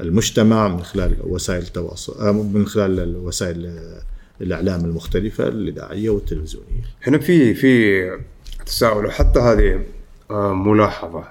[0.01, 3.81] المجتمع من خلال وسائل التواصل آه، من خلال وسائل
[4.40, 6.82] الأعلام المختلفة الإذاعية والتلفزيونية.
[7.06, 8.05] هنا في في
[8.66, 9.81] تساؤل وحتى هذه
[10.55, 11.24] ملاحظة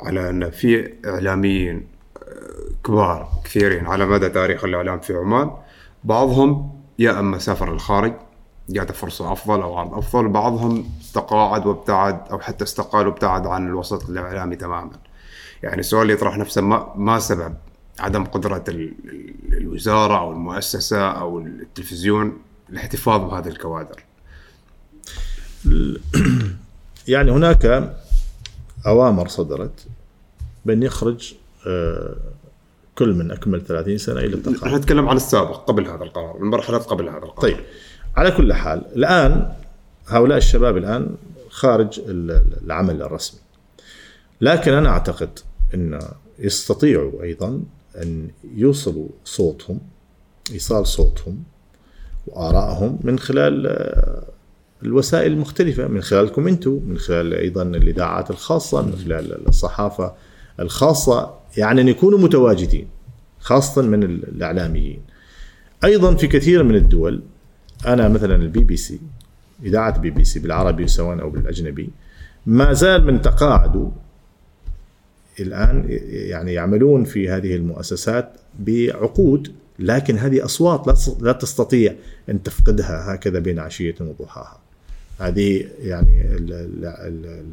[0.00, 1.86] على أن في إعلاميين
[2.84, 5.50] كبار كثيرين على مدى تاريخ الإعلام في عمان
[6.04, 8.12] بعضهم يا أما سافر الخارج
[8.68, 14.10] جاته فرصة أفضل أو عرض أفضل بعضهم تقاعد وابتعد أو حتى استقال وابتعد عن الوسط
[14.10, 14.90] الإعلامي تماما
[15.62, 17.54] يعني السؤال اللي يطرح نفسه ما, ما سبب
[17.98, 18.64] عدم قدرة
[19.52, 22.38] الوزارة أو المؤسسة أو التلفزيون
[22.70, 24.02] الاحتفاظ بهذه الكوادر
[27.08, 27.94] يعني هناك
[28.86, 29.86] أوامر صدرت
[30.64, 31.34] بأن يخرج
[31.66, 32.16] آه،
[32.94, 34.64] كل من أكمل 30 سنة إلى التقاعد.
[34.64, 37.40] إحنا نتكلم عن السابق قبل هذا القرار، المرحلات قبل هذا القرار.
[37.40, 37.56] طيب
[38.16, 39.52] على كل حال الآن
[40.06, 41.16] هؤلاء الشباب الآن
[41.50, 43.40] خارج العمل الرسمي.
[44.40, 45.38] لكن أنا أعتقد
[45.74, 45.98] إن
[46.38, 47.62] يستطيعوا أيضا
[47.96, 49.80] أن يوصلوا صوتهم
[50.52, 51.42] إيصال صوتهم
[52.26, 54.24] وآرائهم من خلال آه،
[54.82, 60.14] الوسائل المختلفة من خلالكم أنتم من خلال أيضا الإذاعات الخاصة من خلال الصحافة
[60.60, 62.88] الخاصة يعني أن يكونوا متواجدين
[63.40, 65.02] خاصة من الإعلاميين.
[65.84, 67.22] أيضا في كثير من الدول
[67.86, 69.00] أنا مثلا البي بي سي
[69.62, 71.90] إذاعة بي بي سي بالعربي سواء أو بالأجنبي
[72.46, 73.90] ما زال من تقاعده
[75.40, 80.86] الآن يعني يعملون في هذه المؤسسات بعقود لكن هذه أصوات
[81.20, 81.94] لا تستطيع
[82.30, 84.58] أن تفقدها هكذا بين عشية وضحاها.
[85.18, 86.22] هذه يعني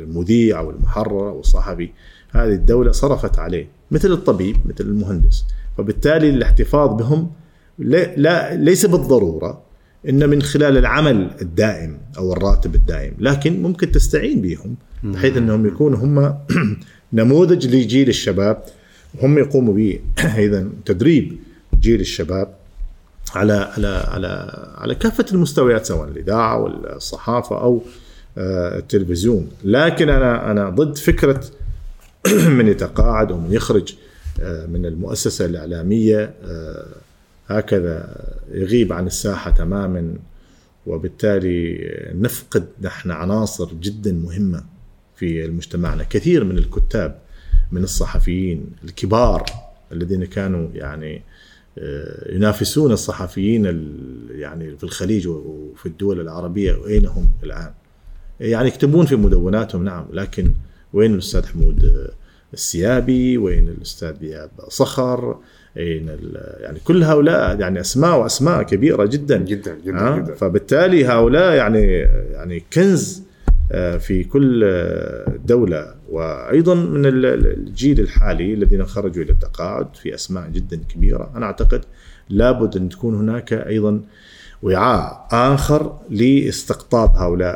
[0.02, 1.90] المذيع أو المحرر أو الصحفي
[2.32, 5.46] هذه الدولة صرفت عليه مثل الطبيب مثل المهندس.
[5.78, 7.32] وبالتالي الاحتفاظ بهم
[7.80, 9.62] لا, ليس بالضرورة
[10.10, 16.00] إن من خلال العمل الدائم أو الراتب الدائم لكن ممكن تستعين بهم بحيث أنهم يكونوا
[16.00, 16.38] هم
[17.14, 18.64] نموذج لجيل الشباب
[19.16, 20.00] وهم يقوموا به
[20.38, 21.38] أيضا تدريب
[21.80, 22.56] جيل الشباب
[23.36, 27.82] على على على على كافة المستويات سواء الإذاعة والصحافة أو
[28.38, 29.52] آه، التلفزيون.
[29.64, 31.44] لكن أنا أنا ضد فكرة
[32.58, 33.96] من يتقاعد ومن يخرج
[34.40, 36.86] آه، من المؤسسة الإعلامية آه،
[37.48, 40.14] هكذا يغيب عن الساحة تماما
[40.88, 44.64] وبالتالي نفقد نحن عناصر جدا مهمة.
[45.20, 47.20] في مجتمعنا كثير من الكتاب
[47.72, 49.46] من الصحفيين الكبار
[49.92, 51.22] الذين كانوا يعني
[51.78, 53.66] آه، ينافسون الصحفيين
[54.32, 57.72] يعني في الخليج وفي الدول العربية اين هم الآن؟
[58.40, 60.52] يعني يكتبون في مدوناتهم نعم لكن
[60.94, 62.10] وين الأستاذ حمود
[62.54, 65.38] السيابي؟ وين الأستاذ دياب صخر؟
[65.78, 66.18] أين
[66.60, 70.36] يعني كل هؤلاء يعني أسماء وأسماء كبيرة جدا جدا جدا, جدا.
[70.36, 71.82] فبالتالي هؤلاء يعني
[72.34, 73.29] يعني كنز آه،
[73.98, 75.96] في كل آه، دولة.
[76.10, 81.86] وأيضا من الجيل الحالي الذين خرجوا إلى التقاعد في أسماء جدا كبيرة أنا أعتقد
[82.30, 84.02] لابد أن تكون هناك أيضا
[84.64, 87.56] وعاء آخر لاستقطاب هؤلاء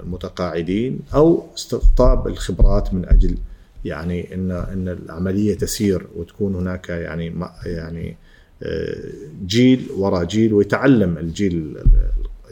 [0.00, 3.38] المتقاعدين أو استقطاب الخبرات من أجل
[3.84, 7.34] يعني إن إن العملية تسير وتكون هناك يعني
[7.66, 8.16] يعني
[8.62, 9.10] آه،
[9.46, 11.76] جيل وراء جيل ويتعلم الجيل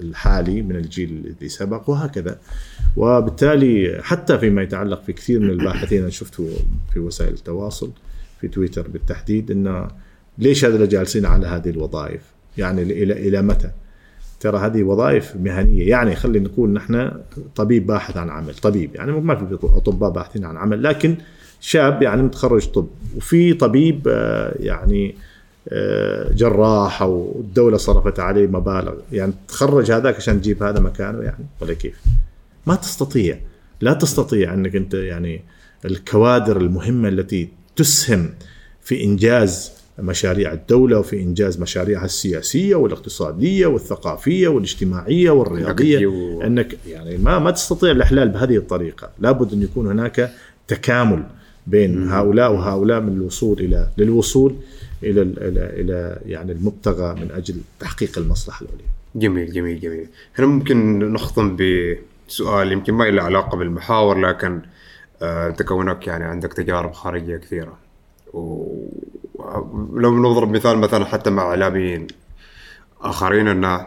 [0.00, 2.38] الحالي من الجيل الذي سبق وهكذا
[2.96, 6.50] وبالتالي حتى فيما يتعلق في كثير من الباحثين أنا شفته
[6.92, 7.90] في وسائل التواصل
[8.40, 9.88] في تويتر بالتحديد انه
[10.38, 12.22] ليش هذول جالسين على هذه الوظائف؟
[12.58, 13.70] يعني إلى إلى متى؟
[14.40, 17.10] ترى هذه وظائف مهنية يعني خلينا نقول نحن
[17.56, 21.16] طبيب باحث عن عمل طبيب يعني ما في أطباء باحثين عن عمل لكن
[21.60, 22.86] شاب يعني متخرج طب
[23.16, 25.14] وفي طبيب آه، يعني
[26.32, 28.94] جراح أو الدولة صرفت عليه مبالغ.
[29.12, 32.00] يعني تخرج هذاك عشان تجيب هذا مكانه يعني ولا كيف؟
[32.66, 33.38] ما تستطيع.
[33.80, 35.42] لا تستطيع أنك أنت يعني
[35.84, 38.30] الكوادر المهمة التي تسهم
[38.82, 46.06] في إنجاز مشاريع الدولة وفي إنجاز مشاريعها السياسية والاقتصادية والثقافية والاجتماعية والرياضية.
[46.06, 46.42] و...
[46.42, 50.32] أنك يعني ما ما تستطيع الإحلال بهذه الطريقة، لابد أن يكون هناك
[50.68, 51.22] تكامل
[51.66, 54.54] بين هؤلاء وهؤلاء من الوصول إلى للوصول
[55.02, 55.22] إلى
[55.80, 58.86] إلى يعني المبتغى من أجل تحقيق المصلحة العليا.
[59.14, 60.08] جميل جميل جميل.
[60.38, 64.62] هنا ممكن نختم بسؤال يمكن ما له علاقة بالمحاور لكن
[65.22, 67.78] آه، أنت كونك يعني عندك تجارب خارجية كثيرة.
[68.32, 72.06] ولو نضرب مثال مثلا حتى مع إعلاميين
[73.00, 73.86] آخرين انه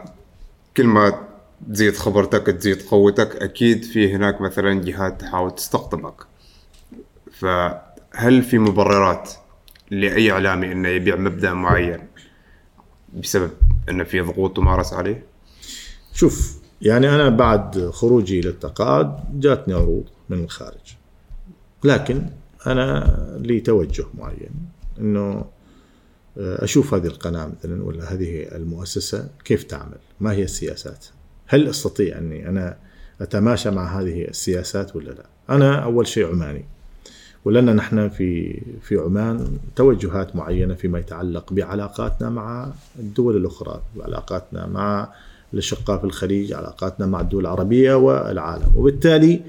[0.78, 1.28] كل ما
[1.74, 6.26] تزيد خبرتك تزيد قوتك أكيد في هناك مثلا جهات تحاول تستقطبك
[7.32, 9.30] فهل في مبررات
[9.92, 12.00] لأي إعلامي إنه يبيع مبدأ معين
[13.14, 13.52] بسبب
[13.90, 15.26] انه في ضغوط تمارس عليه؟
[16.14, 20.96] شوف يعني أنا بعد خروجي للتقاعد جاتني عروض من الخارج
[21.84, 22.26] لكن
[22.68, 24.52] أنا لي توجه معين
[25.00, 25.46] إنه
[26.38, 31.06] آه، أشوف هذه القناة مثلا ولا هذه المؤسسة كيف تعمل؟ ما هي السياسات؟
[31.48, 32.78] هل أستطيع أني أنا
[33.22, 36.66] أتماشى مع هذه السياسات ولا لا؟ أنا أول شيء عماني
[37.46, 45.10] ولنا نحن في في عمان توجهات معينة فيما يتعلق بعلاقاتنا مع الدول الأخرى، علاقاتنا مع
[45.54, 49.42] الاشقاء في الخليج، علاقاتنا مع الدول العربية والعالم، وبالتالي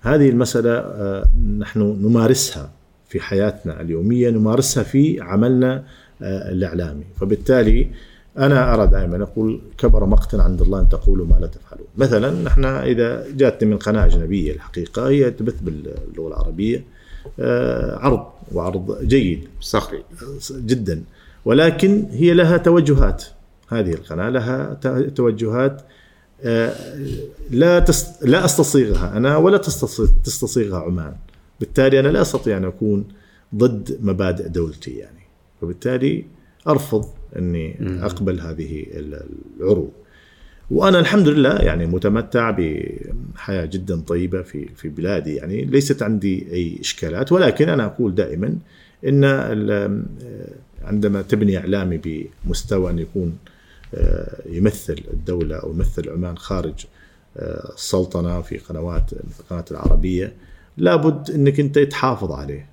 [0.00, 2.70] هذه المسألة آه، نحن نمارسها
[3.08, 5.84] في حياتنا اليومية، نمارسها في عملنا
[6.22, 7.88] آه، الإعلامي، فبالتالي
[8.38, 12.64] أنا أرى دائما أقول كبر مقتا عند الله أن تقولوا ما لا تفعلون، مثلا نحن
[12.64, 16.84] إذا جاتني من قناة أجنبية الحقيقة هي تبث باللغة العربية.
[18.00, 20.02] عرض وعرض جيد صحيح
[20.52, 21.02] جدا.
[21.44, 23.24] ولكن هي لها توجهات.
[23.68, 24.74] هذه القناة لها
[25.14, 25.82] توجهات
[26.44, 26.74] آه،
[27.50, 28.24] لا تست...
[28.24, 29.56] لا أستصيغها أنا ولا
[30.24, 31.14] تستصيغها عمان.
[31.60, 33.04] بالتالي أنا لا أستطيع أن أكون
[33.54, 35.22] ضد مبادئ دولتي يعني.
[35.62, 36.24] وبالتالي
[36.68, 37.04] أرفض
[37.36, 38.86] أني أقبل هذه
[39.60, 39.90] العروض.
[40.72, 45.34] وأنا الحمد لله يعني متمتع بحياة جدا طيبة في في بلادي.
[45.34, 48.56] يعني ليست عندي أي إشكالات ولكن أنا أقول دائما
[49.06, 49.24] إن
[50.82, 53.38] عندما تبني إعلامي بمستوى أن يكون
[53.94, 56.86] آه، يمثل الدولة أو يمثل عمان خارج
[57.36, 60.32] آه، السلطنة في قنوات القناة العربية
[60.76, 62.66] لابد إنك أنت تحافظ عليه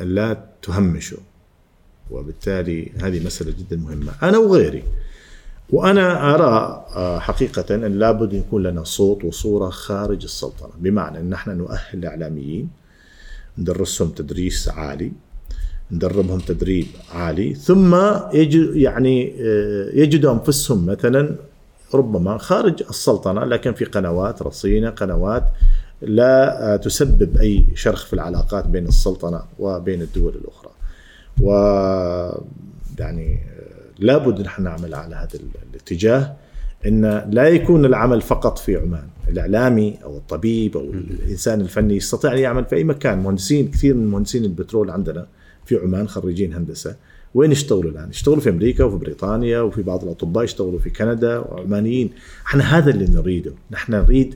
[0.00, 1.16] لا تهمشه.
[2.10, 4.12] وبالتالي هذه مسألة جدا مهمة.
[4.22, 4.82] أنا وغيري
[5.72, 11.54] وأنا أرى آه، حقيقة إن لابد يكون لنا صوت وصورة خارج السلطنة بمعنى إن إحنا
[11.54, 12.68] نؤهل الاعلاميين
[13.58, 15.12] ندرسهم تدريس عالي
[15.90, 17.96] ندربهم تدريب عالي ثم
[18.32, 21.36] يجد يعني آه، يجدوا أنفسهم مثلا
[21.94, 25.44] ربما خارج السلطنة لكن في قنوات رصينة قنوات
[26.02, 30.70] لا آه، تسبب أي شرخ في العلاقات بين السلطنة وبين الدول الأخرى.
[31.40, 31.50] و
[32.98, 33.40] يعني
[33.98, 36.36] لابد نحن نعمل على هذا الاتجاه
[36.86, 42.38] إن لا يكون العمل فقط في عمان، الإعلامي أو الطبيب أو الإنسان الفني يستطيع أن
[42.38, 45.26] يعمل في أي مكان، مهندسين كثير من مهندسين البترول عندنا
[45.64, 46.96] في عمان خريجين هندسة،
[47.34, 52.10] وين يشتغلوا الآن؟ يشتغلوا في أمريكا وفي بريطانيا وفي بعض الأطباء يشتغلوا في كندا وعمانيين،
[52.46, 54.34] إحنا هذا اللي نريده، نحن نريد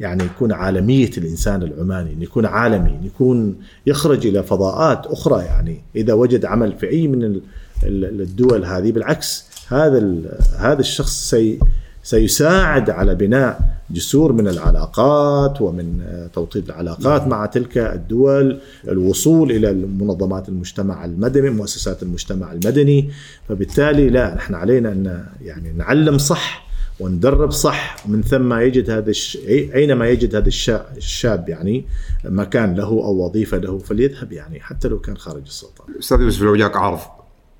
[0.00, 3.56] يعني يكون عالمية الإنسان العماني أن يكون عالمي أن يكون
[3.86, 7.40] يخرج إلى فضاءات أخرى يعني إذا وجد عمل في أي من
[7.84, 8.92] الدول هذه.
[8.92, 10.22] بالعكس هذا
[10.58, 11.58] هذا الشخص سي
[12.02, 16.00] سيساعد على بناء جسور من العلاقات ومن
[16.32, 23.10] توطيد العلاقات مع تلك الدول الوصول إلى منظمات المجتمع المدني مؤسسات المجتمع المدني.
[23.48, 29.38] فبالتالي لا نحن علينا أن يعني نعلم صح وندرب صح ومن ثم يجد هذا الش...
[29.46, 30.48] أينما يجد هذا
[30.96, 31.84] الشاب يعني
[32.24, 35.84] مكان له أو وظيفة له فليذهب يعني حتى لو كان خارج السلطة.
[35.98, 37.00] أستاذ يوسف لو جاك عرض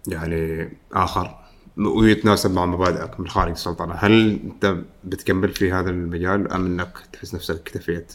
[0.09, 1.35] يعني آخر
[1.77, 7.35] ويتناسب مع مبادئك من خارج السلطنة، هل أنت بتكمل في هذا المجال أم أنك تحس
[7.35, 8.13] نفسك اكتفيت؟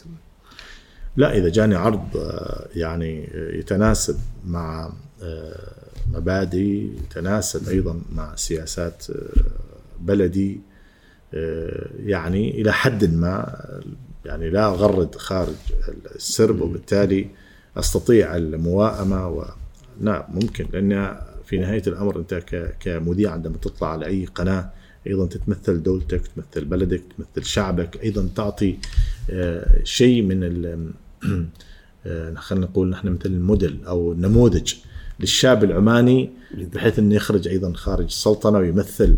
[1.16, 2.04] لا إذا جاني عرض
[2.74, 4.92] يعني يتناسب مع
[6.12, 9.06] مبادئ يتناسب أيضا مع سياسات
[10.00, 10.60] بلدي
[12.04, 13.60] يعني إلى حد ما
[14.24, 15.54] يعني لا أغرد خارج
[16.14, 17.28] السرب وبالتالي
[17.76, 19.44] أستطيع المواءمة و
[20.00, 22.42] نعم ممكن لأن في نهاية الأمر أنت
[22.80, 24.70] كمذيع عندما تطلع على أي قناة
[25.06, 28.78] أيضا تتمثل دولتك تمثل بلدك تمثل شعبك أيضا تعطي
[29.84, 30.92] شيء من
[32.36, 34.74] خلينا نقول نحن مثل الموديل أو النموذج.
[35.20, 36.30] للشاب العماني
[36.74, 39.16] بحيث إنه يخرج أيضا خارج السلطنه ويمثل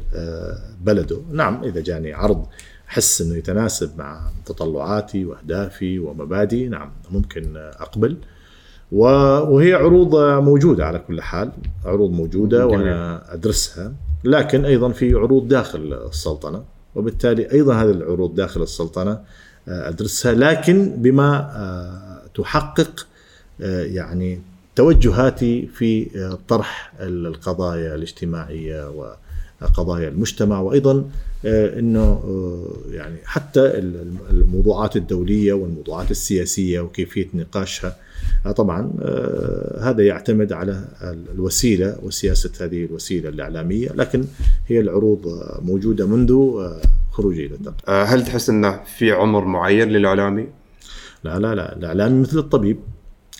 [0.84, 2.46] بلده، نعم إذا جاني عرض
[2.88, 8.16] أحس إنه يتناسب مع تطلعاتي وأهدافي ومبادئي نعم ممكن أقبل.
[8.92, 11.52] وهي عروض موجودة على كل حال،
[11.84, 13.92] عروض موجودة وأنا أدرسها،
[14.24, 16.64] لكن أيضا في عروض داخل السلطنة
[16.94, 19.20] وبالتالي أيضا هذه العروض داخل السلطنة
[19.68, 20.32] أدرسها.
[20.32, 23.06] لكن بما تحقق
[23.60, 24.40] يعني
[24.76, 26.08] توجهاتي في
[26.48, 28.90] طرح القضايا الاجتماعية
[29.60, 31.04] وقضايا المجتمع وأيضا
[31.44, 32.22] إنه
[32.90, 33.60] يعني حتى
[34.30, 37.96] الموضوعات الدولية والموضوعات السياسية وكيفية نقاشها
[38.56, 38.92] طبعا
[39.80, 40.84] هذا يعتمد على
[41.34, 44.24] الوسيلة وسياسة هذه الوسيلة الإعلامية لكن
[44.68, 46.32] هي العروض موجودة منذ
[47.12, 47.56] خروجي إلى
[47.88, 50.46] هل تحس إنه في عمر معين للإعلامي؟
[51.24, 52.76] لا لا لا الإعلامي مثل الطبيب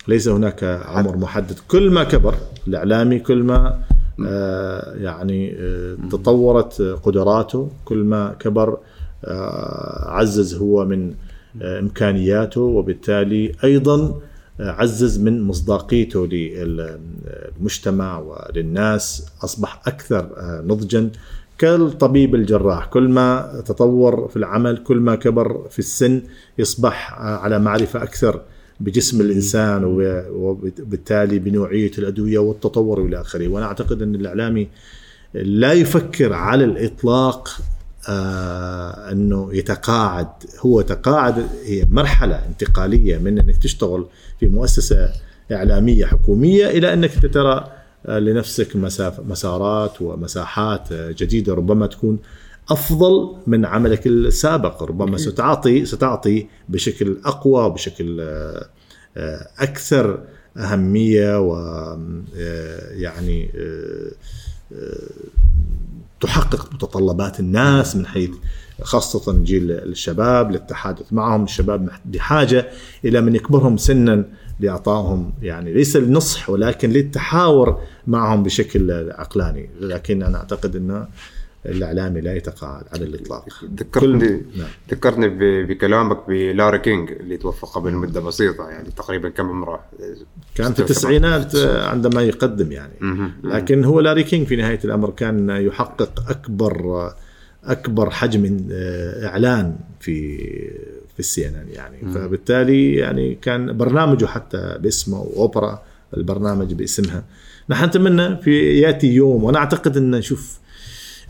[0.08, 1.58] ليس هناك عمر محدد.
[1.68, 2.34] كل ما كبر
[2.68, 3.80] الإعلامي كل ما
[4.26, 8.78] آه يعني آه تطورت قدراته كل ما كبر
[9.24, 11.14] آه عزز هو من
[11.62, 14.20] إمكانياته وبالتالي أيضا
[14.60, 20.28] عزز من مصداقيته للمجتمع وللناس أصبح أكثر
[20.66, 21.10] نضجا.
[21.58, 26.22] كالطبيب الجراح كل ما تطور في العمل كل ما كبر في السن
[26.58, 28.40] يصبح على معرفة أكثر
[28.82, 29.84] بجسم الإنسان
[30.32, 34.68] وبالتالي بنوعية الأدوية والتطور إلى آخره، وأنا أعتقد أن الإعلامي
[35.34, 37.48] لا يفكر على الإطلاق
[38.08, 40.28] آه أنه يتقاعد،
[40.60, 44.06] هو تقاعد هي مرحلة انتقالية من أنك تشتغل
[44.40, 45.08] في مؤسسة
[45.52, 47.68] إعلامية حكومية إلى أنك ترى
[48.08, 52.18] لنفسك مساف مسارات ومساحات جديدة ربما تكون
[52.70, 58.20] أفضل من عملك السابق ربما ستعطي ستعطي بشكل أقوى بشكل
[59.58, 60.20] أكثر
[60.56, 61.56] أهمية و
[62.90, 63.50] يعني
[66.20, 68.30] تحقق متطلبات الناس من حيث
[68.82, 72.68] خاصة جيل الشباب للتحادث معهم الشباب بحاجة
[73.04, 74.24] إلى من يكبرهم سنا
[74.60, 79.70] لإعطائهم يعني ليس النصح ولكن للتحاور معهم بشكل عقلاني.
[79.80, 81.06] لكن أنا أعتقد أنه
[81.66, 83.44] الإعلامي لا يتقاعد على الإطلاق.
[83.76, 84.68] ذكرني نعم.
[84.90, 85.28] ذكرني
[85.64, 89.80] بكلامك ب Larry King اللي توفى قبل مدة بسيطة يعني تقريبا كم عمره؟
[90.54, 92.92] كان في التسعينات عندما يقدم يعني.
[93.44, 97.12] لكن هو Larry King في نهاية الأمر كان يحقق أكبر
[97.64, 98.66] أكبر حجم
[99.24, 100.38] إعلان في
[101.12, 101.96] في ال CNN يعني.
[102.02, 102.12] مم.
[102.12, 105.82] فبالتالي يعني كان برنامجه حتى باسمه اوبرا
[106.16, 107.24] البرنامج باسمها.
[107.68, 110.61] نحن نتمنى في يأتي يوم وأنا أعتقد أن نشوف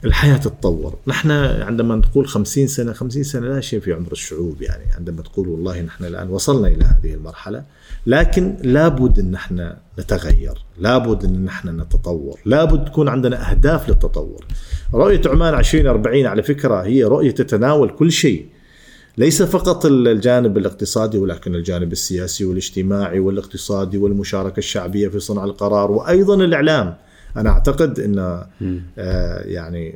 [0.04, 0.94] الحياة تتطور.
[1.06, 4.84] نحن عندما نقول خمسين سنة خمسين سنة لا شيء في عمر الشعوب يعني.
[4.98, 7.64] عندما تقول والله نحن الآن وصلنا إلى هذه المرحلة
[8.06, 14.44] لكن لابد أن نحن نتغير لابد أن نحن نتطور لابد تكون عندنا أهداف للتطور.
[14.94, 18.46] رؤية عمان 2040 على فكرة هي رؤية تتناول كل شيء.
[19.18, 26.34] ليس فقط الجانب الاقتصادي ولكن الجانب السياسي والاجتماعي والاقتصادي والمشاركة الشعبية في صنع القرار وأيضا
[26.34, 26.96] الإعلام.
[27.36, 28.18] أنا أعتقد إن
[28.98, 29.94] آه، يعني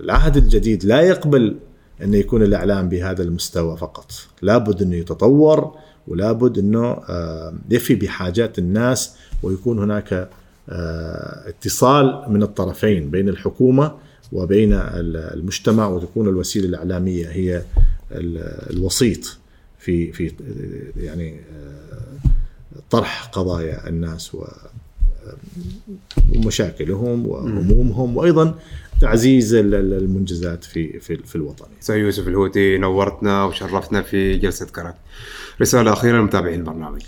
[0.00, 1.56] العهد الجديد لا يقبل
[2.02, 4.12] أن يكون الإعلام بهذا المستوى فقط.
[4.42, 5.74] لابد أنه يتطور
[6.08, 10.28] ولابد أنه آه، يفي بحاجات الناس ويكون هناك
[10.68, 13.94] آه، اتصال من الطرفين بين الحكومة
[14.32, 17.62] وبين المجتمع وتكون الوسيلة الإعلامية هي
[18.70, 19.38] الوسيط
[19.78, 20.32] في في
[20.96, 21.40] يعني
[22.90, 24.36] طرح قضايا الناس
[26.36, 28.54] ومشاكلهم وهمومهم وأيضا
[29.00, 31.66] تعزيز المنجزات في في, في الوطن.
[31.80, 34.94] سيد يوسف الهوتي نورتنا وشرفتنا في جلسة كرك.
[35.60, 37.02] رسالة أخيرة لمتابعين البرنامج.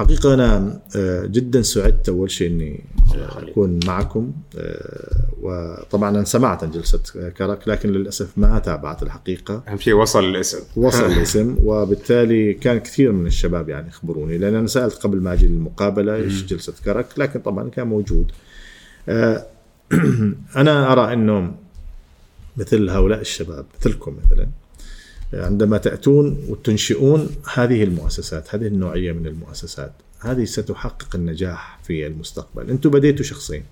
[0.00, 6.64] حقيقة أنا آه، جدا سعدت أول شيء إني آه، أكون معكم آه، وطبعا أنا سمعت
[6.64, 9.62] عن جلسة كرك لكن للأسف ما تابعت الحقيقة.
[9.68, 10.58] أهم شيء وصل الاسم.
[10.76, 15.46] وصل الاسم وبالتالي كان كثير من الشباب يعني يخبروني لأن أنا سألت قبل ما أجي
[15.46, 18.32] للمقابلة إيش جلسة كرك لكن طبعا كان موجود.
[20.56, 21.54] أنا أرى إنه
[22.56, 24.48] مثل هؤلاء الشباب مثلكم مثلا
[25.32, 32.70] عندما تأتون وتنشئون هذه المؤسسات هذه النوعية من المؤسسات هذه ستحقق النجاح في المستقبل.
[32.70, 33.64] أنتم بديتوا شخصين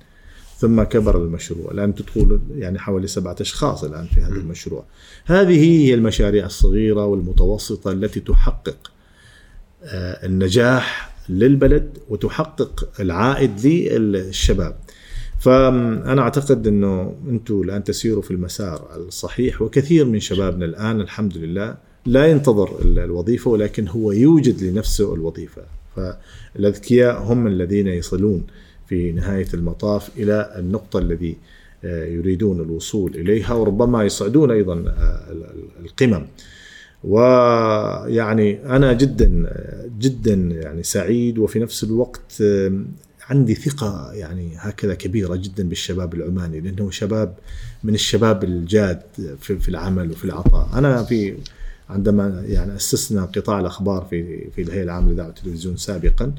[0.59, 1.70] ثم كبر المشروع.
[1.70, 4.85] الآن تدخل يعني حوالي سبعة أشخاص الآن في هذا المشروع.
[5.24, 8.93] هذه هي المشاريع الصغيرة والمتوسطة التي تحقق
[9.82, 14.76] آه، النجاح للبلد وتحقق العائد للشباب.
[15.39, 21.77] فأنا أعتقد إنه أنتم الان تسيروا في المسار الصحيح وكثير من شبابنا الآن الحمد لله
[22.06, 25.62] لا ينتظر الوظيفة ولكن هو يوجد لنفسه الوظيفة.
[25.97, 28.47] فالأذكياء هم الذين يصلون
[28.89, 31.36] في نهاية المطاف إلى النقطة الذي
[31.85, 35.36] آه، يريدون الوصول إليها وربما يصعدون أيضا آه،
[35.81, 36.27] القمم.
[37.05, 39.52] ويعني أنا جدا
[39.98, 42.43] جدا يعني سعيد وفي نفس الوقت
[43.30, 47.34] عندي ثقة يعني هكذا كبيرة جدا بالشباب العماني لأنه شباب
[47.84, 49.02] من الشباب الجاد
[49.40, 50.68] في, في العمل وفي العطاء.
[50.74, 51.34] أنا في
[51.90, 56.32] عندما يعني أسسنا قطاع الأخبار في في الهيئة العامة لإذاعة التلفزيون سابقا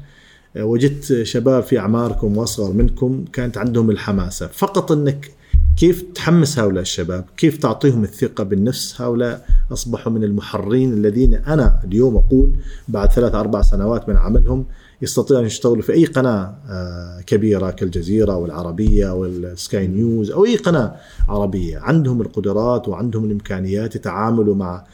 [0.56, 4.46] وجدت شباب في أعماركم وأصغر منكم كانت عندهم الحماسة.
[4.46, 5.30] فقط أنك
[5.76, 12.16] كيف تحمس هؤلاء الشباب؟ كيف تعطيهم الثقة بالنفس؟ هؤلاء أصبحوا من المحررين الذين أنا اليوم
[12.16, 12.52] أقول
[12.88, 14.66] بعد ثلاث أربع سنوات من عملهم
[15.02, 20.96] يستطيعون يشتغلوا في أي قناة آه، كبيرة كالجزيرة والعربية والسكاي نيوز أو أي قناة
[21.28, 21.78] عربية.
[21.78, 24.84] عندهم القدرات وعندهم الإمكانيات يتعاملوا مع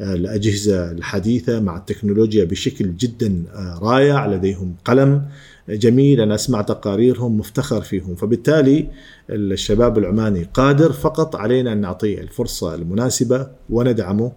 [0.00, 4.26] آه، الأجهزة الحديثة مع التكنولوجيا بشكل جدا آه، رائع.
[4.26, 5.22] لديهم قلم
[5.68, 8.14] جميل أنا أسمع تقاريرهم مفتخر فيهم.
[8.14, 8.88] فبالتالي
[9.30, 14.32] الشباب العماني قادر فقط علينا أن نعطيه الفرصة المناسبة وندعمه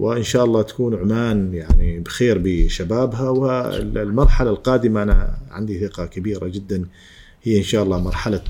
[0.00, 6.84] وإن شاء الله تكون عمان يعني بخير بشبابها والمرحلة القادمة أنا عندي ثقة كبيرة جدا
[7.42, 8.42] هي إن شاء الله مرحلة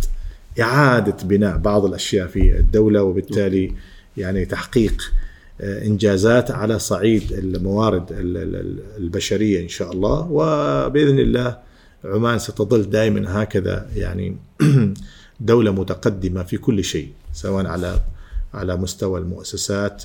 [0.61, 3.75] إعادة بناء بعض الأشياء في الدولة وبالتالي
[4.17, 5.13] يعني تحقيق
[5.61, 8.05] آه، إنجازات على صعيد الموارد
[8.99, 10.29] البشرية إن شاء الله.
[10.31, 11.59] وبإذن الله
[12.05, 14.37] عمان ستظل دائما هكذا يعني
[15.41, 18.01] دولة متقدمة في كل شيء سواء على
[18.55, 20.03] على مستوى المؤسسات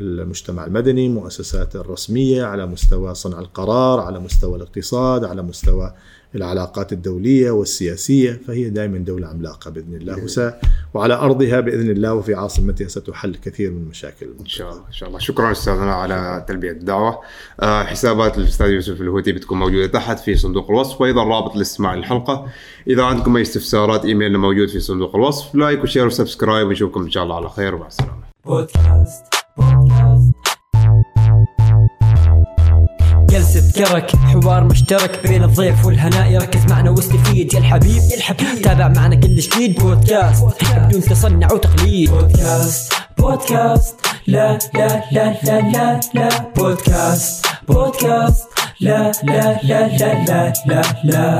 [0.00, 5.94] المجتمع المدني المؤسسات الرسمية على مستوى صنع القرار على مستوى الاقتصاد على مستوى
[6.34, 10.24] العلاقات الدولية والسياسية فهي دائما دولة عملاقة بإذن الله.
[10.24, 10.40] وس...
[10.94, 14.42] وعلى أرضها بإذن الله وفي عاصمتها ستحل كثير من مشاكل المنطقة.
[14.42, 15.18] إن شاء الله إن شاء الله.
[15.18, 17.20] شكرا أستاذنا على تلبية الدعوة.
[17.60, 22.46] آه حسابات الأستاذ يوسف الهوتي بتكون موجودة تحت في صندوق الوصف وأيضا رابط لاستماع الحلقة
[22.86, 25.54] إذا عندكم أي استفسارات إيميلنا موجود في صندوق الوصف.
[25.54, 27.74] like و share و subscribe ونشوفكم إن شاء الله على خير.
[27.74, 29.37] ومع السلامة.
[33.30, 38.62] جلسة كرك حوار مشترك بين الضيف والهناء يركز معنا واستفيد يا الحبيب يا الحبيب.
[38.62, 40.44] تابع معنا كل جديد بودكاست.
[40.76, 42.10] بدون تصنع وتقليد.
[42.10, 42.92] بودكاست.
[43.18, 43.96] بودكاست.
[44.26, 46.28] لا لا لا لا لا لا.
[46.56, 47.46] بودكاست.
[47.68, 48.48] بودكاست.
[48.80, 51.38] لا لا لا لا لا لا, لا.